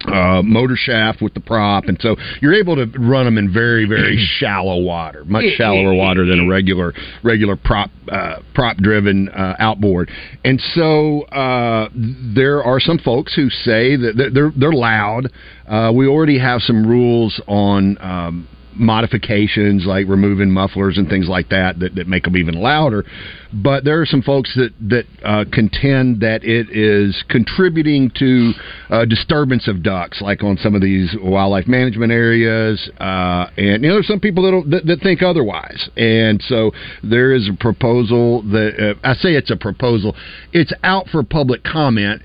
uh, 0.06 0.42
motor 0.42 0.76
shaft 0.76 1.22
with 1.22 1.34
the 1.34 1.40
prop, 1.40 1.84
and 1.84 1.98
so 2.00 2.16
you're 2.40 2.54
able 2.54 2.74
to 2.76 2.86
run 2.98 3.24
them 3.24 3.38
in 3.38 3.52
very, 3.52 3.86
very 3.86 4.16
shallow 4.38 4.80
water, 4.80 5.24
much 5.24 5.44
shallower 5.56 5.94
water 5.94 6.26
than 6.26 6.40
a 6.40 6.48
regular 6.48 6.92
regular 7.22 7.56
prop 7.56 7.90
uh, 8.10 8.36
prop 8.54 8.76
driven 8.78 9.28
uh, 9.28 9.54
outboard. 9.58 10.10
And 10.44 10.60
so 10.74 11.22
uh, 11.22 11.88
there 12.34 12.62
are 12.64 12.80
some 12.80 12.98
folks 12.98 13.34
who 13.34 13.48
say 13.50 13.96
that 13.96 14.14
they're 14.16 14.30
they're, 14.30 14.52
they're 14.56 14.72
loud. 14.72 15.30
Uh, 15.68 15.92
we 15.94 16.06
already 16.06 16.38
have 16.38 16.62
some 16.62 16.86
rules 16.86 17.40
on. 17.46 17.98
Um, 18.00 18.48
modifications 18.74 19.84
like 19.84 20.08
removing 20.08 20.50
mufflers 20.50 20.96
and 20.96 21.06
things 21.06 21.28
like 21.28 21.50
that 21.50 21.78
that, 21.78 21.94
that 21.94 22.06
make 22.06 22.24
them 22.24 22.38
even 22.38 22.54
louder 22.54 23.04
but 23.52 23.84
there 23.84 24.00
are 24.00 24.06
some 24.06 24.22
folks 24.22 24.54
that 24.56 24.70
that 24.80 25.04
uh, 25.24 25.44
contend 25.52 26.20
that 26.20 26.44
it 26.44 26.68
is 26.70 27.22
contributing 27.28 28.10
to 28.18 28.52
uh, 28.90 29.04
disturbance 29.04 29.68
of 29.68 29.82
ducks 29.82 30.20
like 30.20 30.42
on 30.42 30.56
some 30.56 30.74
of 30.74 30.80
these 30.80 31.14
wildlife 31.22 31.66
management 31.66 32.12
areas 32.12 32.90
uh, 33.00 33.46
and 33.56 33.82
you 33.82 33.88
know 33.88 33.94
there's 33.94 34.06
some 34.06 34.20
people 34.20 34.42
that, 34.42 34.70
that, 34.70 34.86
that 34.86 35.00
think 35.02 35.22
otherwise 35.22 35.90
and 35.96 36.40
so 36.42 36.70
there 37.02 37.32
is 37.32 37.48
a 37.48 37.56
proposal 37.58 38.42
that 38.42 38.96
uh, 39.02 39.08
I 39.08 39.14
say 39.14 39.34
it's 39.34 39.50
a 39.50 39.56
proposal 39.56 40.16
it's 40.52 40.72
out 40.82 41.08
for 41.08 41.22
public 41.22 41.62
comment 41.64 42.22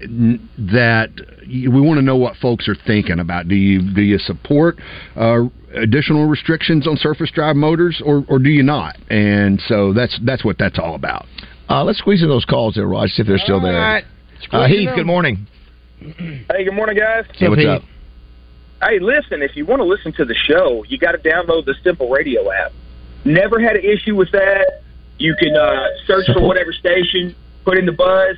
that 0.58 1.10
we 1.48 1.82
want 1.82 1.98
to 1.98 2.02
know 2.02 2.18
what 2.18 2.36
folks 2.38 2.68
are 2.68 2.76
thinking 2.86 3.20
about. 3.20 3.48
Do 3.48 3.56
you 3.56 3.94
do 3.94 4.02
you 4.02 4.18
support 4.18 4.78
uh, 5.16 5.44
additional 5.76 6.26
restrictions 6.26 6.88
on 6.88 6.98
surface 6.98 7.32
drive 7.32 7.56
motors, 7.56 8.02
or, 8.06 8.26
or 8.28 8.40
do 8.40 8.50
you 8.50 8.64
not? 8.64 8.98
And 9.10 9.62
so 9.68 9.94
that's 9.94 10.20
that's 10.26 10.44
what 10.44 10.58
that's 10.58 10.80
all 10.80 10.96
about. 10.96 11.17
Uh, 11.70 11.84
let's 11.84 12.00
squeeze 12.00 12.22
in 12.24 12.30
those 12.30 12.46
calls 12.46 12.76
there, 12.76 12.88
Raj, 12.88 13.10
see 13.12 13.22
if 13.22 13.28
they're 13.28 13.38
still 13.38 13.60
there. 13.60 13.74
right. 13.74 14.04
Uh, 14.52 14.68
Heath, 14.68 14.90
good 14.96 15.06
morning. 15.06 15.48
Hey, 16.00 16.64
good 16.64 16.74
morning, 16.74 16.96
guys. 16.98 17.26
Hey, 17.34 17.50
what's 17.50 17.66
up? 17.66 17.82
Hey, 18.82 19.00
listen, 19.00 19.42
if 19.42 19.56
you 19.56 19.66
want 19.66 19.80
to 19.80 19.86
listen 19.86 20.14
to 20.14 20.26
the 20.26 20.36
show, 20.36 20.84
you 20.88 20.98
got 20.98 21.14
to 21.14 21.18
download 21.18 21.66
the 21.66 21.76
Simple 21.84 22.10
Radio 22.10 22.52
app. 22.52 22.72
Never 23.26 23.60
had 23.60 23.76
an 23.76 23.84
issue 23.84 24.16
with 24.16 24.32
that. 24.32 24.84
You 25.18 25.36
can 25.40 25.56
uh, 25.56 25.88
search 26.06 26.28
for 26.32 26.42
whatever 26.48 26.72
station, 26.72 27.36
put 27.66 27.78
in 27.78 27.86
the 27.86 27.92
buzz. 27.92 28.38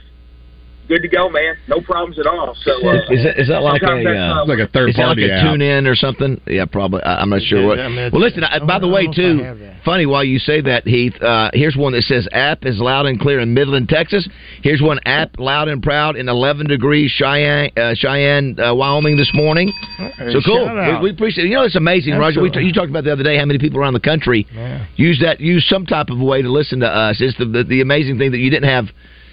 Good 0.89 1.04
to 1.04 1.08
go, 1.08 1.30
man. 1.30 1.56
No 1.67 1.82
problems 1.82 2.17
at 2.19 2.25
all. 2.25 2.56
So 2.63 2.71
uh, 2.86 2.95
Is 3.13 3.23
that, 3.23 3.39
is 3.39 3.47
that 3.49 3.62
like 3.62 3.82
a, 3.84 3.86
sometimes 3.86 4.06
that's, 4.06 4.17
uh, 4.17 4.41
uh, 4.41 4.45
like 4.47 4.60
a 4.60 4.67
third 4.67 4.89
is 4.89 4.95
that 4.95 5.06
party 5.06 5.21
like 5.28 5.39
a 5.39 5.43
tune 5.43 5.62
in 5.62 5.86
or 5.86 5.93
something? 5.95 6.41
Yeah, 6.47 6.65
probably. 6.65 7.04
I, 7.04 7.21
I'm 7.21 7.30
not 7.30 7.43
sure 7.43 7.62
Yeah, 7.62 7.67
what. 7.67 7.80
I 7.80 7.88
mean, 7.88 7.97
it's- 7.99 8.12
well, 8.12 8.21
listen. 8.21 8.43
I, 8.43 8.58
by 8.65 8.80
the 8.80 8.88
way, 8.88 9.06
don't 9.06 9.38
know 9.38 9.43
if 9.54 9.56
I 9.56 9.60
too, 9.78 9.82
funny 9.86 10.06
while 10.08 10.23
you 10.23 10.39
say 10.39 10.62
that, 10.62 10.88
Heath. 10.88 11.13
Uh, 11.21 11.52
here's 11.54 11.78
one 11.78 11.93
that 11.93 12.02
says 12.04 12.28
"app 12.32 12.65
is 12.65 12.80
loud 12.80 13.06
and 13.06 13.19
clear 13.19 13.39
in 13.39 13.54
Midland, 13.54 13.88
Texas." 13.88 14.28
Here's 14.63 14.82
one 14.82 14.99
"app 15.06 15.38
loud 15.38 15.67
and 15.67 15.84
proud 15.84 16.15
in 16.17 16.28
11 16.28 16.65
degrees 16.65 17.12
Cheyenne, 17.12 17.69
uh, 17.78 17.93
Cheyenne, 17.95 18.60
uh, 18.60 18.73
Wyoming 18.73 19.15
this 19.15 19.30
morning. 19.34 19.71
Hey, 19.97 20.34
so 20.34 20.41
cool. 20.43 20.65
We, 20.65 21.04
we 21.04 21.10
appreciate. 21.12 21.45
it. 21.45 21.49
You 21.49 21.56
know, 21.58 21.63
it's 21.65 21.75
amazing, 21.75 22.15
Roger. 22.17 22.41
We 22.41 22.49
t- 22.49 22.62
you 22.62 22.73
talked 22.73 22.89
about 22.89 23.04
the 23.04 23.13
other 23.13 23.23
day 23.23 23.38
how 23.38 23.45
many 23.45 23.60
people 23.60 23.80
around 23.80 23.93
the 23.93 23.99
country 23.99 24.47
Yeah. 24.56 24.86
use 24.95 25.19
that 25.21 25.39
use 25.39 25.67
some 25.69 25.86
type 25.86 26.10
of 26.10 26.17
way 26.19 26.41
to 26.41 26.49
listen 26.52 26.80
to 26.80 26.88
us. 26.88 27.17
It's 27.21 27.38
the 27.38 27.45
the, 27.45 27.63
the 27.63 27.82
amazing 27.82 28.17
thing 28.17 28.32
that 28.32 28.39
you 28.39 28.49
didn't 28.49 28.69
have. 28.69 28.86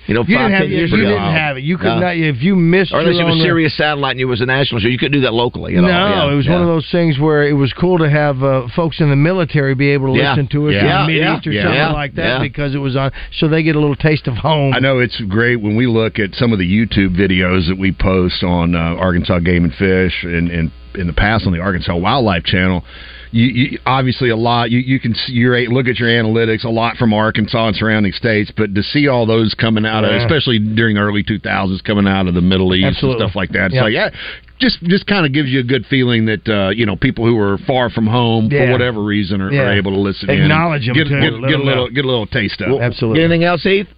You 0.07 0.14
know, 0.14 0.21
You 0.27 0.38
didn't 0.38 0.53
have 0.53 0.61
ten 0.62 0.71
you 0.71 0.87
didn't 0.87 1.19
have 1.19 1.57
it. 1.57 1.64
You 1.64 1.77
could 1.79 1.87
No. 1.87 1.99
not 1.99 2.16
if 2.16 2.40
you 2.42 2.55
missed 2.55 2.92
Or 2.92 3.01
unless 3.01 3.14
your 3.14 3.23
it 3.23 3.25
was 3.27 3.35
own- 3.37 3.40
Sirius 3.42 3.75
Satellite 3.77 4.12
and 4.12 4.21
it 4.21 4.25
was 4.27 4.40
a 4.40 4.47
national 4.47 4.81
show, 4.81 4.87
you 4.88 4.99
couldn't 4.99 5.12
do 5.19 5.21
that 5.23 5.35
locally. 5.35 5.75
At 5.77 5.83
no, 5.83 5.90
all. 5.90 6.09
Yeah, 6.29 6.33
it 6.33 6.37
was 6.37 6.47
yeah. 6.47 6.53
one 6.53 6.61
of 6.62 6.69
those 6.69 6.88
things 6.90 7.19
where 7.19 7.42
it 7.42 7.55
was 7.55 7.73
cool 7.73 7.99
to 7.99 8.09
have 8.09 8.42
uh, 8.42 8.69
folks 8.77 9.01
in 9.01 9.11
the 9.11 9.16
military 9.16 9.75
be 9.75 9.90
able 9.90 10.12
to 10.14 10.19
Yeah. 10.21 10.31
listen 10.31 10.47
to 10.49 10.69
us 10.69 10.75
Yeah. 10.75 11.01
in 11.03 11.07
Mid 11.09 11.16
Yeah. 11.16 11.37
East 11.37 11.47
or 11.47 11.53
Yeah. 11.53 11.62
something 11.62 11.79
Yeah. 11.81 11.92
like 11.92 12.14
that 12.14 12.27
Yeah. 12.37 12.38
because 12.38 12.75
it 12.75 12.79
was 12.79 12.95
on, 12.97 13.11
so 13.33 13.49
they 13.49 13.62
get 13.64 13.75
a 13.75 13.81
little 13.81 13.97
taste 13.97 14.29
of 14.29 14.37
home. 14.37 14.75
I 14.75 14.79
know 14.79 15.01
it's 15.01 15.21
great 15.23 15.57
when 15.61 15.75
we 15.75 15.87
look 15.87 16.19
at 16.21 16.35
some 16.37 16.53
of 16.53 16.59
the 16.61 16.66
YouTube 16.71 17.16
videos 17.16 17.66
that 17.66 17.77
we 17.79 17.90
post 17.92 18.45
on 18.45 18.75
uh, 18.77 18.79
Arkansas 18.79 19.40
Game 19.40 19.64
and 19.64 19.75
Fish 19.75 20.23
and, 20.23 20.51
and 20.51 20.71
in 20.95 21.07
the 21.09 21.12
past 21.12 21.47
on 21.47 21.53
the 21.53 21.61
Arkansas 21.61 21.95
Wildlife 21.97 22.45
Channel. 22.45 22.85
You, 23.32 23.44
you 23.46 23.78
obviously 23.86 24.30
a 24.30 24.36
lot. 24.36 24.70
You, 24.70 24.78
you 24.78 25.00
can 25.00 25.14
see 25.14 25.32
your 25.32 25.58
look 25.68 25.86
at 25.88 25.98
your 25.98 26.08
analytics 26.08 26.64
a 26.64 26.68
lot 26.70 26.96
from 26.96 27.12
Arkansas 27.12 27.66
and 27.68 27.76
surrounding 27.76 28.12
states, 28.12 28.52
but 28.56 28.74
to 28.74 28.82
see 28.82 29.08
all 29.08 29.26
those 29.26 29.54
coming 29.54 29.84
out 29.84 30.04
of, 30.04 30.10
especially 30.12 30.58
during 30.58 30.94
the 30.96 31.00
early 31.02 31.22
2000s, 31.24 31.82
coming 31.84 32.06
out 32.06 32.28
of 32.28 32.34
the 32.34 32.40
Middle 32.40 32.74
East 32.74 32.86
Absolutely. 32.86 33.22
and 33.22 33.30
stuff 33.30 33.36
like 33.36 33.50
that, 33.50 33.66
it's 33.66 33.74
Yeah. 33.74 33.82
like 33.82 33.92
yeah, 33.92 34.10
just 34.58 34.82
just 34.84 35.06
kind 35.06 35.26
of 35.26 35.32
gives 35.32 35.48
you 35.48 35.60
a 35.60 35.64
good 35.64 35.84
feeling 35.86 36.26
that 36.26 36.48
uh, 36.48 36.70
you 36.70 36.86
know 36.86 36.96
people 36.96 37.26
who 37.26 37.38
are 37.38 37.58
far 37.66 37.90
from 37.90 38.06
home 38.06 38.48
Yeah. 38.50 38.66
for 38.66 38.72
whatever 38.72 39.02
reason 39.02 39.40
are, 39.40 39.52
Yeah. 39.52 39.62
are 39.62 39.72
able 39.76 39.92
to 39.92 40.00
listen. 40.00 40.30
in 40.30 40.36
and 40.42 40.44
Acknowledge 40.52 40.88
'em, 40.88 40.94
get, 40.94 41.08
too. 41.08 41.20
Get, 41.20 41.32
Let 41.34 41.48
get 41.48 41.50
a 41.58 41.60
'em 41.60 41.66
little 41.66 41.86
know. 41.88 41.90
get 41.94 42.04
a 42.04 42.08
little 42.08 42.26
taste 42.26 42.60
of. 42.60 42.70
it. 42.72 42.80
Absolutely. 42.80 43.22
Anything 43.24 43.44
else, 43.44 43.62
Heath? 43.64 43.88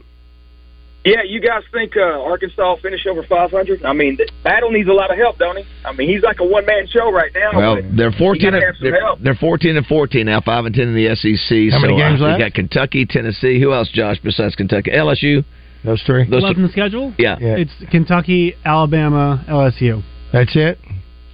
Yeah, 1.08 1.22
you 1.22 1.40
guys 1.40 1.62
think 1.72 1.96
uh, 1.96 2.22
Arkansas 2.22 2.62
will 2.62 2.76
finish 2.78 3.06
over 3.06 3.22
500? 3.22 3.84
I 3.84 3.92
mean, 3.92 4.18
Battle 4.44 4.70
needs 4.70 4.88
a 4.88 4.92
lot 4.92 5.10
of 5.10 5.18
help, 5.18 5.38
don't 5.38 5.56
he? 5.56 5.64
I 5.84 5.92
mean, 5.92 6.08
he's 6.08 6.22
like 6.22 6.40
a 6.40 6.44
one 6.44 6.66
man 6.66 6.86
show 6.86 7.10
right 7.10 7.32
now. 7.34 7.56
Well, 7.56 7.82
they're 7.96 8.12
fourteen. 8.12 8.54
And, 8.54 8.62
they're, 8.80 8.98
they're 9.20 9.34
fourteen 9.34 9.76
and 9.76 9.86
fourteen 9.86 10.26
now, 10.26 10.40
five 10.40 10.64
and 10.64 10.74
ten 10.74 10.88
in 10.88 10.94
the 10.94 11.14
SEC. 11.14 11.72
How 11.72 11.80
many 11.80 11.94
so, 11.94 11.98
games 11.98 12.20
uh, 12.20 12.24
left? 12.24 12.38
We 12.38 12.44
got 12.44 12.54
Kentucky, 12.54 13.06
Tennessee. 13.06 13.60
Who 13.60 13.72
else, 13.72 13.88
Josh? 13.92 14.18
Besides 14.22 14.54
Kentucky, 14.54 14.90
LSU. 14.90 15.44
Those 15.84 16.02
three. 16.02 16.28
Those 16.28 16.42
Left 16.42 16.56
in 16.56 16.64
the 16.64 16.72
schedule? 16.72 17.14
yeah. 17.18 17.36
Yeah. 17.40 17.56
It's 17.56 17.72
Kentucky, 17.90 18.54
Alabama, 18.64 19.44
LSU. 19.48 20.02
That's 20.32 20.54
it. 20.56 20.78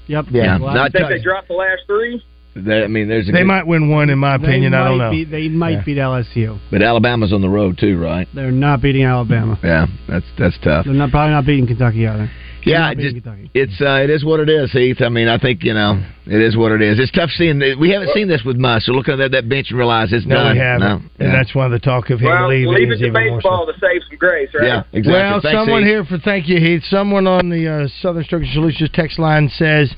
Yep. 0.06 0.26
Yeah. 0.30 0.58
Well, 0.58 0.74
Not 0.74 0.92
think 0.92 1.08
they 1.08 1.22
dropped 1.22 1.48
the 1.48 1.54
last 1.54 1.82
three? 1.86 2.22
They- 2.56 2.84
I 2.84 2.86
mean, 2.86 3.08
there's 3.08 3.28
a 3.28 3.32
They 3.32 3.38
good- 3.38 3.46
might 3.46 3.66
win 3.66 3.88
one, 3.88 4.10
in 4.10 4.18
my 4.18 4.36
opinion. 4.36 4.74
I 4.74 4.84
don't 4.88 4.98
know. 4.98 5.10
Beat, 5.10 5.30
they 5.30 5.48
might 5.48 5.70
Yeah. 5.70 5.82
beat 5.84 5.98
LSU. 5.98 6.58
but 6.70 6.82
Alabama's 6.82 7.32
on 7.32 7.40
the 7.40 7.48
road 7.48 7.78
too, 7.78 7.98
right? 7.98 8.28
They're 8.32 8.52
not 8.52 8.80
beating 8.80 9.04
Alabama. 9.04 9.58
Yeah, 9.64 9.86
that's 10.08 10.26
that's 10.38 10.56
tough. 10.58 10.84
They're 10.84 10.94
not 10.94 11.10
probably 11.10 11.32
not 11.32 11.46
beating 11.46 11.66
Kentucky 11.66 12.06
either. 12.06 12.30
Yeah, 12.64 12.78
Not 12.80 12.92
it 12.92 12.98
just, 13.00 13.14
Kentucky. 13.16 13.50
it's 13.54 13.80
uh, 13.80 14.00
it 14.04 14.08
is 14.10 14.24
what 14.24 14.40
it 14.40 14.48
is, 14.48 14.72
Heath. 14.72 15.02
I 15.02 15.08
mean, 15.10 15.28
I 15.28 15.36
think 15.38 15.64
you 15.64 15.74
know 15.74 15.98
it 16.26 16.40
is 16.40 16.56
what 16.56 16.72
it 16.72 16.80
is. 16.80 16.98
It's 16.98 17.12
tough 17.12 17.30
seeing. 17.30 17.58
We 17.78 17.90
haven't 17.90 18.10
seen 18.14 18.28
this 18.28 18.42
with 18.44 18.56
Muss. 18.56 18.86
So 18.86 18.92
look 18.92 19.08
at 19.08 19.16
that, 19.16 19.32
that 19.32 19.48
bench 19.48 19.68
and 19.70 19.78
realize 19.78 20.12
it's 20.12 20.24
No, 20.26 20.36
done. 20.36 20.52
we 20.54 20.58
haven't. 20.58 20.80
No. 20.88 21.24
And 21.26 21.34
that's 21.34 21.54
why 21.54 21.68
the 21.68 21.78
talk 21.78 22.10
of 22.10 22.20
him 22.20 22.28
Well, 22.28 22.48
leaving 22.48 22.72
leave 22.74 22.88
it 22.90 22.94
is 22.94 23.00
to 23.00 23.06
even 23.06 23.28
more 23.28 23.40
so. 23.42 23.48
baseball 23.50 23.66
to 23.66 23.72
save 23.80 24.02
some 24.08 24.16
grace, 24.18 24.48
right? 24.54 24.66
Yeah, 24.66 24.82
exactly. 24.92 25.12
Well, 25.12 25.40
Thanks, 25.42 25.58
someone 25.58 25.82
Heath. 25.82 25.88
here 25.90 26.04
for 26.04 26.18
thank 26.18 26.48
you, 26.48 26.58
Heath. 26.60 26.82
Someone 26.88 27.26
on 27.26 27.48
the 27.50 27.68
uh, 27.68 27.88
Southern 28.00 28.24
Structure 28.24 28.48
Solutions 28.52 28.90
text 28.94 29.18
line 29.18 29.48
says, 29.50 29.94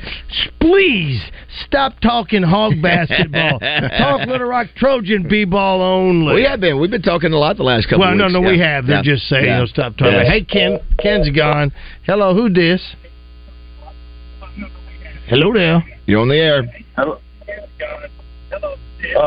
"Please 0.60 1.22
stop 1.66 2.00
talking 2.00 2.42
hog 2.42 2.74
basketball. 2.82 3.58
Talk 3.60 4.26
Little 4.26 4.48
Rock 4.48 4.66
Trojan 4.76 5.28
b-ball 5.28 5.80
only." 5.80 6.34
We 6.34 6.42
have 6.44 6.60
been. 6.60 6.80
We've 6.80 6.90
been 6.90 7.02
talking 7.02 7.32
a 7.32 7.38
lot 7.38 7.56
the 7.56 7.62
last 7.62 7.84
couple. 7.86 8.00
well, 8.00 8.10
of 8.12 8.16
no, 8.18 8.24
weeks. 8.26 8.32
no, 8.34 8.40
we 8.40 8.58
Yeah. 8.58 8.74
have. 8.74 8.86
They're 8.86 8.96
Yeah. 8.96 9.02
just 9.02 9.28
saying, 9.28 9.44
Yeah. 9.44 9.60
"Oh, 9.62 9.66
stop 9.66 9.96
talking." 9.96 10.14
Yeah. 10.14 10.24
Hey, 10.24 10.42
Ken, 10.42 10.80
Ken's 10.98 11.28
gone. 11.30 11.72
Hello, 12.02 12.34
who 12.34 12.48
this? 12.50 12.82
Hello 15.28 15.52
there. 15.52 15.82
You're 16.06 16.20
on 16.20 16.28
the 16.28 16.36
air. 16.36 16.62
Uh, 16.96 17.16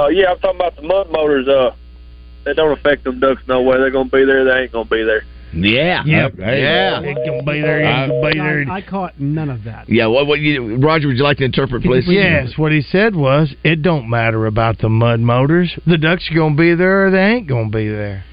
yeah, 0.07 0.31
I'm 0.31 0.39
talking 0.39 0.59
about 0.59 0.75
the 0.75 0.81
mud 0.81 1.11
motors. 1.11 1.47
Uh, 1.47 1.75
they 2.45 2.53
don't 2.53 2.77
affect 2.77 3.03
them 3.03 3.19
ducks 3.19 3.41
no 3.47 3.61
way. 3.61 3.77
They're 3.77 3.91
gonna 3.91 4.09
be 4.09 4.25
there. 4.25 4.45
They 4.45 4.61
ain't 4.61 4.71
gonna 4.71 4.89
be 4.89 5.03
there. 5.03 5.23
Yeah. 5.53 6.03
Yep. 6.05 6.33
Yeah. 6.37 7.01
It 7.01 7.17
can 7.25 7.45
be 7.45 7.61
there. 7.61 7.81
It 7.81 8.07
can 8.07 8.21
be 8.21 8.39
there. 8.39 8.65
I, 8.69 8.77
I 8.77 8.81
caught 8.81 9.19
none 9.19 9.49
of 9.49 9.63
that. 9.63 9.89
Yeah. 9.89 10.07
What? 10.07 10.27
What? 10.27 10.39
You, 10.39 10.77
Roger, 10.77 11.07
would 11.07 11.17
you 11.17 11.23
like 11.23 11.37
to 11.37 11.45
interpret, 11.45 11.83
please? 11.83 12.05
Yes, 12.07 12.51
what 12.55 12.71
he 12.71 12.81
said 12.81 13.15
was, 13.15 13.53
it 13.63 13.81
don't 13.81 14.09
matter 14.09 14.45
about 14.45 14.77
the 14.77 14.89
mud 14.89 15.19
motors. 15.19 15.77
The 15.87 15.97
ducks 15.97 16.29
are 16.31 16.35
going 16.35 16.55
to 16.55 16.61
be 16.61 16.75
there 16.75 17.07
or 17.07 17.11
they 17.11 17.23
ain't 17.23 17.47
going 17.47 17.71
to 17.71 17.77
be 17.77 17.89
there. 17.89 18.23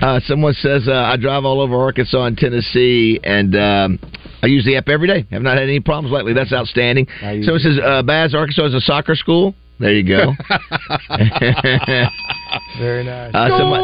Uh, 0.00 0.20
someone 0.26 0.54
says 0.54 0.88
uh, 0.88 0.92
I 0.92 1.16
drive 1.16 1.44
all 1.44 1.60
over 1.60 1.76
Arkansas 1.76 2.24
and 2.24 2.36
Tennessee, 2.36 3.20
and 3.22 3.54
um, 3.54 3.98
I 4.42 4.46
use 4.46 4.64
the 4.64 4.76
app 4.76 4.88
every 4.88 5.06
day. 5.06 5.26
I 5.30 5.34
have 5.34 5.42
not 5.42 5.58
had 5.58 5.64
any 5.64 5.80
problems 5.80 6.12
lately. 6.12 6.32
That's 6.32 6.52
outstanding. 6.52 7.06
use 7.34 7.44
Someone 7.44 7.60
says 7.60 7.78
uh, 7.84 8.02
Baz, 8.02 8.34
Arkansas 8.34 8.66
is 8.66 8.74
a 8.74 8.80
soccer 8.80 9.14
school. 9.14 9.54
There 9.78 9.92
you 9.92 10.06
go. 10.06 10.34
Very 12.78 13.04
nice. 13.04 13.34
Uh, 13.34 13.58
someone, 13.58 13.80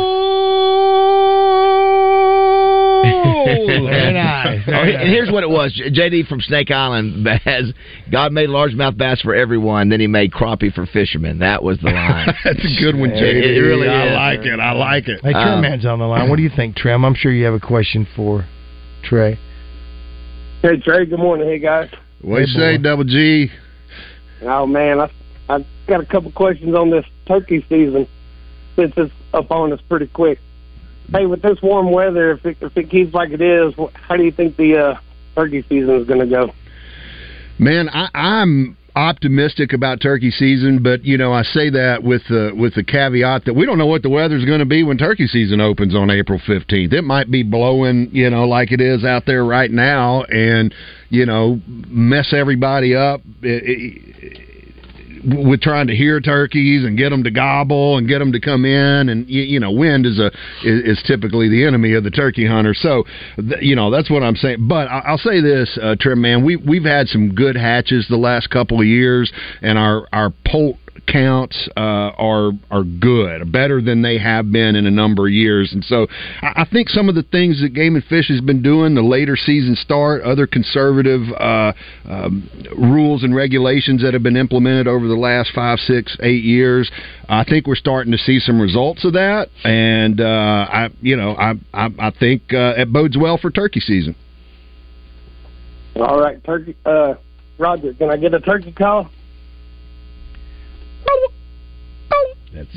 Very 3.87 4.13
nice. 4.13 4.63
Oh, 4.67 4.71
Very 4.71 4.95
and 4.97 5.09
here's 5.09 5.31
what 5.31 5.43
it 5.43 5.51
was. 5.51 5.73
JD 5.93 6.27
from 6.29 6.41
Snake 6.41 6.71
Island 6.71 7.25
bass. 7.45 7.65
God 8.11 8.33
made 8.33 8.49
largemouth 8.49 8.97
bass 8.97 9.21
for 9.21 9.35
everyone. 9.35 9.89
Then 9.89 10.01
He 10.01 10.07
made 10.07 10.33
crappie 10.33 10.73
for 10.73 10.87
fishermen. 10.87 11.39
That 11.39 11.63
was 11.63 11.79
the 11.79 11.91
line. 11.91 12.29
That's 12.45 12.59
a 12.59 12.83
good 12.83 12.97
one, 12.99 13.11
JD. 13.11 13.43
It, 13.57 13.61
really 13.61 13.89
I 13.89 14.07
is. 14.09 14.15
like 14.15 14.47
it. 14.47 14.61
I 14.61 14.73
like 14.73 15.09
it. 15.09 15.21
Hey, 15.23 15.33
Trim 15.33 15.49
Um, 15.49 15.61
Man's 15.63 15.87
on 15.87 15.99
the 15.99 16.07
line. 16.07 16.29
What 16.29 16.37
do 16.37 16.43
you 16.43 16.51
think, 16.55 16.77
Trim? 16.77 17.05
I'm 17.05 17.15
sure 17.15 17.33
you 17.33 17.45
have 17.45 17.55
a 17.55 17.61
question 17.61 18.07
for 18.17 18.45
Trey. 19.05 19.39
Hey 20.63 20.79
Trey, 20.81 21.07
good 21.07 21.19
morning. 21.19 21.47
Hey 21.49 21.59
guys. 21.59 21.91
What 22.23 22.41
you 22.41 22.47
say, 22.47 22.79
Double 22.79 23.05
G? 23.05 23.51
Oh 24.43 24.67
man, 24.67 25.01
I 25.01 25.11
I 25.49 25.65
got 25.87 26.01
a 26.01 26.07
couple 26.07 26.33
questions 26.33 26.75
on 26.75 26.91
this 26.91 27.05
turkey 27.29 27.65
season 27.69 28.09
since 28.75 28.93
it's 28.97 29.13
up 29.33 29.51
on 29.51 29.73
us 29.73 29.81
pretty 29.89 30.07
quick. 30.09 30.39
Hey, 31.13 31.27
with 31.27 31.43
this 31.43 31.61
warm 31.63 31.93
weather, 31.93 32.33
if 32.33 32.45
it, 32.45 32.59
if 32.61 32.77
it 32.77 32.91
keeps 32.91 33.15
like 33.15 33.31
it 33.31 33.41
is, 33.41 33.75
how 33.95 34.17
do 34.17 34.25
you 34.25 34.33
think 34.33 34.57
the 34.57 34.77
uh, 34.77 35.01
turkey 35.35 35.65
season 35.69 35.95
is 36.01 36.07
going 36.07 36.21
to 36.21 36.27
go? 36.27 36.53
Man, 37.59 37.89
I, 37.89 38.09
I'm 38.13 38.77
optimistic 38.97 39.75
about 39.75 40.01
turkey 40.01 40.31
season, 40.31 40.83
but 40.83 41.05
you 41.05 41.19
know 41.19 41.33
I 41.33 41.43
say 41.43 41.69
that 41.71 42.03
with 42.03 42.23
the 42.29 42.53
with 42.57 42.75
the 42.75 42.83
caveat 42.83 43.45
that 43.45 43.55
we 43.55 43.67
don't 43.67 43.77
know 43.77 43.87
what 43.87 44.03
the 44.03 44.09
weather's 44.09 44.45
going 44.47 44.59
to 44.59 44.67
be 44.67 44.83
when 44.83 44.97
turkey 44.97 45.27
season 45.27 45.61
opens 45.61 45.95
on 45.95 46.11
April 46.11 46.41
15th. 46.49 46.93
It 46.93 47.03
might 47.03 47.31
be 47.31 47.43
blowing, 47.43 48.09
you 48.11 48.31
know, 48.31 48.49
like 48.49 48.73
it 48.73 48.81
is 48.81 49.05
out 49.05 49.25
there 49.27 49.45
right 49.45 49.71
now, 49.71 50.25
and 50.25 50.75
you 51.11 51.27
know 51.27 51.61
mess 51.67 52.33
everybody 52.33 52.97
up. 52.97 53.21
It, 53.43 53.63
it, 53.65 54.56
with 55.25 55.61
trying 55.61 55.87
to 55.89 55.95
hear 55.95 56.21
turkeys 56.21 56.85
and 56.85 56.97
get 56.97 57.11
them 57.11 57.25
to 57.25 57.31
gobble 57.31 57.99
and 57.99 58.09
get 58.09 58.19
them 58.19 58.33
to 58.33 58.41
come 58.41 58.65
in. 58.65 59.09
And 59.09 59.29
you, 59.29 59.43
you 59.43 59.61
know 59.61 59.71
wind 59.71 60.07
is 60.07 60.19
a 60.19 60.27
is, 60.65 60.99
is 60.99 61.03
typically 61.07 61.49
the 61.49 61.65
enemy 61.65 61.95
of 61.95 62.05
the 62.05 62.11
turkey 62.11 62.47
hunter. 62.47 62.75
So 62.75 63.05
th- 63.37 63.63
you 63.63 63.77
know 63.77 63.91
that's 63.91 64.11
what 64.11 64.23
I'm 64.23 64.37
saying. 64.37 64.69
But 64.69 64.89
I, 64.89 64.99
I'll 65.07 65.19
say 65.19 65.41
this 65.41 65.79
uh, 65.83 65.97
trim 65.99 66.21
man 66.21 66.45
we 66.45 66.57
we've 66.57 66.85
had 66.85 67.09
some 67.09 67.35
good 67.35 67.57
hatches 67.57 68.07
the 68.09 68.17
last 68.17 68.51
couple 68.51 68.81
of 68.81 68.87
years 68.87 69.33
and 69.63 69.79
our 69.79 70.09
our 70.13 70.33
poult 70.47 70.79
counts 71.07 71.69
uh, 71.77 71.81
are 71.81 72.53
are 72.71 72.85
good, 72.85 73.51
better 73.53 73.81
than 73.81 74.03
they 74.03 74.19
have 74.19 74.51
been 74.51 74.77
in 74.77 74.87
a 74.87 74.91
number 74.91 75.27
of 75.27 75.33
years. 75.33 75.73
And 75.73 75.85
so 75.85 76.07
I, 76.43 76.63
I 76.63 76.67
think 76.71 76.89
some 76.89 77.09
of 77.09 77.15
the 77.15 77.23
things 77.23 77.61
that 77.63 77.75
Game 77.75 77.95
and 77.95 78.05
Fish 78.05 78.29
has 78.29 78.41
been 78.41 78.63
doing, 78.63 78.95
the 78.95 79.03
later 79.03 79.37
season 79.37 79.77
start, 79.77 80.23
other 80.23 80.47
conservative 80.47 81.23
uh, 81.39 81.73
um, 82.05 82.49
rules 82.77 83.23
and 83.23 83.35
regulations 83.35 84.03
that 84.03 84.15
have 84.15 84.23
been 84.23 84.37
implemented 84.37 84.87
over 84.89 85.07
the 85.07 85.15
last 85.15 85.51
five, 85.55 85.79
six, 85.81 86.17
eight 86.23 86.45
years, 86.45 86.91
I 87.29 87.45
think 87.45 87.67
we're 87.67 87.77
starting 87.77 88.13
to 88.13 88.19
see 88.19 88.39
some 88.39 88.61
results 88.61 89.05
of 89.05 89.13
that. 89.15 89.49
And 89.65 90.21
uh, 90.21 90.25
I, 90.25 90.89
you 91.01 91.17
know, 91.17 91.35
I 91.37 91.55
I, 91.73 91.89
I 91.99 92.11
think 92.19 92.53
uh, 92.53 92.75
it 92.77 92.93
bodes 92.93 93.17
well 93.17 93.39
for 93.39 93.51
turkey 93.51 93.81
season. 93.81 94.15
All 95.97 96.21
right, 96.21 96.43
turkey. 96.45 96.77
Uh, 96.85 97.15
Roger, 97.59 97.95
can 97.95 98.11
I 98.11 98.17
get 98.17 98.35
a 98.35 98.41
turkey 98.41 98.73
call? 98.73 99.09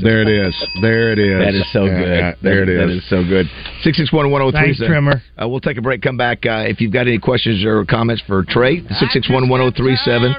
There 0.01 0.21
it 0.21 0.27
is. 0.27 0.53
There 0.82 1.11
it 1.13 1.19
is. 1.19 1.39
That 1.39 1.55
is 1.55 1.71
so 1.71 1.86
Yeah, 1.86 1.97
good. 1.99 2.17
yeah, 2.19 2.34
there 2.41 2.65
That- 2.65 2.71
it 2.71 2.77
That 2.80 2.89
is. 2.89 3.03
is 3.03 3.09
so 3.09 3.23
good. 3.23 3.49
Six 3.82 3.97
six 3.97 4.11
one 4.11 4.30
one 4.30 4.41
zero 4.41 4.51
three. 4.51 4.73
Thanks, 4.73 4.80
Trimmer. 4.80 5.21
Uh, 5.41 5.47
we'll 5.47 5.61
take 5.61 5.77
a 5.77 5.82
break. 5.82 6.01
Come 6.01 6.17
back 6.17 6.45
uh, 6.45 6.65
if 6.67 6.82
you've 6.82 6.91
got 6.91 7.07
any 7.07 7.17
questions 7.17 7.63
or 7.63 7.86
comments 7.86 8.21
for 8.27 8.43
Trey. 8.43 8.84
Six 8.99 9.13
six 9.13 9.30
one 9.30 9.47
one 9.47 9.61
zero 9.61 9.71
three 9.71 9.95
seven. 9.97 10.36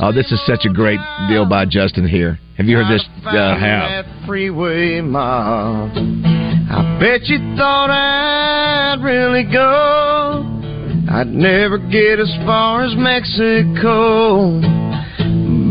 Oh, 0.00 0.10
this 0.12 0.30
is 0.32 0.40
such 0.46 0.64
a 0.64 0.68
great 0.68 0.98
deal 1.28 1.46
by 1.46 1.64
Justin 1.64 2.08
here. 2.08 2.40
Have 2.56 2.66
you 2.66 2.76
heard 2.76 2.92
this? 2.92 3.04
Uh, 3.24 3.32
that 3.32 4.06
freeway 4.26 5.00
mob. 5.00 5.92
I 5.94 6.98
bet 6.98 7.28
you 7.28 7.38
thought 7.56 7.90
I'd 7.90 9.00
really 9.02 9.44
go. 9.44 10.44
I'd 11.08 11.28
never 11.28 11.78
get 11.78 12.18
as 12.18 12.34
far 12.44 12.82
as 12.82 12.94
Mexico. 12.96 14.60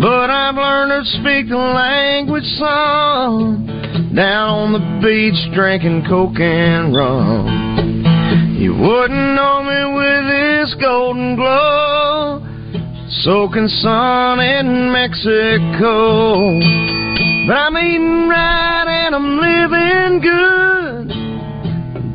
But 0.01 0.31
I've 0.31 0.55
learned 0.55 1.05
to 1.05 1.11
speak 1.21 1.47
the 1.47 1.57
language 1.57 2.49
song. 2.57 3.67
Down 4.15 4.49
on 4.49 4.73
the 4.73 4.81
beach 4.97 5.53
drinking 5.53 6.05
coke 6.09 6.39
and 6.39 6.95
rum. 6.95 8.57
You 8.57 8.73
wouldn't 8.73 9.35
know 9.37 9.61
me 9.61 9.93
with 9.93 10.25
this 10.25 10.73
golden 10.81 11.35
glow. 11.35 12.41
Soaking 13.21 13.67
sun 13.67 14.39
in 14.39 14.91
Mexico. 14.91 16.57
But 17.45 17.57
I'm 17.61 17.77
eating 17.77 18.27
right 18.27 19.05
and 19.05 19.13
I'm 19.13 19.37
living 19.37 20.17
good. 20.25 21.13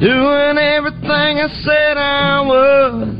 Doing 0.00 0.58
everything 0.58 1.38
I 1.38 1.48
said 1.62 1.96
I 1.96 2.40
would. 2.42 3.15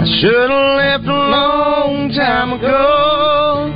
I 0.00 0.04
should 0.18 0.48
have 0.50 1.02
left 1.02 1.04
a 1.04 1.12
long 1.12 2.08
time 2.16 2.54
ago. 2.54 3.70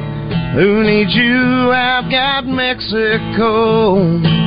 Who 0.54 0.82
needs 0.82 1.14
you? 1.14 1.70
I've 1.70 2.10
got 2.10 2.46
Mexico. 2.46 4.43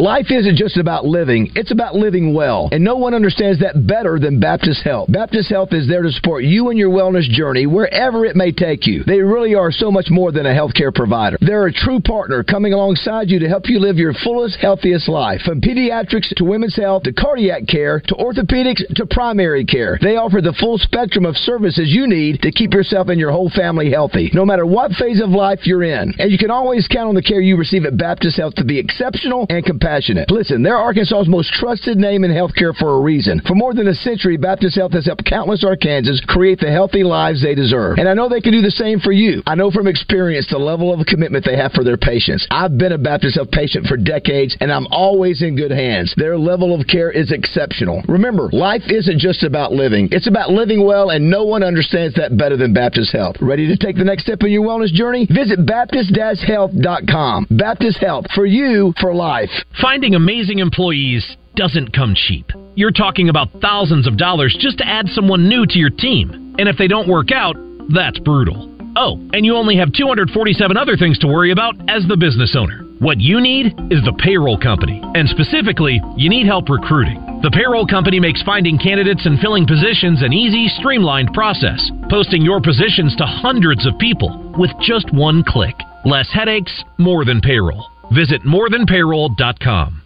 Life 0.00 0.30
isn't 0.30 0.56
just 0.56 0.78
about 0.78 1.04
living, 1.04 1.52
it's 1.54 1.72
about 1.72 1.94
living 1.94 2.32
well. 2.32 2.70
And 2.72 2.82
no 2.82 2.96
one 2.96 3.12
understands 3.12 3.60
that 3.60 3.86
better 3.86 4.18
than 4.18 4.40
Baptist 4.40 4.82
Health. 4.82 5.12
Baptist 5.12 5.50
Health 5.50 5.74
is 5.74 5.86
there 5.86 6.00
to 6.00 6.10
support 6.10 6.42
you 6.42 6.70
in 6.70 6.78
your 6.78 6.88
wellness 6.88 7.28
journey 7.28 7.66
wherever 7.66 8.24
it 8.24 8.34
may 8.34 8.50
take 8.50 8.86
you. 8.86 9.04
They 9.04 9.20
really 9.20 9.54
are 9.54 9.70
so 9.70 9.92
much 9.92 10.06
more 10.08 10.32
than 10.32 10.46
a 10.46 10.54
healthcare 10.54 10.94
provider. 10.94 11.36
They're 11.42 11.66
a 11.66 11.72
true 11.72 12.00
partner 12.00 12.42
coming 12.42 12.72
alongside 12.72 13.28
you 13.28 13.40
to 13.40 13.48
help 13.48 13.68
you 13.68 13.78
live 13.78 13.98
your 13.98 14.14
fullest, 14.24 14.56
healthiest 14.56 15.06
life. 15.06 15.42
From 15.42 15.60
pediatrics 15.60 16.34
to 16.36 16.44
women's 16.44 16.76
health 16.76 17.02
to 17.02 17.12
cardiac 17.12 17.66
care 17.68 18.00
to 18.06 18.14
orthopedics 18.14 18.80
to 18.94 19.04
primary 19.04 19.66
care. 19.66 19.98
They 20.00 20.16
offer 20.16 20.40
the 20.40 20.56
full 20.58 20.78
spectrum 20.78 21.26
of 21.26 21.36
services 21.36 21.92
you 21.92 22.06
need 22.06 22.40
to 22.40 22.50
keep 22.50 22.72
yourself 22.72 23.08
and 23.08 23.20
your 23.20 23.32
whole 23.32 23.50
family 23.50 23.90
healthy, 23.90 24.30
no 24.32 24.46
matter 24.46 24.64
what 24.64 24.92
phase 24.92 25.20
of 25.20 25.28
life 25.28 25.66
you're 25.66 25.82
in. 25.82 26.14
And 26.18 26.32
you 26.32 26.38
can 26.38 26.50
always 26.50 26.88
count 26.88 27.10
on 27.10 27.14
the 27.14 27.22
care 27.22 27.42
you 27.42 27.58
receive 27.58 27.84
at 27.84 27.98
Baptist 27.98 28.38
Health 28.38 28.54
to 28.54 28.64
be 28.64 28.78
exceptional 28.78 29.44
and 29.50 29.62
compassionate. 29.62 29.89
Listen, 30.30 30.62
they're 30.62 30.76
Arkansas's 30.76 31.28
most 31.28 31.52
trusted 31.52 31.98
name 31.98 32.24
in 32.24 32.30
healthcare 32.30 32.74
for 32.76 32.96
a 32.96 33.00
reason. 33.00 33.40
For 33.46 33.54
more 33.54 33.74
than 33.74 33.88
a 33.88 33.94
century, 33.94 34.36
Baptist 34.36 34.76
Health 34.76 34.92
has 34.92 35.06
helped 35.06 35.24
countless 35.24 35.64
Arkansans 35.64 36.24
create 36.26 36.60
the 36.60 36.70
healthy 36.70 37.02
lives 37.02 37.42
they 37.42 37.54
deserve. 37.54 37.98
And 37.98 38.08
I 38.08 38.14
know 38.14 38.28
they 38.28 38.40
can 38.40 38.52
do 38.52 38.62
the 38.62 38.70
same 38.70 39.00
for 39.00 39.12
you. 39.12 39.42
I 39.46 39.54
know 39.54 39.70
from 39.70 39.86
experience 39.86 40.46
the 40.50 40.58
level 40.58 40.92
of 40.92 41.04
commitment 41.06 41.44
they 41.44 41.56
have 41.56 41.72
for 41.72 41.84
their 41.84 41.96
patients. 41.96 42.46
I've 42.50 42.78
been 42.78 42.92
a 42.92 42.98
Baptist 42.98 43.36
Health 43.36 43.50
patient 43.50 43.86
for 43.86 43.96
decades, 43.96 44.56
and 44.60 44.72
I'm 44.72 44.86
always 44.90 45.42
in 45.42 45.56
good 45.56 45.70
hands. 45.70 46.14
Their 46.16 46.38
level 46.38 46.78
of 46.78 46.86
care 46.86 47.10
is 47.10 47.32
exceptional. 47.32 48.02
Remember, 48.08 48.48
life 48.52 48.82
isn't 48.88 49.18
just 49.18 49.42
about 49.42 49.72
living, 49.72 50.08
it's 50.12 50.28
about 50.28 50.50
living 50.50 50.84
well, 50.84 51.10
and 51.10 51.30
no 51.30 51.44
one 51.44 51.62
understands 51.62 52.14
that 52.14 52.36
better 52.36 52.56
than 52.56 52.72
Baptist 52.72 53.12
Health. 53.12 53.36
Ready 53.40 53.66
to 53.68 53.76
take 53.76 53.96
the 53.96 54.04
next 54.04 54.22
step 54.22 54.42
in 54.42 54.50
your 54.50 54.64
wellness 54.64 54.92
journey? 54.92 55.26
Visit 55.26 55.66
Baptist-Health.com. 55.66 57.46
Baptist 57.50 57.98
Health, 57.98 58.26
for 58.34 58.46
you, 58.46 58.94
for 59.00 59.14
life. 59.14 59.50
Finding 59.78 60.14
amazing 60.14 60.58
employees 60.58 61.36
doesn't 61.54 61.92
come 61.92 62.14
cheap. 62.14 62.50
you're 62.74 62.90
talking 62.90 63.28
about 63.28 63.48
thousands 63.60 64.06
of 64.06 64.16
dollars 64.16 64.56
just 64.58 64.78
to 64.78 64.86
add 64.86 65.06
someone 65.08 65.48
new 65.48 65.66
to 65.66 65.78
your 65.78 65.90
team. 65.90 66.54
And 66.58 66.68
if 66.68 66.78
they 66.78 66.88
don't 66.88 67.08
work 67.08 67.30
out, 67.30 67.54
that's 67.92 68.18
brutal. 68.20 68.68
Oh, 68.96 69.20
and 69.32 69.44
you 69.44 69.54
only 69.54 69.76
have 69.76 69.92
247 69.92 70.76
other 70.76 70.96
things 70.96 71.18
to 71.18 71.26
worry 71.26 71.50
about 71.52 71.74
as 71.88 72.06
the 72.08 72.16
business 72.16 72.56
owner. 72.56 72.84
What 73.00 73.20
you 73.20 73.40
need 73.40 73.66
is 73.90 74.02
the 74.04 74.18
payroll 74.22 74.58
company, 74.58 75.00
and 75.14 75.28
specifically, 75.28 76.00
you 76.16 76.30
need 76.30 76.46
help 76.46 76.68
recruiting. 76.68 77.20
The 77.42 77.50
payroll 77.50 77.86
company 77.86 78.18
makes 78.18 78.42
finding 78.42 78.78
candidates 78.78 79.26
and 79.26 79.38
filling 79.40 79.66
positions 79.66 80.22
an 80.22 80.32
easy, 80.32 80.68
streamlined 80.78 81.32
process, 81.32 81.90
posting 82.08 82.42
your 82.42 82.60
positions 82.60 83.14
to 83.16 83.24
hundreds 83.26 83.86
of 83.86 83.98
people 83.98 84.54
with 84.58 84.70
just 84.80 85.12
one 85.12 85.44
click. 85.46 85.74
Less 86.04 86.28
headaches, 86.32 86.72
more 86.98 87.24
than 87.24 87.40
payroll. 87.40 87.84
Visit 88.12 88.42
morethanpayroll.com. 88.42 90.02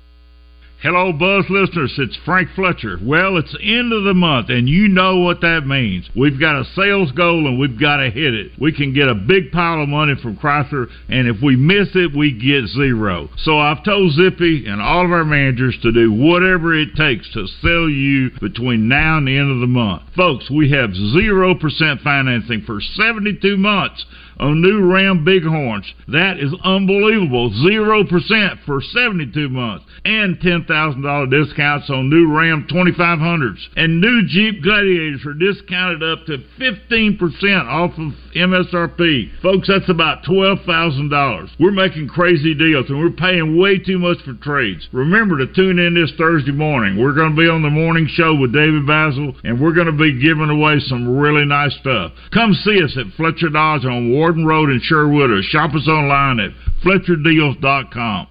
Hello, 0.85 1.15
Buzz 1.15 1.47
listeners. 1.49 1.95
It's 1.97 2.19
Frank 2.27 2.51
Fletcher. 2.55 2.99
Well, 3.03 3.39
it's 3.39 3.53
the 3.53 3.79
end 3.79 3.91
of 3.95 4.05
the 4.05 4.13
month, 4.13 4.51
and 4.51 4.69
you 4.69 4.87
know 4.87 5.21
what 5.21 5.41
that 5.41 5.67
means. 5.67 6.11
We've 6.15 6.39
got 6.39 6.61
a 6.61 6.65
sales 6.77 7.11
goal, 7.13 7.47
and 7.47 7.59
we've 7.59 7.81
got 7.81 8.05
to 8.05 8.11
hit 8.11 8.35
it. 8.35 8.53
We 8.61 8.71
can 8.71 8.93
get 8.93 9.09
a 9.09 9.15
big 9.15 9.51
pile 9.51 9.83
of 9.83 9.89
money 9.89 10.13
from 10.21 10.37
Chrysler, 10.37 10.89
and 11.09 11.27
if 11.27 11.41
we 11.43 11.57
miss 11.57 11.89
it, 11.95 12.15
we 12.15 12.33
get 12.33 12.69
zero. 12.69 13.31
So 13.39 13.59
I've 13.59 13.83
told 13.83 14.13
Zippy 14.13 14.67
and 14.67 14.83
all 14.83 15.07
of 15.07 15.13
our 15.13 15.25
managers 15.25 15.79
to 15.81 15.91
do 15.91 16.13
whatever 16.13 16.75
it 16.79 16.95
takes 16.97 17.33
to 17.33 17.47
sell 17.63 17.89
you 17.89 18.31
between 18.39 18.87
now 18.87 19.17
and 19.17 19.27
the 19.27 19.39
end 19.39 19.51
of 19.51 19.61
the 19.61 19.67
month. 19.67 20.03
Folks, 20.15 20.51
we 20.51 20.71
have 20.73 20.91
0% 20.91 22.03
financing 22.03 22.61
for 22.67 22.83
72 22.83 23.57
months 23.57 24.05
on 24.39 24.61
new 24.61 24.91
Ram 24.91 25.25
Bighorns. 25.25 25.93
That 26.09 26.39
is 26.39 26.55
unbelievable. 26.65 27.51
0% 27.51 28.65
for 28.65 28.81
72 28.81 29.49
months. 29.49 29.85
And 30.05 30.39
$10,000 30.39 31.31
discounts 31.31 31.91
on 31.91 32.11
new 32.11 32.33
Ram 32.33 32.67
2500s. 32.71 33.61
And 33.77 34.01
new 34.01 34.23
Jeep 34.27 34.63
Gladiators 34.63 35.25
are 35.27 35.35
discounted 35.35 36.03
up 36.03 36.27
to 36.27 36.39
15% 36.59 37.19
off 37.67 37.93
of 37.99 38.13
MSRP. 38.35 39.41
Folks, 39.41 39.69
that's 39.69 39.89
about 39.89 40.25
$12,000. 40.25 41.51
We're 41.59 41.71
making 41.71 42.09
crazy 42.09 42.55
deals 42.55 42.87
and 42.89 42.99
we're 42.99 43.11
paying 43.11 43.59
way 43.59 43.79
too 43.79 43.99
much 43.99 44.19
for 44.25 44.35
trades. 44.35 44.89
Remember 44.93 45.39
to 45.39 45.53
tune 45.53 45.79
in 45.79 45.95
this 45.95 46.13
Thursday 46.19 46.53
morning. 46.53 47.01
We're 47.01 47.15
going 47.15 47.35
to 47.35 47.41
be 47.41 47.49
on 47.49 47.63
the 47.63 47.71
morning 47.71 48.09
show 48.11 48.35
with 48.35 48.53
David 48.53 48.83
Bazzel 48.83 49.35
and 49.45 49.61
we're 49.61 49.75
going 49.75 49.87
to 49.87 49.93
be 49.93 50.21
giving 50.21 50.51
away 50.51 50.81
some 50.81 51.17
really 51.17 51.45
nice 51.45 51.75
stuff. 51.81 52.13
Come 52.33 52.53
see 52.55 52.83
us 52.83 52.97
at 52.99 53.15
Fletcher 53.17 53.49
Dodge 53.49 53.85
on 53.85 54.13
Warden 54.25 54.47
Road 54.47 54.71
in 54.71 54.81
Sherwood 54.83 55.31
or 55.31 55.43
shop 55.43 55.75
us 55.75 55.87
online 55.87 56.41
at 56.41 56.51
FletcherDeals.com. 56.83 58.27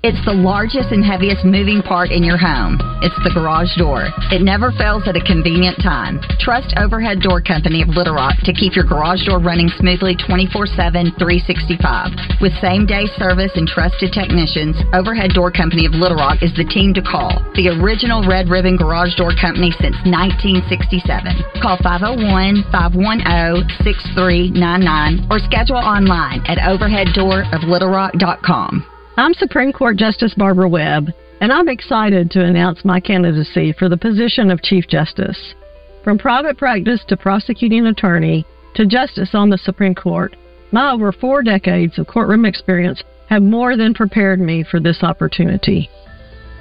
It's 0.00 0.16
the 0.24 0.32
largest 0.32 0.96
and 0.96 1.04
heaviest 1.04 1.44
moving 1.44 1.84
part 1.84 2.08
in 2.08 2.24
your 2.24 2.40
home. 2.40 2.80
It's 3.04 3.20
the 3.20 3.36
garage 3.36 3.76
door. 3.76 4.08
It 4.32 4.40
never 4.40 4.72
fails 4.72 5.04
at 5.04 5.12
a 5.12 5.20
convenient 5.20 5.76
time. 5.84 6.24
Trust 6.40 6.72
Overhead 6.80 7.20
Door 7.20 7.44
Company 7.44 7.84
of 7.84 7.92
Little 7.92 8.16
Rock 8.16 8.40
to 8.48 8.56
keep 8.56 8.72
your 8.72 8.88
garage 8.88 9.28
door 9.28 9.44
running 9.44 9.68
smoothly 9.76 10.16
24 10.16 10.72
7, 10.72 11.12
365. 11.20 12.40
With 12.40 12.56
same 12.64 12.88
day 12.88 13.12
service 13.20 13.52
and 13.60 13.68
trusted 13.68 14.16
technicians, 14.16 14.80
Overhead 14.96 15.36
Door 15.36 15.52
Company 15.52 15.84
of 15.84 15.92
Little 15.92 16.16
Rock 16.16 16.40
is 16.40 16.56
the 16.56 16.64
team 16.64 16.96
to 16.96 17.04
call. 17.04 17.36
The 17.52 17.68
original 17.68 18.24
Red 18.24 18.48
Ribbon 18.48 18.80
Garage 18.80 19.20
Door 19.20 19.36
Company 19.36 19.68
since 19.84 20.00
1967. 20.08 21.60
Call 21.60 21.76
501 21.84 22.72
510 22.72 23.68
6399 23.84 25.28
or 25.28 25.36
schedule 25.44 25.76
online 25.76 26.40
at 26.48 26.56
overheaddooroflittlerock.com. 26.64 28.99
I'm 29.20 29.34
Supreme 29.34 29.70
Court 29.70 29.98
Justice 29.98 30.32
Barbara 30.34 30.66
Webb, 30.66 31.10
and 31.42 31.52
I'm 31.52 31.68
excited 31.68 32.30
to 32.30 32.42
announce 32.42 32.86
my 32.86 33.00
candidacy 33.00 33.74
for 33.78 33.86
the 33.86 33.98
position 33.98 34.50
of 34.50 34.62
Chief 34.62 34.88
Justice. 34.88 35.54
From 36.02 36.16
private 36.16 36.56
practice 36.56 37.04
to 37.08 37.18
prosecuting 37.18 37.84
attorney 37.84 38.46
to 38.76 38.86
justice 38.86 39.34
on 39.34 39.50
the 39.50 39.58
Supreme 39.58 39.94
Court, 39.94 40.36
my 40.72 40.90
over 40.90 41.12
four 41.12 41.42
decades 41.42 41.98
of 41.98 42.06
courtroom 42.06 42.46
experience 42.46 43.02
have 43.28 43.42
more 43.42 43.76
than 43.76 43.92
prepared 43.92 44.40
me 44.40 44.64
for 44.64 44.80
this 44.80 45.02
opportunity. 45.02 45.90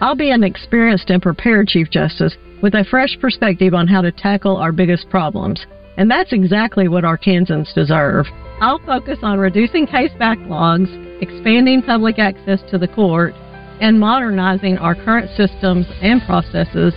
I'll 0.02 0.18
be 0.18 0.32
an 0.32 0.44
experienced 0.44 1.10
and 1.12 1.22
prepared 1.22 1.70
Chief 1.70 1.90
Justice 1.90 2.36
with 2.62 2.74
a 2.74 2.84
fresh 2.92 3.18
perspective 3.22 3.74
on 3.74 3.88
how 3.88 4.02
to 4.02 4.12
tackle 4.12 4.58
our 4.58 4.74
biggest 4.74 5.10
problems, 5.10 5.66
and 5.96 6.12
that's 6.12 6.34
exactly 6.34 6.90
what 6.90 7.06
our 7.06 7.18
Arkansans 7.18 7.74
deserve. 7.74 8.26
I'll 8.60 8.86
focus 8.86 9.20
on 9.22 9.40
reducing 9.40 9.88
case 9.88 10.12
backlogs, 10.20 11.09
expanding 11.22 11.82
public 11.82 12.20
access 12.20 12.60
to 12.72 12.78
the 12.78 12.88
court, 12.88 13.34
and 13.82 14.00
modernizing 14.00 14.78
our 14.78 14.96
current 14.96 15.30
systems 15.38 15.86
and 16.02 16.22
processes 16.24 16.94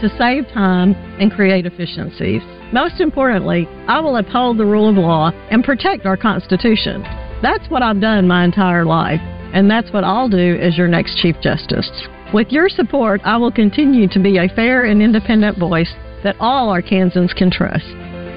to 0.00 0.08
save 0.18 0.46
time 0.52 0.94
and 1.20 1.32
create 1.32 1.66
efficiencies. 1.66 2.42
Most 2.72 3.00
importantly, 3.00 3.68
I 3.86 4.00
will 4.00 4.16
uphold 4.16 4.58
the 4.58 4.66
rule 4.66 4.88
of 4.88 4.96
law 4.96 5.30
and 5.50 5.62
protect 5.62 6.06
our 6.06 6.16
Constitution. 6.16 7.02
That's 7.40 7.68
what 7.68 7.82
I've 7.82 8.00
done 8.00 8.26
my 8.26 8.44
entire 8.44 8.84
life, 8.84 9.20
and 9.52 9.70
that's 9.70 9.92
what 9.92 10.02
I'll 10.02 10.28
do 10.28 10.56
as 10.60 10.76
your 10.76 10.88
next 10.88 11.18
Chief 11.22 11.36
Justice. 11.40 11.90
With 12.32 12.48
your 12.50 12.68
support, 12.68 13.20
I 13.24 13.36
will 13.36 13.52
continue 13.52 14.08
to 14.08 14.18
be 14.18 14.38
a 14.38 14.48
fair 14.48 14.84
and 14.84 15.00
independent 15.00 15.58
voice 15.58 15.92
that 16.24 16.36
all 16.40 16.68
Arkansans 16.68 17.34
can 17.36 17.50
trust. 17.50 17.84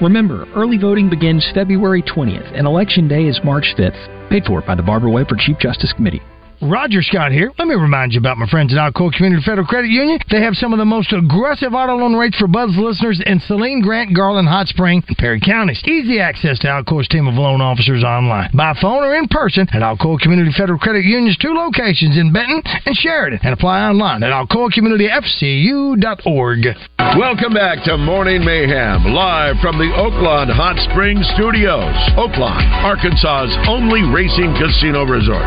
Remember, 0.00 0.46
early 0.54 0.78
voting 0.78 1.10
begins 1.10 1.44
February 1.54 2.02
20th, 2.02 2.56
and 2.56 2.68
Election 2.68 3.08
Day 3.08 3.24
is 3.24 3.40
March 3.42 3.74
5th. 3.76 4.30
Paid 4.30 4.44
for 4.44 4.62
by 4.62 4.76
the 4.76 4.82
Barbara 4.82 5.10
Webb 5.10 5.28
for 5.28 5.34
Chief 5.36 5.58
Justice 5.58 5.92
Committee. 5.92 6.22
Roger 6.60 7.02
Scott 7.02 7.30
here. 7.30 7.52
Let 7.56 7.68
me 7.68 7.76
remind 7.76 8.12
you 8.12 8.18
about 8.18 8.36
my 8.36 8.48
friends 8.48 8.74
at 8.74 8.80
Alcoa 8.80 9.12
Community 9.12 9.40
Federal 9.46 9.64
Credit 9.66 9.90
Union. 9.90 10.18
They 10.28 10.42
have 10.42 10.56
some 10.56 10.72
of 10.72 10.78
the 10.78 10.84
most 10.84 11.12
aggressive 11.12 11.72
auto 11.72 11.94
loan 11.94 12.16
rates 12.16 12.36
for 12.36 12.48
Buzz 12.48 12.76
listeners 12.76 13.22
in 13.24 13.38
Saline, 13.40 13.80
Grant, 13.80 14.12
Garland, 14.12 14.48
Hot 14.48 14.66
Spring, 14.66 15.04
and 15.06 15.16
Perry 15.16 15.38
counties. 15.40 15.80
Easy 15.86 16.18
access 16.18 16.58
to 16.60 16.66
Alcoa's 16.66 17.06
team 17.06 17.28
of 17.28 17.34
loan 17.34 17.60
officers 17.60 18.02
online, 18.02 18.50
by 18.54 18.74
phone 18.82 19.04
or 19.04 19.14
in 19.14 19.28
person 19.28 19.68
at 19.72 19.82
Alcoa 19.82 20.18
Community 20.18 20.50
Federal 20.50 20.80
Credit 20.80 21.04
Union's 21.04 21.36
two 21.36 21.54
locations 21.54 22.18
in 22.18 22.32
Benton 22.32 22.60
and 22.86 22.96
Sheridan, 22.96 23.38
and 23.44 23.54
apply 23.54 23.88
online 23.88 24.24
at 24.24 24.32
alcoacommunityfcu.org. 24.32 26.66
Welcome 26.98 27.54
back 27.54 27.84
to 27.84 27.96
Morning 27.96 28.44
Mayhem, 28.44 29.04
live 29.14 29.60
from 29.62 29.78
the 29.78 29.92
Oaklawn 29.94 30.50
Hot 30.50 30.76
Spring 30.90 31.22
Studios. 31.36 31.94
Oaklawn, 32.18 32.66
Arkansas's 32.82 33.56
only 33.68 34.02
racing 34.02 34.56
casino 34.58 35.04
resort. 35.04 35.46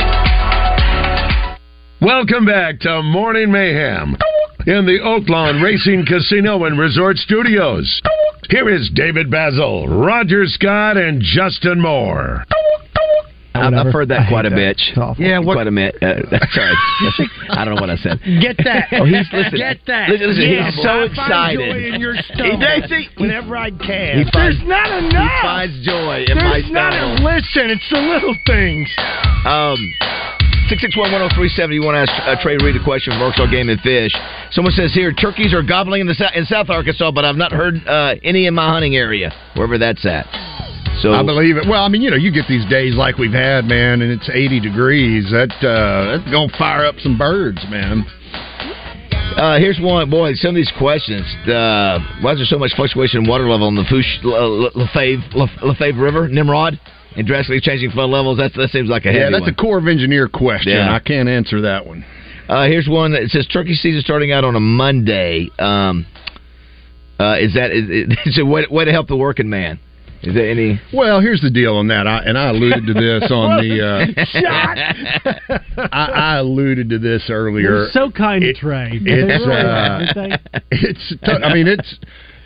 Welcome 2.01 2.45
back 2.45 2.79
to 2.79 3.01
Morning 3.03 3.51
Mayhem 3.51 4.15
in 4.65 4.85
the 4.85 4.97
Oaklawn 5.03 5.61
Racing 5.61 6.05
Casino 6.07 6.63
and 6.65 6.79
Resort 6.79 7.17
Studios. 7.17 8.01
Here 8.49 8.67
is 8.69 8.89
David 8.95 9.29
Bazzel, 9.29 9.85
Roger 9.87 10.45
Scott, 10.47 10.97
and 10.97 11.21
Justin 11.21 11.79
Moore. 11.79 12.43
I've, 13.53 13.73
I've 13.73 13.93
heard 13.93 14.07
that 14.09 14.21
I 14.21 14.29
quite 14.29 14.45
a 14.45 14.49
hate 14.49 14.77
bit. 14.77 14.81
Yeah, 15.19 15.39
what- 15.39 15.53
quite 15.55 15.67
a 15.67 15.71
bit. 15.71 15.93
Uh, 16.01 16.23
sorry, 16.53 16.73
I 17.51 17.65
don't 17.65 17.75
know 17.75 17.81
what 17.81 17.89
I 17.91 17.97
said. 17.97 18.17
Get 18.41 18.57
that. 18.63 18.87
Oh, 18.97 19.05
he's 19.05 19.27
listen. 19.31 19.57
Get 19.59 19.77
that. 19.87 20.09
Listen, 20.09 20.27
listen, 20.29 20.49
Yeah, 20.49 20.65
he's 20.71 20.75
boy, 20.77 20.83
so 20.83 20.89
I 20.89 21.03
excited. 21.03 21.59
Find 21.59 21.69
joy 21.69 21.93
in 21.93 22.01
your 22.01 22.15
He 22.15 22.23
stomach 22.33 22.83
he- 22.89 23.09
whenever 23.21 23.57
I 23.57 23.69
can. 23.69 24.17
He 24.17 24.23
There's 24.31 24.57
finds- 24.57 24.63
not 24.65 24.89
He 24.89 25.41
finds 25.43 25.85
joy 25.85 26.25
in 26.27 26.37
my 26.37 26.61
There's 26.65 26.71
not 26.71 26.93
stomach. 26.93 27.19
a 27.19 27.23
listen. 27.29 27.65
It's 27.69 27.89
the 27.91 27.99
little 28.01 28.35
things. 28.47 28.89
Um, 29.45 29.77
six 30.71 30.81
six 30.81 30.95
one 30.95 31.11
one 31.11 31.19
zero 31.19 31.29
three 31.35 31.49
seven. 31.49 31.75
You 31.75 31.83
want 31.83 31.95
to 31.95 32.07
ask 32.07 32.15
uh, 32.23 32.41
Trey 32.41 32.55
Reid 32.55 32.79
a 32.79 32.83
question 32.83 33.11
from 33.11 33.21
Arkansas 33.21 33.51
Game 33.51 33.67
and 33.67 33.79
Fish? 33.81 34.15
Someone 34.51 34.71
says 34.71 34.93
here 34.93 35.11
turkeys 35.11 35.53
are 35.53 35.61
gobbling 35.61 35.99
in 35.99 36.07
the 36.07 36.15
South, 36.15 36.31
in 36.33 36.45
South 36.45 36.69
Arkansas, 36.69 37.11
but 37.11 37.25
I've 37.25 37.35
not 37.35 37.51
heard 37.51 37.75
uh, 37.85 38.15
any 38.23 38.47
in 38.47 38.55
my 38.55 38.71
hunting 38.71 38.95
area, 38.95 39.35
wherever 39.55 39.77
that's 39.77 40.05
at. 40.05 40.23
So 41.03 41.11
I 41.11 41.23
believe 41.23 41.57
it. 41.57 41.67
Well, 41.67 41.83
I 41.83 41.89
mean, 41.89 42.01
you 42.01 42.09
know, 42.09 42.15
you 42.15 42.31
get 42.31 42.47
these 42.47 42.63
days 42.69 42.95
like 42.95 43.17
we've 43.17 43.33
had, 43.35 43.65
man, 43.65 44.01
and 44.01 44.11
it's 44.11 44.29
80 44.29 44.61
degrees. 44.61 45.27
That 45.31 45.51
uh, 45.59 46.17
that's 46.17 46.31
gonna 46.31 46.55
fire 46.57 46.85
up 46.85 46.95
some 46.99 47.17
birds, 47.17 47.59
man. 47.69 48.05
Uh, 49.35 49.59
here's 49.59 49.79
one, 49.79 50.09
boy. 50.09 50.33
Some 50.35 50.49
of 50.51 50.55
these 50.55 50.71
questions. 50.77 51.25
Uh, 51.47 51.99
why 52.21 52.31
is 52.31 52.39
there 52.39 52.45
so 52.45 52.59
much 52.59 52.71
fluctuation 52.75 53.23
in 53.23 53.29
water 53.29 53.49
level 53.49 53.67
in 53.67 53.75
the 53.75 53.83
Fourche, 53.89 54.19
LaFave, 54.23 55.33
LaFave 55.35 55.99
River, 55.99 56.27
Nimrod, 56.27 56.79
and 57.15 57.27
drastically 57.27 57.61
changing 57.61 57.91
flood 57.91 58.09
levels? 58.09 58.37
That's, 58.37 58.55
that 58.55 58.69
seems 58.69 58.89
like 58.89 59.05
a 59.05 59.11
Yeah, 59.11 59.29
that's 59.29 59.41
one. 59.41 59.49
a 59.49 59.53
Corps 59.55 59.77
of 59.79 59.87
Engineer 59.87 60.27
question. 60.27 60.73
Yeah. 60.73 60.93
I 60.93 60.99
can't 60.99 61.29
answer 61.29 61.61
that 61.61 61.85
one. 61.85 62.05
Uh, 62.49 62.65
here's 62.67 62.87
one 62.87 63.11
that 63.13 63.29
says 63.29 63.47
turkey 63.47 63.73
season 63.73 64.01
starting 64.01 64.31
out 64.31 64.43
on 64.43 64.55
a 64.55 64.59
Monday. 64.59 65.49
Um, 65.59 66.05
uh, 67.19 67.37
is 67.39 67.53
that 67.53 67.71
is, 67.71 68.15
is 68.25 68.37
a 68.41 68.45
way, 68.45 68.65
way 68.69 68.85
to 68.85 68.91
help 68.91 69.07
the 69.07 69.15
working 69.15 69.49
man? 69.49 69.79
Is 70.23 70.35
there 70.35 70.49
any? 70.51 70.79
Well, 70.93 71.19
here's 71.21 71.41
the 71.41 71.49
deal 71.49 71.77
on 71.77 71.87
that, 71.87 72.05
I, 72.05 72.19
and 72.25 72.37
I 72.37 72.49
alluded 72.49 72.85
to 72.87 72.93
this 72.93 73.31
on 73.31 73.61
the. 73.61 73.81
Uh, 73.81 74.05
I, 75.91 76.05
I 76.05 76.37
alluded 76.37 76.89
to 76.89 76.99
this 76.99 77.29
earlier. 77.29 77.83
They're 77.85 77.91
so 77.91 78.11
kind 78.11 78.41
to 78.41 78.53
Trey. 78.53 78.89
It's 78.93 79.03
They 79.03 80.31
uh, 80.31 80.37
it's. 80.71 81.09
t- 81.23 81.31
I 81.31 81.53
mean, 81.53 81.67
it's. 81.67 81.95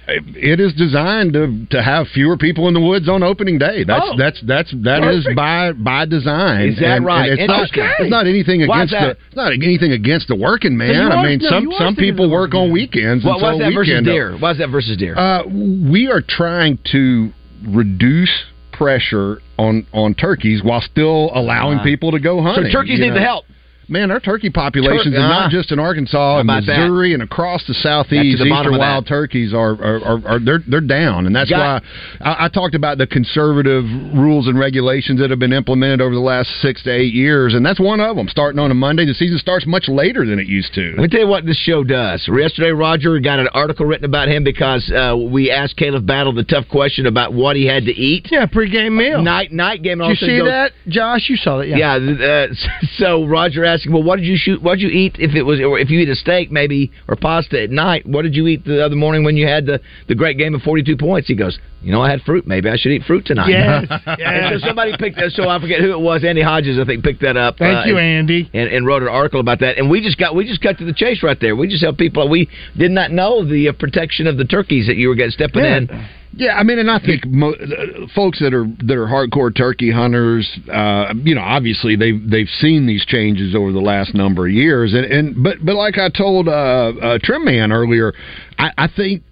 It 0.08 0.60
is 0.60 0.74
designed 0.74 1.34
to 1.34 1.66
to 1.72 1.82
have 1.82 2.08
fewer 2.10 2.38
people 2.38 2.68
in 2.68 2.74
the 2.74 2.80
woods 2.80 3.10
on 3.10 3.24
opening 3.24 3.58
day. 3.58 3.84
That's 3.84 4.06
Oh. 4.06 4.18
that's 4.18 4.40
that's 4.42 4.72
that 4.84 5.04
is 5.04 5.24
Perfect. 5.24 5.36
by 5.36 5.72
by 5.74 6.06
design. 6.06 6.70
Is 6.70 6.80
that 6.80 6.98
And- 6.98 7.06
right? 7.06 7.30
and 7.32 7.40
it's 7.40 7.48
not 7.48 7.62
Interesting. 7.64 7.90
it's 8.06 8.12
not 8.12 8.28
anything 8.28 8.62
against 8.64 8.92
the 8.94 9.10
it's 9.28 9.36
not 9.36 9.52
anything 9.54 9.92
against 9.92 10.28
the 10.28 10.36
working 10.36 10.78
man. 10.78 11.12
I 11.12 11.24
mean, 11.26 11.40
no, 11.42 11.50
some 11.50 11.72
some 11.78 11.96
people 11.96 12.30
work 12.30 12.54
on 12.54 12.72
weekends. 12.72 13.24
And 13.26 13.34
what's 13.34 13.42
so 13.42 13.58
that 13.58 13.74
versus 13.74 13.90
weekend- 13.90 14.06
deer? 14.06 14.36
What's 14.38 14.60
that 14.60 14.70
versus 14.70 14.98
deer? 14.98 15.18
Uh, 15.18 15.44
we 15.48 16.08
are 16.10 16.22
trying 16.22 16.78
to 16.92 17.32
reduce 17.68 18.32
pressure 18.72 19.40
on 19.58 19.86
on 19.94 20.14
turkeys 20.14 20.62
while 20.64 20.82
still 20.82 21.32
allowing 21.34 21.80
Ah. 21.80 21.84
people 21.84 22.12
to 22.12 22.20
go 22.20 22.42
hunting. 22.42 22.66
So 22.66 22.72
turkeys 22.72 23.00
need 23.00 23.14
the 23.14 23.22
help. 23.22 23.46
Man, 23.88 24.12
our 24.12 24.20
turkey 24.20 24.50
populations, 24.50 25.14
Tur- 25.14 25.16
and 25.16 25.26
ah. 25.26 25.42
not 25.42 25.52
just 25.52 25.72
in 25.72 25.80
Arkansas 25.80 26.40
and 26.40 26.50
about 26.50 26.66
that? 26.66 26.78
Missouri 26.80 27.14
and 27.14 27.22
across 27.24 27.66
the 27.68 27.74
southeast, 27.74 28.40
the 28.40 28.50
bottom 28.50 28.72
eastern 28.72 28.74
of 28.76 28.80
that. 28.80 28.94
wild 28.94 29.08
turkeys 29.08 29.54
are, 29.54 29.74
are, 29.74 30.04
are, 30.04 30.28
are 30.28 30.40
they're 30.40 30.60
they're 30.68 30.82
down, 30.82 31.26
and 31.28 31.36
that's 31.36 31.52
why 31.52 31.82
I, 32.22 32.46
I 32.46 32.50
talked 32.50 32.76
about 32.76 32.98
the 32.98 33.08
conservative 33.08 33.84
rules 33.86 34.48
and 34.48 34.58
regulations 34.58 35.20
that 35.20 35.30
have 35.30 35.40
been 35.40 35.54
implemented 35.54 36.02
over 36.02 36.14
the 36.16 36.22
last 36.22 36.50
six 36.62 36.84
to 36.84 36.92
eight 36.92 37.14
years, 37.14 37.54
and 37.54 37.66
that's 37.66 37.80
one 37.80 38.00
of 38.00 38.16
them. 38.16 38.28
Starting 38.28 38.60
on 38.60 38.72
a 38.72 38.74
Monday, 38.74 39.06
the 39.06 39.14
season 39.14 39.38
starts 39.38 39.66
much 39.68 39.88
later 39.88 40.26
than 40.26 40.40
it 40.40 40.48
used 40.48 40.74
to. 40.74 40.92
Let 40.92 40.98
me 40.98 41.08
tell 41.08 41.22
you 41.22 41.28
what 41.28 41.46
this 41.46 41.58
show 41.58 41.84
does. 41.84 42.28
Yesterday, 42.28 42.72
Roger 42.72 43.20
got 43.20 43.40
an 43.40 43.50
article 43.54 43.86
written 43.86 44.06
about 44.06 44.28
him 44.28 44.44
because 44.44 44.90
uh, 44.92 45.16
we 45.16 45.52
asked 45.52 45.78
Khalif 45.78 46.06
Battle 46.06 46.34
the 46.34 46.44
tough 46.44 46.68
question 46.70 47.06
about 47.06 47.34
what 47.34 47.56
he 47.56 47.66
had 47.68 47.86
to 47.86 47.92
eat. 47.92 48.28
Yeah, 48.32 48.46
pregame 48.48 48.96
meal. 48.98 49.22
Night 49.22 49.52
night 49.52 49.84
game. 49.84 49.94
And 49.94 50.02
all 50.04 50.10
Did 50.10 50.22
you 50.22 50.42
of 50.42 50.48
a 50.48 50.50
sudden 50.50 50.72
see 50.72 50.72
goes- 50.72 50.72
that, 50.86 50.92
Josh? 50.92 51.30
You 51.30 51.36
saw 51.38 51.58
that, 51.60 51.68
yeah. 51.68 51.98
Yeah. 51.98 52.48
uh, 52.52 52.86
so 52.98 53.26
Roger 53.26 53.64
asked 53.66 53.75
him, 53.84 53.94
"Well, 53.94 54.04
what 54.04 54.18
did 54.18 54.26
you 54.28 54.38
shoot? 54.38 54.62
What 54.62 54.78
did 54.78 54.84
you 54.84 54.90
eat 54.90 55.16
if 55.18 55.34
it 55.34 55.42
was, 55.42 55.60
or 55.60 55.80
if 55.80 55.90
you 55.90 56.00
eat 56.00 56.10
a 56.10 56.16
steak 56.16 56.52
maybe 56.52 56.92
or 57.08 57.16
pasta 57.16 57.64
at 57.64 57.72
night? 57.72 58.06
What 58.06 58.22
did 58.22 58.36
you 58.36 58.46
eat 58.46 58.64
the 58.64 58.86
other 58.86 58.96
morning 58.96 59.24
when 59.24 59.36
you 59.36 59.48
had 59.48 59.66
the 59.66 59.82
the 60.08 60.14
great 60.14 60.38
game 60.38 60.54
of 60.54 60.62
forty 60.62 60.84
two 60.84 60.96
points?" 60.98 61.28
He 61.28 61.34
goes, 61.36 61.58
"You 61.82 61.92
know, 61.92 62.02
I 62.02 62.12
had 62.12 62.22
fruit. 62.22 62.46
Maybe 62.46 62.70
I 62.70 62.78
should 62.78 62.92
eat 62.92 63.04
fruit 63.04 63.26
tonight." 63.26 63.50
Yes, 63.50 63.86
yes. 64.20 64.62
so 64.62 64.68
somebody 64.68 64.94
picked 65.00 65.16
that. 65.18 65.32
So 65.32 65.50
I 65.50 65.60
forget 65.60 65.80
who 65.82 65.92
it 65.92 66.00
was. 66.00 66.24
Andy 66.24 66.42
Hodges, 66.44 66.78
I 66.80 66.86
think, 66.86 67.04
picked 67.04 67.22
that 67.22 67.38
up. 67.38 67.58
Thank 67.58 67.86
uh, 67.86 67.90
you, 67.90 67.98
and- 67.98 68.30
Andy. 68.30 68.50
and, 68.54 68.70
and 68.70 68.86
wrote 68.86 69.02
an 69.02 69.08
article 69.10 69.40
about 69.40 69.60
that. 69.62 69.78
And 69.80 69.90
we 69.90 70.02
just 70.02 70.18
got 70.20 70.36
we 70.36 70.46
just 70.48 70.62
cut 70.62 70.78
to 70.78 70.86
the 70.86 70.94
chase 70.94 71.24
right 71.24 71.40
there. 71.42 71.56
We 71.56 71.68
just 71.68 71.84
help 71.84 71.98
people. 71.98 72.30
We 72.30 72.48
did 72.78 72.92
not 72.92 73.12
know 73.12 73.44
the 73.44 73.70
uh, 73.70 73.74
protection 73.74 74.28
of 74.28 74.38
the 74.38 74.46
turkeys 74.46 74.88
that 74.88 74.98
you 74.98 75.08
were 75.10 75.16
getting 75.16 75.32
stepping 75.32 75.64
Yeah. 75.64 75.78
in. 75.78 76.06
Yeah, 76.38 76.56
I 76.56 76.64
mean, 76.64 76.80
and 76.80 76.92
I 76.92 77.00
think 77.00 77.26
mo- 77.26 77.54
uh, 77.54 78.08
folks 78.14 78.40
that 78.40 78.54
are 78.54 78.66
that 78.84 78.98
are 78.98 79.08
hardcore 79.08 79.56
turkey 79.56 79.90
hunters, 79.90 80.50
uh, 80.72 81.14
you 81.24 81.34
know, 81.34 81.42
obviously 81.42 81.96
they've 81.96 82.30
they've 82.30 82.50
seen 82.60 82.86
these 82.86 83.06
changes 83.06 83.56
over 83.56 83.72
the 83.72 83.80
last 83.80 84.14
number 84.14 84.46
of 84.46 84.52
years, 84.52 84.94
and, 84.94 85.06
and 85.06 85.44
but 85.44 85.64
but 85.64 85.76
like 85.76 85.98
I 85.98 86.10
told 86.10 86.50
uh, 86.50 86.52
uh, 86.52 87.20
Trim 87.24 87.46
Man 87.46 87.72
earlier, 87.72 88.14
I, 88.58 88.72
I 88.78 88.88
think. 88.88 89.24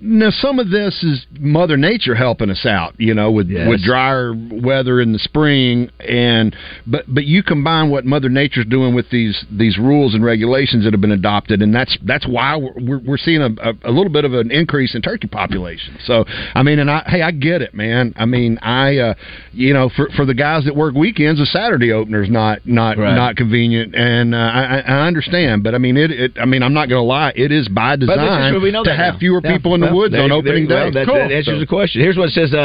Now, 0.00 0.30
some 0.30 0.58
of 0.58 0.70
this 0.70 1.02
is 1.02 1.26
Mother 1.38 1.76
Nature 1.76 2.14
helping 2.14 2.48
us 2.50 2.64
out, 2.64 2.94
you 2.98 3.12
know, 3.14 3.30
with 3.30 3.48
Yes. 3.50 3.68
with 3.68 3.82
drier 3.84 4.32
weather 4.50 5.00
in 5.00 5.12
the 5.12 5.18
spring, 5.18 5.90
and 6.00 6.56
but 6.86 7.04
but 7.08 7.24
you 7.24 7.42
combine 7.42 7.90
what 7.90 8.04
Mother 8.06 8.28
Nature's 8.30 8.64
doing 8.66 8.94
with 8.94 9.10
these 9.10 9.44
these 9.50 9.76
rules 9.76 10.14
and 10.14 10.24
regulations 10.24 10.84
that 10.84 10.92
have 10.94 11.00
been 11.02 11.12
adopted, 11.12 11.60
and 11.60 11.74
that's 11.74 11.96
that's 12.04 12.26
why 12.26 12.56
we're 12.56 12.72
we're, 12.76 12.98
we're 13.00 13.16
seeing 13.18 13.42
a, 13.42 13.50
a, 13.62 13.74
a 13.84 13.92
little 13.92 14.08
bit 14.10 14.24
of 14.24 14.32
an 14.32 14.50
increase 14.50 14.94
in 14.94 15.02
turkey 15.02 15.26
population. 15.28 15.96
So 16.04 16.24
I 16.54 16.62
mean, 16.62 16.78
and 16.78 16.90
I 16.90 17.02
hey, 17.06 17.20
I 17.22 17.30
get 17.30 17.60
it, 17.60 17.74
man. 17.74 18.14
I 18.16 18.24
mean, 18.24 18.58
I 18.62 18.96
uh, 18.98 19.14
you 19.52 19.74
know, 19.74 19.90
for 19.94 20.08
for 20.16 20.24
the 20.24 20.34
guys 20.34 20.64
that 20.64 20.74
work 20.74 20.94
weekends, 20.94 21.38
a 21.40 21.46
Saturday 21.46 21.92
opener 21.92 22.22
is 22.22 22.30
not 22.30 22.66
not 22.66 22.96
Right. 22.96 23.14
not 23.14 23.36
convenient, 23.36 23.94
and 23.94 24.34
uh, 24.34 24.38
I, 24.38 24.78
I 24.86 25.06
understand, 25.06 25.62
but 25.64 25.74
I 25.74 25.78
mean, 25.78 25.96
it, 25.98 26.10
it 26.10 26.32
I 26.40 26.44
mean, 26.46 26.62
I'm 26.62 26.72
not 26.74 26.88
going 26.88 27.00
to 27.00 27.06
lie, 27.06 27.32
it 27.36 27.52
is 27.52 27.68
by 27.68 27.96
But 27.96 28.00
this 28.00 28.08
is 28.10 28.14
design 28.16 28.84
to 28.84 28.94
have 28.96 29.14
now. 29.14 29.18
fewer 29.18 29.40
Yeah. 29.44 29.52
people 29.56 29.74
in 29.74 29.81
the 29.82 29.86
Well, 29.88 29.96
woods 29.96 30.12
there- 30.12 30.22
on 30.22 30.28
there 30.30 30.38
opening 30.38 30.66
go. 30.66 30.76
day. 30.84 30.90
That, 30.90 31.06
Cool. 31.06 31.14
that 31.16 31.30
answers 31.32 31.56
So- 31.56 31.60
the 31.60 31.66
question. 31.66 32.00
Here's 32.00 32.16
what 32.16 32.28
it 32.28 32.32
says. 32.32 32.54
Uh, 32.54 32.58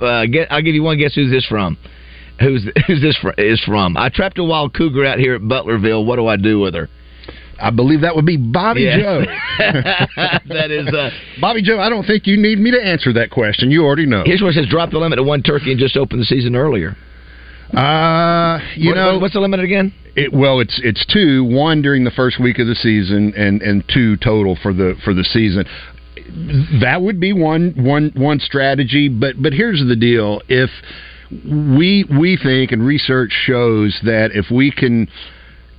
uh, 0.00 0.04
uh, 0.04 0.26
get, 0.26 0.48
I'll 0.50 0.62
give 0.62 0.74
you 0.74 0.82
one. 0.82 0.98
Guess 0.98 1.14
who's 1.14 1.30
this 1.30 1.44
from? 1.46 1.76
Who's 2.40 2.66
who's 2.86 3.00
this 3.00 3.16
fr- 3.18 3.30
is 3.38 3.60
from? 3.60 3.96
I 3.96 4.08
trapped 4.08 4.38
a 4.38 4.44
wild 4.44 4.74
cougar 4.74 5.04
out 5.06 5.18
here 5.18 5.34
at 5.34 5.42
Butlerville. 5.42 6.04
What 6.04 6.16
do 6.16 6.26
I 6.26 6.36
do 6.36 6.58
with 6.60 6.74
her? 6.74 6.88
I 7.60 7.70
believe 7.70 8.00
that 8.00 8.16
would 8.16 8.26
be 8.26 8.36
Bobby 8.36 8.82
Yes. 8.82 9.00
Joe. 9.00 9.24
that 10.48 10.70
is 10.72 10.88
uh, 10.88 11.10
Bobby 11.40 11.62
Joe. 11.62 11.78
I 11.78 11.88
don't 11.90 12.04
think 12.04 12.26
you 12.26 12.36
need 12.36 12.58
me 12.58 12.72
to 12.72 12.82
answer 12.84 13.12
that 13.12 13.30
question. 13.30 13.70
You 13.70 13.84
already 13.84 14.06
know. 14.06 14.22
Here's 14.26 14.42
what 14.42 14.48
it 14.48 14.54
says: 14.54 14.66
drop 14.68 14.90
the 14.90 14.98
limit 14.98 15.18
to 15.18 15.22
one 15.22 15.42
turkey 15.42 15.70
and 15.70 15.78
just 15.78 15.96
open 15.96 16.18
the 16.18 16.24
season 16.24 16.56
earlier. 16.56 16.96
Uh, 17.72 18.58
you 18.76 18.88
What- 18.90 18.96
know, 18.96 19.12
what- 19.12 19.20
what's 19.22 19.34
the 19.34 19.40
limit 19.40 19.60
again? 19.60 19.92
It, 20.14 20.30
well, 20.32 20.60
it's 20.60 20.78
it's 20.84 21.06
two, 21.06 21.42
one 21.44 21.80
during 21.80 22.04
the 22.04 22.10
first 22.10 22.38
week 22.38 22.58
of 22.58 22.66
the 22.66 22.74
season, 22.74 23.32
and 23.34 23.62
and 23.62 23.82
two 23.88 24.16
total 24.18 24.56
for 24.56 24.74
the 24.74 24.94
for 25.04 25.14
the 25.14 25.24
season. 25.24 25.64
That 26.80 27.02
would 27.02 27.20
be 27.20 27.32
one 27.32 27.74
one 27.76 28.12
one 28.14 28.40
strategy, 28.40 29.08
but 29.08 29.40
but 29.40 29.52
here's 29.52 29.82
the 29.86 29.96
deal: 29.96 30.40
if 30.48 30.70
we 31.30 32.04
we 32.04 32.38
think 32.42 32.72
and 32.72 32.84
research 32.84 33.32
shows 33.32 33.98
that 34.04 34.30
if 34.34 34.50
we 34.50 34.70
can 34.70 35.08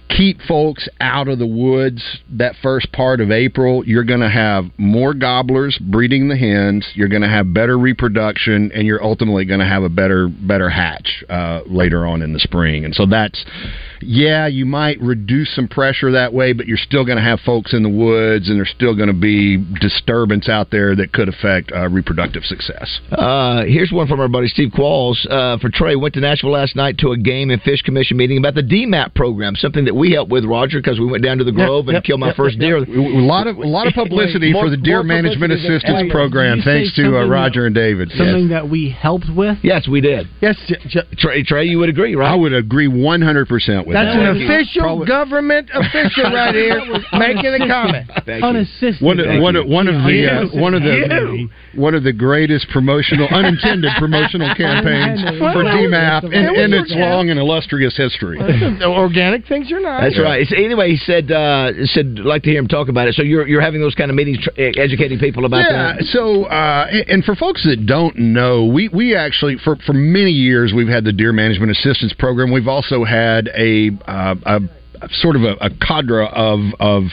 keep 0.09 0.41
folks 0.41 0.87
out 0.99 1.27
of 1.27 1.39
the 1.39 1.47
woods 1.47 2.03
that 2.29 2.55
first 2.61 2.91
part 2.91 3.21
of 3.21 3.31
April, 3.31 3.85
you're 3.85 4.03
going 4.03 4.19
to 4.19 4.29
have 4.29 4.65
more 4.77 5.13
gobblers 5.13 5.77
breeding 5.79 6.29
the 6.29 6.37
hens. 6.37 6.87
You're 6.93 7.07
going 7.07 7.21
to 7.21 7.29
have 7.29 7.53
better 7.53 7.77
reproduction, 7.77 8.71
and 8.73 8.85
you're 8.85 9.03
ultimately 9.03 9.45
going 9.45 9.59
to 9.59 9.65
have 9.65 9.83
a 9.83 9.89
better 9.89 10.27
better 10.27 10.69
hatch 10.69 11.23
uh, 11.29 11.61
later 11.65 12.05
on 12.05 12.21
in 12.21 12.33
the 12.33 12.39
spring. 12.39 12.85
And 12.85 12.93
so 12.93 13.05
that's 13.05 13.43
yeah, 14.05 14.47
you 14.47 14.65
might 14.65 14.99
reduce 15.01 15.53
some 15.55 15.67
pressure 15.67 16.11
that 16.11 16.33
way, 16.33 16.53
but 16.53 16.67
you're 16.67 16.77
still 16.77 17.05
going 17.05 17.17
to 17.17 17.23
have 17.23 17.39
folks 17.41 17.73
in 17.73 17.83
the 17.83 17.89
woods, 17.89 18.49
and 18.49 18.57
there's 18.57 18.73
still 18.75 18.95
going 18.95 19.07
to 19.07 19.13
be 19.13 19.57
disturbance 19.79 20.49
out 20.49 20.71
there 20.71 20.95
that 20.95 21.13
could 21.13 21.29
affect 21.29 21.71
uh, 21.71 21.87
reproductive 21.89 22.43
success. 22.43 22.99
Uh, 23.11 23.63
here's 23.65 23.91
one 23.91 24.07
from 24.07 24.19
our 24.19 24.27
buddy 24.27 24.47
Steve 24.47 24.71
Qualls. 24.71 25.25
Uh, 25.29 25.57
for 25.57 25.69
Trey, 25.69 25.95
went 25.95 26.13
to 26.15 26.19
Nashville 26.19 26.51
last 26.51 26.75
night 26.75 26.97
to 26.99 27.11
a 27.11 27.17
game 27.17 27.49
and 27.49 27.61
fish 27.61 27.81
commission 27.81 28.17
meeting 28.17 28.37
about 28.37 28.55
the 28.55 28.61
DMAP 28.61 29.13
program, 29.15 29.55
something 29.55 29.85
that 29.85 29.92
we 29.93 30.11
helped 30.11 30.31
with 30.31 30.45
Roger 30.45 30.79
because 30.79 30.99
we 30.99 31.05
went 31.05 31.23
down 31.23 31.37
to 31.37 31.43
the 31.43 31.51
Grove 31.51 31.87
and 31.87 31.95
yep, 31.95 32.03
killed 32.03 32.19
my 32.19 32.27
yep, 32.27 32.35
first 32.35 32.57
yep, 32.57 32.61
deer. 32.61 32.77
yep. 32.79 32.87
A 32.89 33.25
lot 33.25 33.47
of 33.47 33.57
a 33.57 33.67
lot 33.67 33.87
of 33.87 33.93
publicity 33.95 34.51
More- 34.51 34.65
for 34.65 34.69
the 34.69 34.77
Deer 34.77 35.03
Management 35.03 35.51
publicity 35.51 35.67
than- 35.67 35.77
Assistance 35.77 36.11
Program, 36.11 36.61
thanks 36.63 36.93
to 36.95 37.01
uh, 37.01 37.05
something 37.05 37.29
Roger 37.29 37.65
and 37.65 37.75
David. 37.75 38.11
Something 38.15 38.49
that 38.49 38.69
we 38.69 38.89
helped 38.89 39.29
with. 39.35 39.57
Yes, 39.63 39.87
we 39.87 40.01
did. 40.01 40.27
Yes, 40.41 40.57
Trey, 41.17 41.43
Trey, 41.43 41.65
you 41.65 41.79
would 41.79 41.89
agree, 41.89 42.15
right? 42.15 42.31
I 42.31 42.35
would 42.35 42.53
agree 42.53 42.87
100 42.87 43.47
percent 43.47 43.87
with 43.87 43.95
That's 43.95 44.15
that. 44.15 44.23
That's 44.23 44.39
an 44.39 44.43
official 44.43 45.05
government 45.05 45.69
official 45.73 46.25
right 46.31 46.55
here 46.57 46.81
making 47.13 47.53
a 47.61 47.67
comment. 47.67 48.09
Unassisted. 48.27 49.01
One 49.01 49.19
of, 49.19 49.41
one 49.41 49.55
of, 49.55 49.67
one 49.67 49.87
of 49.87 49.95
the 50.03 50.27
uh, 50.27 50.59
one 50.59 50.73
of 50.73 50.81
the 50.81 51.49
one 51.75 51.95
of 51.95 52.03
the 52.03 52.13
greatest 52.13 52.67
promotional 52.69 53.27
unintended 53.27 53.91
promotional 53.97 54.53
campaigns 54.55 55.21
for 55.39 55.63
DMAP 55.63 56.25
in, 56.25 56.55
in 56.55 56.73
its 56.73 56.93
long 56.95 57.29
and 57.29 57.39
illustrious 57.39 57.95
history. 57.97 58.39
Organic 58.83 59.45
things 59.47 59.71
are 59.71 59.79
nice. 59.83 60.01
That's 60.03 60.19
right. 60.19 60.47
So 60.47 60.55
anyway, 60.55 60.91
he 60.91 60.97
said 60.97 61.31
uh, 61.31 61.71
said 61.85 62.19
like 62.19 62.43
to 62.43 62.49
hear 62.49 62.59
him 62.59 62.67
talk 62.67 62.89
about 62.89 63.07
it. 63.07 63.15
So 63.15 63.21
you're 63.21 63.47
you're 63.47 63.61
having 63.61 63.81
those 63.81 63.95
kind 63.95 64.09
of 64.09 64.15
meetings, 64.15 64.39
tr- 64.41 64.61
educating 64.79 65.19
people 65.19 65.45
about 65.45 65.69
yeah, 65.69 65.93
that. 65.93 66.03
so 66.05 66.45
uh, 66.45 66.87
and 66.89 67.09
and 67.09 67.23
for 67.23 67.35
folks 67.35 67.63
that 67.65 67.85
don't 67.85 68.17
know, 68.17 68.65
we 68.65 68.89
we 68.89 69.15
actually 69.15 69.57
for 69.63 69.75
for 69.85 69.93
many 69.93 70.31
years 70.31 70.73
we've 70.75 70.87
had 70.87 71.03
the 71.03 71.13
Deer 71.13 71.33
Management 71.33 71.71
Assistance 71.71 72.13
Program. 72.17 72.51
We've 72.51 72.67
also 72.67 73.03
had 73.03 73.49
a 73.49 73.91
uh, 74.07 74.35
a, 74.45 74.59
a 75.01 75.09
sort 75.11 75.35
of 75.35 75.43
a, 75.43 75.53
a 75.61 75.69
cadre 75.69 76.27
of 76.27 76.59
of 76.79 77.03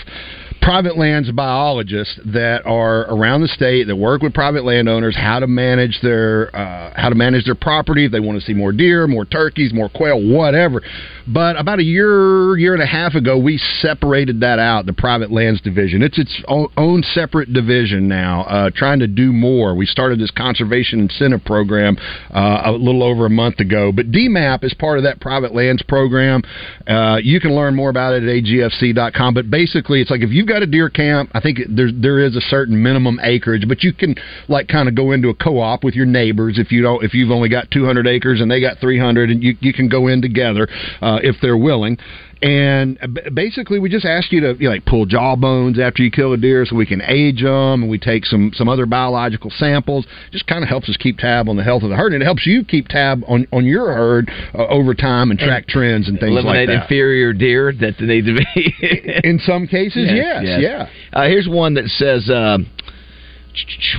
private 0.62 0.96
lands 0.98 1.30
biologists 1.32 2.18
that 2.26 2.62
are 2.66 3.02
around 3.12 3.40
the 3.40 3.48
state 3.48 3.86
that 3.86 3.96
work 3.96 4.22
with 4.22 4.34
private 4.34 4.64
landowners 4.64 5.16
how 5.16 5.38
to 5.38 5.46
manage 5.46 5.98
their 6.02 6.54
uh, 6.54 6.92
how 6.96 7.08
to 7.08 7.14
manage 7.14 7.44
their 7.44 7.54
property 7.54 8.06
if 8.06 8.12
they 8.12 8.20
want 8.20 8.38
to 8.38 8.44
see 8.44 8.52
more 8.52 8.72
deer, 8.72 9.06
more 9.06 9.24
turkeys, 9.24 9.72
more 9.72 9.88
quail, 9.88 10.20
whatever. 10.20 10.82
But 11.26 11.58
about 11.58 11.78
a 11.78 11.82
year 11.82 12.56
year 12.58 12.74
and 12.74 12.82
a 12.82 12.86
half 12.86 13.14
ago, 13.14 13.38
we 13.38 13.58
separated 13.80 14.40
that 14.40 14.58
out, 14.58 14.86
the 14.86 14.92
private 14.92 15.30
lands 15.30 15.60
division. 15.60 16.02
It's 16.02 16.18
its 16.18 16.42
own, 16.48 17.02
separate 17.14 17.52
division 17.52 18.08
now, 18.08 18.42
uh, 18.42 18.70
trying 18.74 18.98
to 18.98 19.06
do 19.06 19.32
more. 19.32 19.74
We 19.74 19.86
started 19.86 20.18
this 20.20 20.30
conservation 20.30 21.00
incentive 21.00 21.44
program 21.44 21.96
uh, 22.34 22.62
a 22.66 22.72
little 22.72 23.02
over 23.02 23.26
a 23.26 23.30
month 23.30 23.60
ago. 23.60 23.92
But 23.92 24.10
DMAP 24.10 24.64
is 24.64 24.74
part 24.74 24.98
of 24.98 25.04
that 25.04 25.20
private 25.20 25.54
lands 25.54 25.82
program. 25.82 26.42
Uh, 26.86 27.18
you 27.22 27.40
can 27.40 27.54
learn 27.54 27.74
more 27.74 27.90
about 27.90 28.14
it 28.14 28.22
at 28.24 28.44
agfc.com. 28.44 29.34
But 29.34 29.50
basically, 29.50 30.00
it's 30.00 30.10
like 30.10 30.20
if 30.20 30.30
you've 30.30 30.48
got 30.50 30.62
a 30.62 30.66
deer 30.66 30.90
camp, 30.90 31.30
I 31.34 31.40
think 31.40 31.58
there 31.68 31.90
there 31.92 32.18
is 32.18 32.36
a 32.36 32.40
certain 32.40 32.82
minimum 32.82 33.20
acreage, 33.22 33.66
but 33.68 33.82
you 33.82 33.92
can 33.92 34.14
like 34.48 34.68
kind 34.68 34.88
of 34.88 34.94
go 34.94 35.12
into 35.12 35.28
a 35.28 35.34
co-op 35.34 35.84
with 35.84 35.94
your 35.94 36.06
neighbors 36.06 36.58
if 36.58 36.72
you 36.72 36.82
don't 36.82 37.04
if 37.04 37.14
you've 37.14 37.30
only 37.30 37.48
got 37.48 37.70
200 37.70 38.06
acres 38.06 38.40
and 38.40 38.50
they 38.50 38.60
got 38.60 38.78
300, 38.78 39.30
and 39.30 39.42
you 39.42 39.56
you 39.60 39.72
can 39.72 39.88
go 39.88 40.08
in 40.08 40.20
together 40.20 40.68
uh, 41.00 41.18
if 41.22 41.36
they're 41.40 41.56
willing. 41.56 41.98
And 42.42 42.98
uh, 43.02 43.30
basically, 43.34 43.78
we 43.78 43.90
just 43.90 44.06
ask 44.06 44.32
you 44.32 44.40
to 44.40 44.56
you 44.58 44.64
know, 44.64 44.70
like 44.70 44.86
pull 44.86 45.04
jawbones 45.04 45.78
after 45.78 46.02
you 46.02 46.10
kill 46.10 46.32
a 46.32 46.38
deer, 46.38 46.64
so 46.64 46.74
we 46.74 46.86
can 46.86 47.02
age 47.02 47.42
them, 47.42 47.82
and 47.82 47.90
we 47.90 47.98
take 47.98 48.24
some 48.24 48.52
some 48.54 48.66
other 48.68 48.86
biological 48.86 49.50
samples. 49.50 50.06
Just 50.32 50.46
kind 50.46 50.62
of 50.62 50.68
helps 50.68 50.88
us 50.88 50.96
keep 50.96 51.18
tab 51.18 51.48
on 51.50 51.56
the 51.56 51.64
health 51.64 51.82
of 51.82 51.90
the 51.90 51.96
herd, 51.96 52.14
and 52.14 52.22
it 52.22 52.24
helps 52.24 52.46
you 52.46 52.64
keep 52.64 52.88
tab 52.88 53.22
on 53.28 53.46
on 53.52 53.66
your 53.66 53.92
herd 53.92 54.30
uh, 54.54 54.66
over 54.68 54.94
time 54.94 55.30
and 55.30 55.38
track 55.38 55.66
trends 55.68 56.08
and 56.08 56.18
things 56.18 56.30
Eliminate 56.32 56.68
like 56.70 56.78
that. 56.78 56.82
inferior 56.84 57.34
deer 57.34 57.72
that 57.78 58.00
need 58.00 58.24
to 58.24 58.34
be. 58.34 58.74
In 59.28 59.38
some 59.40 59.66
cases, 59.66 60.08
yes, 60.10 60.42
yeah. 60.44 60.88
Uh, 61.12 61.26
here's 61.26 61.48
one 61.48 61.74
that 61.74 61.88
says. 61.88 62.30
Uh, 62.30 62.58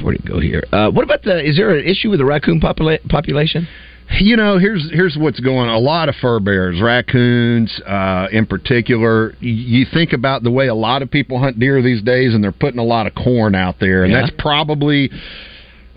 Where 0.02 0.14
did 0.14 0.26
it 0.26 0.28
go 0.28 0.40
here? 0.40 0.64
Uh, 0.72 0.90
what 0.90 1.04
about 1.04 1.22
the? 1.24 1.48
Is 1.48 1.58
there 1.58 1.76
an 1.78 1.86
issue 1.86 2.10
with 2.10 2.20
the 2.20 2.26
raccoon 2.26 2.60
popula- 2.60 3.08
population? 3.08 3.68
You 4.20 4.36
know, 4.36 4.58
here's 4.58 4.90
here's 4.92 5.16
what's 5.18 5.40
going 5.40 5.70
on. 5.70 5.76
A 5.76 5.80
lot 5.80 6.10
of 6.10 6.16
fur 6.16 6.40
bears, 6.40 6.82
raccoons 6.82 7.72
uh, 7.88 8.28
in 8.32 8.46
particular. 8.46 9.30
y- 9.42 9.48
You 9.48 9.86
think 9.92 10.14
about 10.14 10.44
the 10.44 10.52
way 10.52 10.68
a 10.68 10.76
lot 10.76 11.02
of 11.02 11.10
people 11.10 11.40
hunt 11.40 11.60
deer 11.60 11.82
these 11.82 12.02
days, 12.02 12.34
and 12.34 12.44
they're 12.44 12.52
putting 12.52 12.80
a 12.80 12.84
lot 12.84 13.08
of 13.08 13.16
corn 13.16 13.56
out 13.56 13.76
there, 13.80 14.04
and 14.04 14.12
Yeah. 14.12 14.22
that's 14.22 14.34
probably 14.38 15.10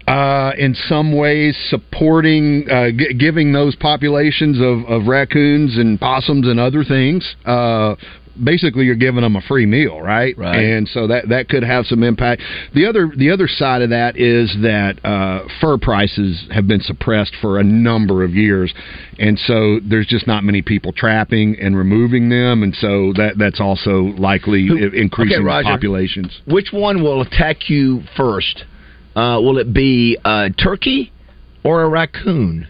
uh, 0.06 0.52
in 0.58 0.74
some 0.74 1.16
ways 1.16 1.56
supporting, 1.70 2.68
uh, 2.70 2.90
g- 2.90 3.14
giving 3.14 3.52
those 3.52 3.74
populations 3.76 4.60
of, 4.60 4.84
of 4.84 5.06
raccoons 5.08 5.78
and 5.78 5.98
possums 5.98 6.46
and 6.46 6.60
other 6.60 6.84
things. 6.84 7.34
Uh, 7.46 7.94
basically, 8.42 8.84
you're 8.86 8.94
giving 8.94 9.22
them 9.22 9.36
a 9.36 9.40
free 9.42 9.66
meal, 9.66 10.00
right? 10.00 10.36
Right. 10.36 10.56
And 10.58 10.88
so 10.88 11.06
that 11.08 11.28
that 11.28 11.48
could 11.48 11.62
have 11.62 11.86
some 11.86 12.02
impact. 12.02 12.42
The 12.74 12.86
other 12.86 13.10
the 13.16 13.30
other 13.30 13.46
side 13.48 13.82
of 13.82 13.90
that 13.90 14.16
is 14.16 14.54
that 14.62 15.04
uh, 15.04 15.46
fur 15.60 15.78
prices 15.78 16.46
have 16.52 16.66
been 16.66 16.80
suppressed 16.80 17.34
for 17.40 17.58
a 17.60 17.64
number 17.64 18.24
of 18.24 18.34
years, 18.34 18.72
and 19.18 19.38
so 19.38 19.80
there's 19.88 20.06
just 20.06 20.26
not 20.26 20.44
many 20.44 20.62
people 20.62 20.92
trapping 20.92 21.56
and 21.60 21.76
removing 21.76 22.28
them, 22.28 22.62
and 22.62 22.74
so 22.74 23.12
that 23.16 23.34
that's 23.38 23.60
also 23.60 24.14
likely 24.18 24.68
i- 24.70 24.96
increasing 24.96 25.34
Okay, 25.34 25.42
the 25.42 25.44
Roger. 25.44 25.68
populations. 25.68 26.40
Which 26.46 26.68
one 26.72 27.02
will 27.02 27.20
attack 27.22 27.68
you 27.68 28.02
first? 28.16 28.64
Uh, 29.16 29.38
will 29.40 29.58
it 29.58 29.72
be 29.72 30.18
a 30.24 30.50
turkey 30.50 31.12
or 31.62 31.82
a 31.82 31.88
raccoon? 31.88 32.66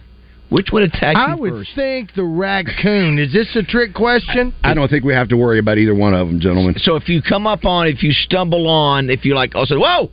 Which 0.51 0.69
would 0.73 0.83
attack 0.83 1.17
I 1.17 1.35
would 1.35 1.51
first? 1.53 1.71
think 1.75 2.15
the 2.15 2.25
raccoon. 2.25 3.19
Is 3.19 3.33
this 3.33 3.49
a 3.57 3.63
trick 3.63 3.95
question? 3.95 4.55
I 4.63 4.75
don't 4.75 4.89
think 4.89 5.05
we 5.05 5.15
have 5.15 5.29
to 5.29 5.37
worry 5.37 5.59
about 5.59 5.79
either 5.79 5.95
one 5.95 6.15
of 6.15 6.29
them, 6.29 6.39
gentlemen. 6.41 6.75
So 6.79 6.97
if 6.97 7.09
you 7.09 7.23
come 7.23 7.47
up 7.47 7.65
on, 7.65 7.89
if 7.89 8.03
you 8.03 8.13
stumble 8.13 8.69
on, 8.69 9.11
if 9.11 9.25
you 9.25 9.35
like, 9.35 9.55
also, 9.55 9.79
whoa, 9.79 10.11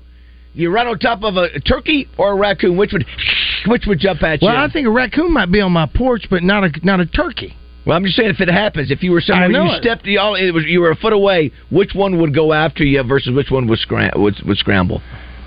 you 0.53 0.71
run 0.71 0.87
on 0.87 0.97
top 0.99 1.23
of 1.23 1.35
a 1.37 1.59
turkey 1.59 2.07
or 2.17 2.31
a 2.31 2.35
raccoon, 2.35 2.77
which 2.77 2.91
would, 2.93 3.05
which 3.67 3.83
would 3.87 3.99
jump 3.99 4.23
at 4.23 4.41
you? 4.41 4.47
Well, 4.47 4.57
I 4.57 4.69
think 4.71 4.87
a 4.87 4.91
raccoon 4.91 5.31
might 5.31 5.51
be 5.51 5.61
on 5.61 5.71
my 5.71 5.85
porch, 5.85 6.25
but 6.29 6.43
not 6.43 6.63
a 6.63 6.71
not 6.83 6.99
a 6.99 7.05
turkey. 7.05 7.55
Well, 7.85 7.97
I'm 7.97 8.03
just 8.03 8.15
saying 8.15 8.29
if 8.29 8.39
it 8.39 8.47
happens, 8.47 8.91
if 8.91 9.01
you 9.01 9.11
were 9.11 9.21
somewhere 9.21 9.49
I 9.49 9.65
you 9.65 9.71
it. 9.73 9.81
stepped, 9.81 10.05
you, 10.05 10.19
all, 10.19 10.35
it 10.35 10.51
was, 10.51 10.65
you 10.65 10.81
were 10.81 10.91
a 10.91 10.95
foot 10.95 11.13
away, 11.13 11.51
which 11.71 11.93
one 11.95 12.19
would 12.21 12.33
go 12.33 12.53
after 12.53 12.83
you 12.83 13.01
versus 13.03 13.33
which 13.35 13.49
one 13.49 13.67
would, 13.67 13.79
scram- 13.79 14.11
would, 14.15 14.35
would 14.45 14.57
scramble? 14.57 15.01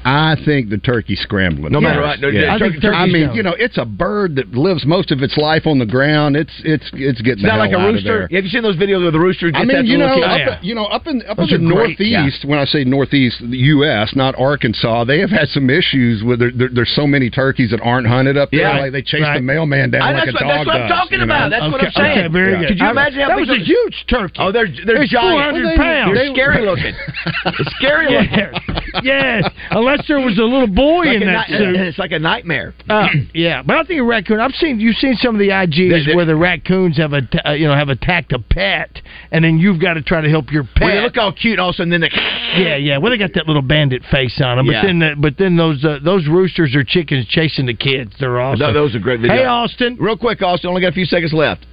I 0.05 0.37
think 0.45 0.71
the 0.71 0.79
turkey 0.79 1.17
scrambling. 1.17 1.73
No 1.73 1.81
matter 1.81 2.01
what, 2.03 2.21
no, 2.21 2.29
Yeah. 2.29 2.55
I 2.55 2.59
think 2.59 2.85
I 2.85 3.07
mean, 3.07 3.33
you 3.35 3.43
know, 3.43 3.55
it's 3.59 3.79
a 3.79 3.85
bird 3.85 4.37
that 4.37 4.53
lives 4.53 4.85
most 4.85 5.11
of 5.11 5.23
its 5.23 5.37
life 5.37 5.67
on 5.67 5.79
the 5.79 5.87
ground. 5.87 6.37
It's 6.37 6.53
it's 6.65 6.85
it's 6.93 7.21
getting 7.23 7.33
It's 7.33 7.43
the 7.43 7.49
not 7.49 7.55
hell 7.55 7.59
like 7.61 7.73
a 7.73 7.77
out 7.79 7.89
of 7.89 7.95
rooster. 7.95 8.29
there. 8.29 8.37
Have 8.39 8.45
you 8.45 8.51
seen 8.51 8.63
those 8.63 8.77
videos 8.77 9.07
of 9.07 9.13
the 9.13 9.19
rooster? 9.21 9.51
I 9.55 9.65
mean, 9.65 9.87
you 9.87 9.97
know, 9.99 10.07
little 10.07 10.25
up, 10.25 10.41
oh, 10.41 10.45
kid? 10.57 10.59
you 10.67 10.75
know, 10.75 10.85
up 10.87 11.07
in 11.07 11.23
up 11.29 11.37
Those 11.39 11.53
in 11.53 11.69
the 11.69 11.75
are 11.75 11.87
great, 11.87 11.99
northeast. 12.01 12.45
When 12.45 12.59
I 12.59 12.65
say 12.67 12.85
northeast, 12.85 13.41
the 13.41 13.57
U.S., 13.81 14.15
not 14.15 14.35
Arkansas, 14.39 15.05
they 15.05 15.21
have 15.21 15.31
had 15.31 15.49
some 15.49 15.71
issues 15.71 16.23
with 16.23 16.39
there, 16.39 16.51
there, 16.55 16.69
there's 16.73 16.93
so 16.95 17.07
many 17.07 17.31
turkeys 17.31 17.71
that 17.71 17.81
aren't 17.83 18.07
hunted 18.07 18.37
up 18.37 18.51
there. 18.51 18.61
Yeah. 18.61 18.81
Like 18.81 18.93
they 18.93 19.03
chase 19.03 19.23
Right. 19.23 19.37
the 19.37 19.43
mailman 19.43 19.91
down 19.91 20.03
I- 20.03 20.13
like 20.13 20.25
that's 20.27 20.41
a 20.43 20.45
what- 20.47 20.55
dog 20.55 20.57
that's 20.59 20.67
what 20.67 20.77
I'm 20.77 20.89
does, 20.89 20.99
talking 20.99 21.21
you 21.21 21.27
know? 21.27 21.35
about. 21.35 21.51
That's 21.51 21.73
what 21.73 21.81
I'm 21.85 21.91
saying. 21.93 22.19
okay, 22.19 22.29
very 22.29 22.59
good. 22.59 22.69
Could 22.69 22.79
you 22.79 22.87
I- 22.87 22.91
imagine 22.91 23.21
how 23.21 23.29
that 23.29 23.39
big 23.39 23.49
was 23.49 23.59
a 23.59 23.65
huge 23.65 24.05
turkey. 24.09 24.37
Oh, 24.39 24.53
they're 24.53 24.69
they're 24.69 25.05
giant. 25.07 25.57
400 25.57 25.77
pounds. 25.77 26.15
They're 26.15 26.35
scary 26.35 26.67
looking. 26.67 26.95
It's 27.47 27.73
scary 27.77 28.09
looking. 28.11 28.53
yes, 29.03 29.45
unless 29.95 30.09
there 30.09 30.21
was 30.21 30.39
a 30.39 30.43
little 30.43 30.67
boy 30.67 31.05
Like 31.07 31.23
in 31.23 31.27
that 31.27 31.49
ni- 31.51 31.59
suit. 31.59 31.77
It's 31.89 31.99
like 31.99 32.13
a 32.13 32.19
nightmare. 32.19 32.75
Uh, 32.89 33.07
yeah, 33.33 33.63
but 33.63 33.77
I 33.77 33.85
think 33.85 34.01
a 34.01 34.05
raccoon. 34.05 34.41
I've 34.41 34.53
seen 34.55 34.79
you've 34.79 34.97
seen 34.97 35.15
some 35.17 35.35
of 35.35 35.39
the 35.39 35.49
IGs 35.49 35.91
They- 35.91 36.05
they- 36.11 36.15
where 36.17 36.25
the 36.27 36.37
raccoons 36.37 36.97
have 36.99 37.13
a 37.13 37.23
uh, 37.49 37.53
you 37.53 37.67
know 37.67 37.75
have 37.75 37.89
attacked 37.89 38.33
a 38.33 38.39
pet, 38.39 39.01
and 39.33 39.45
then 39.45 39.59
you've 39.59 39.81
got 39.81 39.95
to 39.95 40.03
try 40.03 40.21
to 40.21 40.29
help 40.29 40.53
your 40.53 40.65
pet. 40.65 40.83
Well, 40.83 40.95
they 40.97 41.01
look 41.01 41.17
all 41.17 41.33
cute, 41.33 41.59
all 41.59 41.71
of 41.71 41.75
a 41.75 41.77
sudden 41.79 41.91
then 41.91 42.01
they. 42.03 42.11
yeah, 42.57 42.77
yeah. 42.77 42.99
Well, 42.99 43.11
they 43.11 43.19
got 43.19 43.33
that 43.35 43.47
little 43.47 43.63
bandit 43.63 44.03
face 44.11 44.41
on 44.45 44.59
them, 44.59 44.67
Yeah. 44.67 44.83
but 44.83 44.87
then 44.87 44.99
the, 44.99 45.15
but 45.19 45.35
then 45.39 45.57
those 45.57 45.85
uh, 45.85 45.99
those 46.05 46.27
roosters 46.29 46.75
or 46.75 46.85
chickens 46.85 47.27
chasing 47.27 47.67
the 47.67 47.75
kids. 47.75 48.13
They're 48.21 48.39
awesome. 48.41 48.61
Th- 48.61 48.75
Those 48.75 48.95
are 48.95 49.01
great 49.01 49.21
videos. 49.21 49.37
Hey, 49.39 49.45
Austin. 49.45 49.97
Real 49.99 50.17
quick, 50.17 50.43
Austin. 50.43 50.69
Only 50.69 50.83
got 50.83 50.89
a 50.89 50.93
few 50.93 51.07
seconds 51.07 51.33
left. 51.33 51.67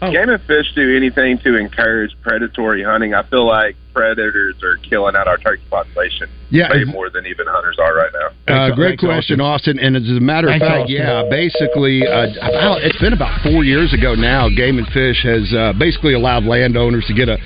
Game 0.00 0.28
and 0.28 0.42
Fish 0.42 0.66
do 0.74 0.94
anything 0.96 1.38
to 1.38 1.56
encourage 1.56 2.14
predatory 2.22 2.82
hunting. 2.84 3.14
I 3.14 3.22
feel 3.22 3.46
like 3.46 3.76
predators 3.96 4.54
are 4.62 4.76
killing 4.84 5.16
out 5.16 5.26
our 5.26 5.38
turkey 5.38 5.64
population 5.70 6.28
Yeah, 6.50 6.70
way 6.70 6.84
more 6.84 7.08
than 7.08 7.24
even 7.24 7.46
hunters 7.48 7.78
are 7.80 7.96
right 7.96 8.12
now. 8.12 8.28
Uh, 8.44 8.74
great 8.74 9.00
Thanks, 9.00 9.04
question, 9.04 9.40
Austin. 9.40 9.78
And 9.78 9.96
as 9.96 10.04
a 10.04 10.20
matter 10.20 10.48
of 10.48 10.60
Thanks, 10.60 10.66
fact, 10.66 10.80
Austin. 10.84 10.96
yeah, 10.96 11.24
basically, 11.30 12.06
uh, 12.06 12.28
about, 12.44 12.84
it's 12.84 13.00
been 13.00 13.14
about 13.14 13.40
four 13.40 13.64
years 13.64 13.94
ago 13.94 14.14
now. 14.14 14.50
Game 14.52 14.76
and 14.76 14.86
Fish 14.88 15.24
has 15.24 15.48
uh, 15.56 15.72
basically 15.78 16.12
allowed 16.12 16.44
landowners 16.44 17.06
to 17.08 17.14
get 17.14 17.30
a 17.30 17.38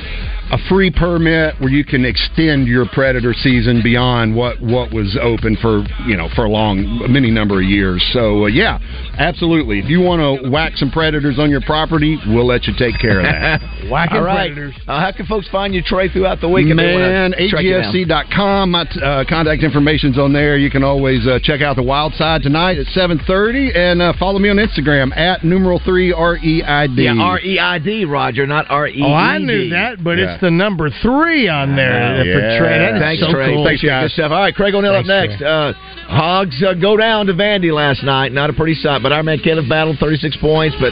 a 0.52 0.58
free 0.68 0.90
permit 0.90 1.54
where 1.60 1.70
you 1.70 1.84
can 1.84 2.04
extend 2.04 2.66
your 2.66 2.84
predator 2.92 3.32
season 3.32 3.82
beyond 3.82 4.34
what 4.34 4.60
what 4.60 4.92
was 4.92 5.16
open 5.22 5.56
for 5.62 5.84
you 6.06 6.16
know 6.16 6.28
for 6.34 6.44
a 6.44 6.48
long 6.50 7.00
many 7.08 7.30
number 7.30 7.60
of 7.62 7.64
years. 7.68 8.04
So 8.12 8.44
uh, 8.44 8.46
yeah, 8.48 8.78
absolutely. 9.18 9.78
If 9.78 9.86
you 9.88 10.00
want 10.00 10.20
to 10.42 10.50
whack 10.50 10.72
some 10.76 10.90
predators 10.90 11.38
on 11.38 11.50
your 11.50 11.60
property, 11.60 12.18
we'll 12.26 12.46
let 12.46 12.64
you 12.66 12.74
take 12.78 12.98
care 13.00 13.20
of 13.20 13.24
that. 13.26 13.60
Whacking 13.90 14.16
All 14.18 14.22
right. 14.24 14.50
Uh, 14.86 15.00
how 15.00 15.12
can 15.16 15.26
folks 15.26 15.48
find 15.48 15.74
you, 15.74 15.82
Trey, 15.82 16.08
throughout 16.08 16.40
the 16.40 16.48
week? 16.48 16.66
if 16.68 16.76
they 16.76 16.92
wanna 16.92 17.08
Man, 17.08 17.32
track 17.48 17.64
you 17.64 17.80
down? 17.80 17.92
AGFC.com. 17.94 18.70
My 18.70 18.82
uh, 18.82 19.24
contact 19.28 19.62
information's 19.62 20.18
on 20.18 20.32
there. 20.32 20.56
You 20.58 20.70
can 20.70 20.82
always 20.84 21.26
uh, 21.26 21.38
check 21.42 21.60
out 21.62 21.76
the 21.76 21.82
Wild 21.82 22.14
Side 22.14 22.42
tonight 22.42 22.78
at 22.78 22.86
7.30 22.86 23.76
and 23.76 24.02
uh, 24.02 24.12
follow 24.18 24.38
me 24.38 24.48
on 24.50 24.56
Instagram 24.56 25.16
at 25.16 25.44
numeral 25.44 25.80
3 25.84 26.12
R-E-I-D. 26.12 27.02
Yeah, 27.02 27.14
R 27.18 27.40
E 27.40 27.58
I 27.58 27.78
D, 27.78 28.04
Roger, 28.04 28.46
not 28.46 28.66
R 28.70 28.86
E. 28.88 29.02
Oh, 29.04 29.12
I 29.12 29.38
knew 29.38 29.70
that, 29.70 30.02
but 30.02 30.18
Yeah. 30.18 30.34
it's 30.34 30.39
the 30.40 30.50
number 30.50 30.90
three 31.02 31.48
on 31.48 31.76
there 31.76 32.20
Oh, 32.20 32.24
for 32.24 32.58
Trey. 32.58 32.78
That 32.78 32.94
is 32.96 33.00
Thanks, 33.02 33.22
so 33.22 33.32
Trey. 33.32 33.54
cool. 33.54 33.64
Thanks, 33.64 33.82
guys. 33.82 34.04
Good 34.10 34.12
stuff. 34.14 34.32
All 34.32 34.40
right, 34.40 34.54
Craig 34.54 34.74
O'Neill 34.74 34.94
up 34.94 35.06
next. 35.06 35.40
Uh, 35.42 35.72
Hogs 36.08 36.60
uh, 36.66 36.74
go 36.74 36.96
down 36.96 37.26
to 37.26 37.34
Vandy 37.34 37.72
last 37.72 38.02
night. 38.02 38.32
Not 38.32 38.50
a 38.50 38.52
pretty 38.52 38.74
sight, 38.74 39.02
but 39.02 39.12
our 39.12 39.22
man 39.22 39.38
Kenneth 39.38 39.68
battled 39.68 39.98
36 39.98 40.36
points, 40.38 40.76
but 40.80 40.90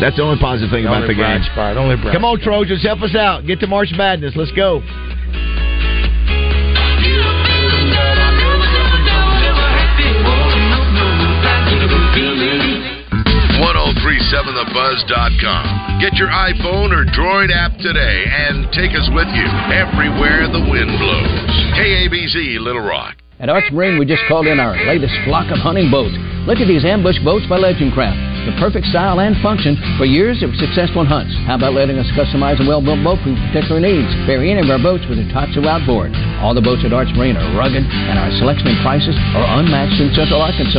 that's 0.00 0.16
the 0.16 0.22
only 0.22 0.38
positive 0.40 0.70
thing 0.70 0.84
about 0.86 1.02
Only 1.02 1.14
the 1.14 1.20
game. 1.20 1.42
spot, 1.52 1.76
only 1.76 1.96
Come 2.12 2.24
on, 2.24 2.40
Trojans, 2.40 2.82
help 2.82 3.02
us 3.02 3.14
out. 3.14 3.46
Get 3.46 3.60
to 3.60 3.66
March 3.66 3.90
Madness. 3.96 4.34
Let's 4.36 4.52
go. 4.52 4.80
1037thebuzz.com. 14.32 16.00
Get 16.00 16.14
your 16.14 16.28
iPhone 16.28 16.90
or 16.90 17.04
Droid 17.14 17.54
app 17.54 17.78
today 17.78 18.24
and 18.26 18.66
take 18.72 18.90
us 18.90 19.08
with 19.14 19.28
you 19.30 19.46
everywhere 19.70 20.50
the 20.50 20.66
wind 20.66 20.90
blows. 20.98 21.50
KABZ 21.78 22.58
Little 22.58 22.82
Rock. 22.82 23.16
At 23.38 23.50
Arts 23.50 23.68
Marine, 23.70 23.98
we 23.98 24.06
just 24.06 24.24
called 24.28 24.46
in 24.46 24.58
our 24.58 24.74
latest 24.88 25.12
flock 25.28 25.52
of 25.52 25.58
hunting 25.60 25.90
boats. 25.90 26.16
Look 26.48 26.58
at 26.58 26.66
these 26.66 26.88
ambush 26.88 27.20
boats 27.20 27.44
by 27.46 27.60
Legend 27.60 27.92
Craft. 27.92 28.16
The 28.48 28.56
perfect 28.62 28.86
style 28.88 29.18
and 29.20 29.34
function 29.42 29.74
for 29.98 30.06
years 30.06 30.40
of 30.40 30.54
successful 30.56 31.04
hunts. 31.04 31.34
How 31.44 31.58
about 31.60 31.74
letting 31.74 31.98
us 31.98 32.06
customize 32.14 32.62
a 32.62 32.66
well-built 32.66 33.02
boat 33.02 33.18
for 33.20 33.34
your 33.34 33.42
particular 33.50 33.82
needs? 33.82 34.08
Vary 34.24 34.54
any 34.54 34.62
of 34.62 34.70
our 34.70 34.78
boats 34.78 35.04
with 35.10 35.18
a 35.18 35.26
Tohatsu 35.34 35.66
outboard. 35.66 36.14
All 36.40 36.54
the 36.54 36.62
boats 36.64 36.86
at 36.86 36.94
Arts 36.94 37.10
Marine 37.12 37.36
are 37.36 37.50
rugged, 37.58 37.82
and 37.82 38.16
our 38.16 38.30
selection 38.38 38.72
and 38.72 38.78
prices 38.80 39.18
are 39.34 39.58
unmatched 39.60 40.00
in 40.00 40.14
Central 40.14 40.40
Arkansas. 40.40 40.72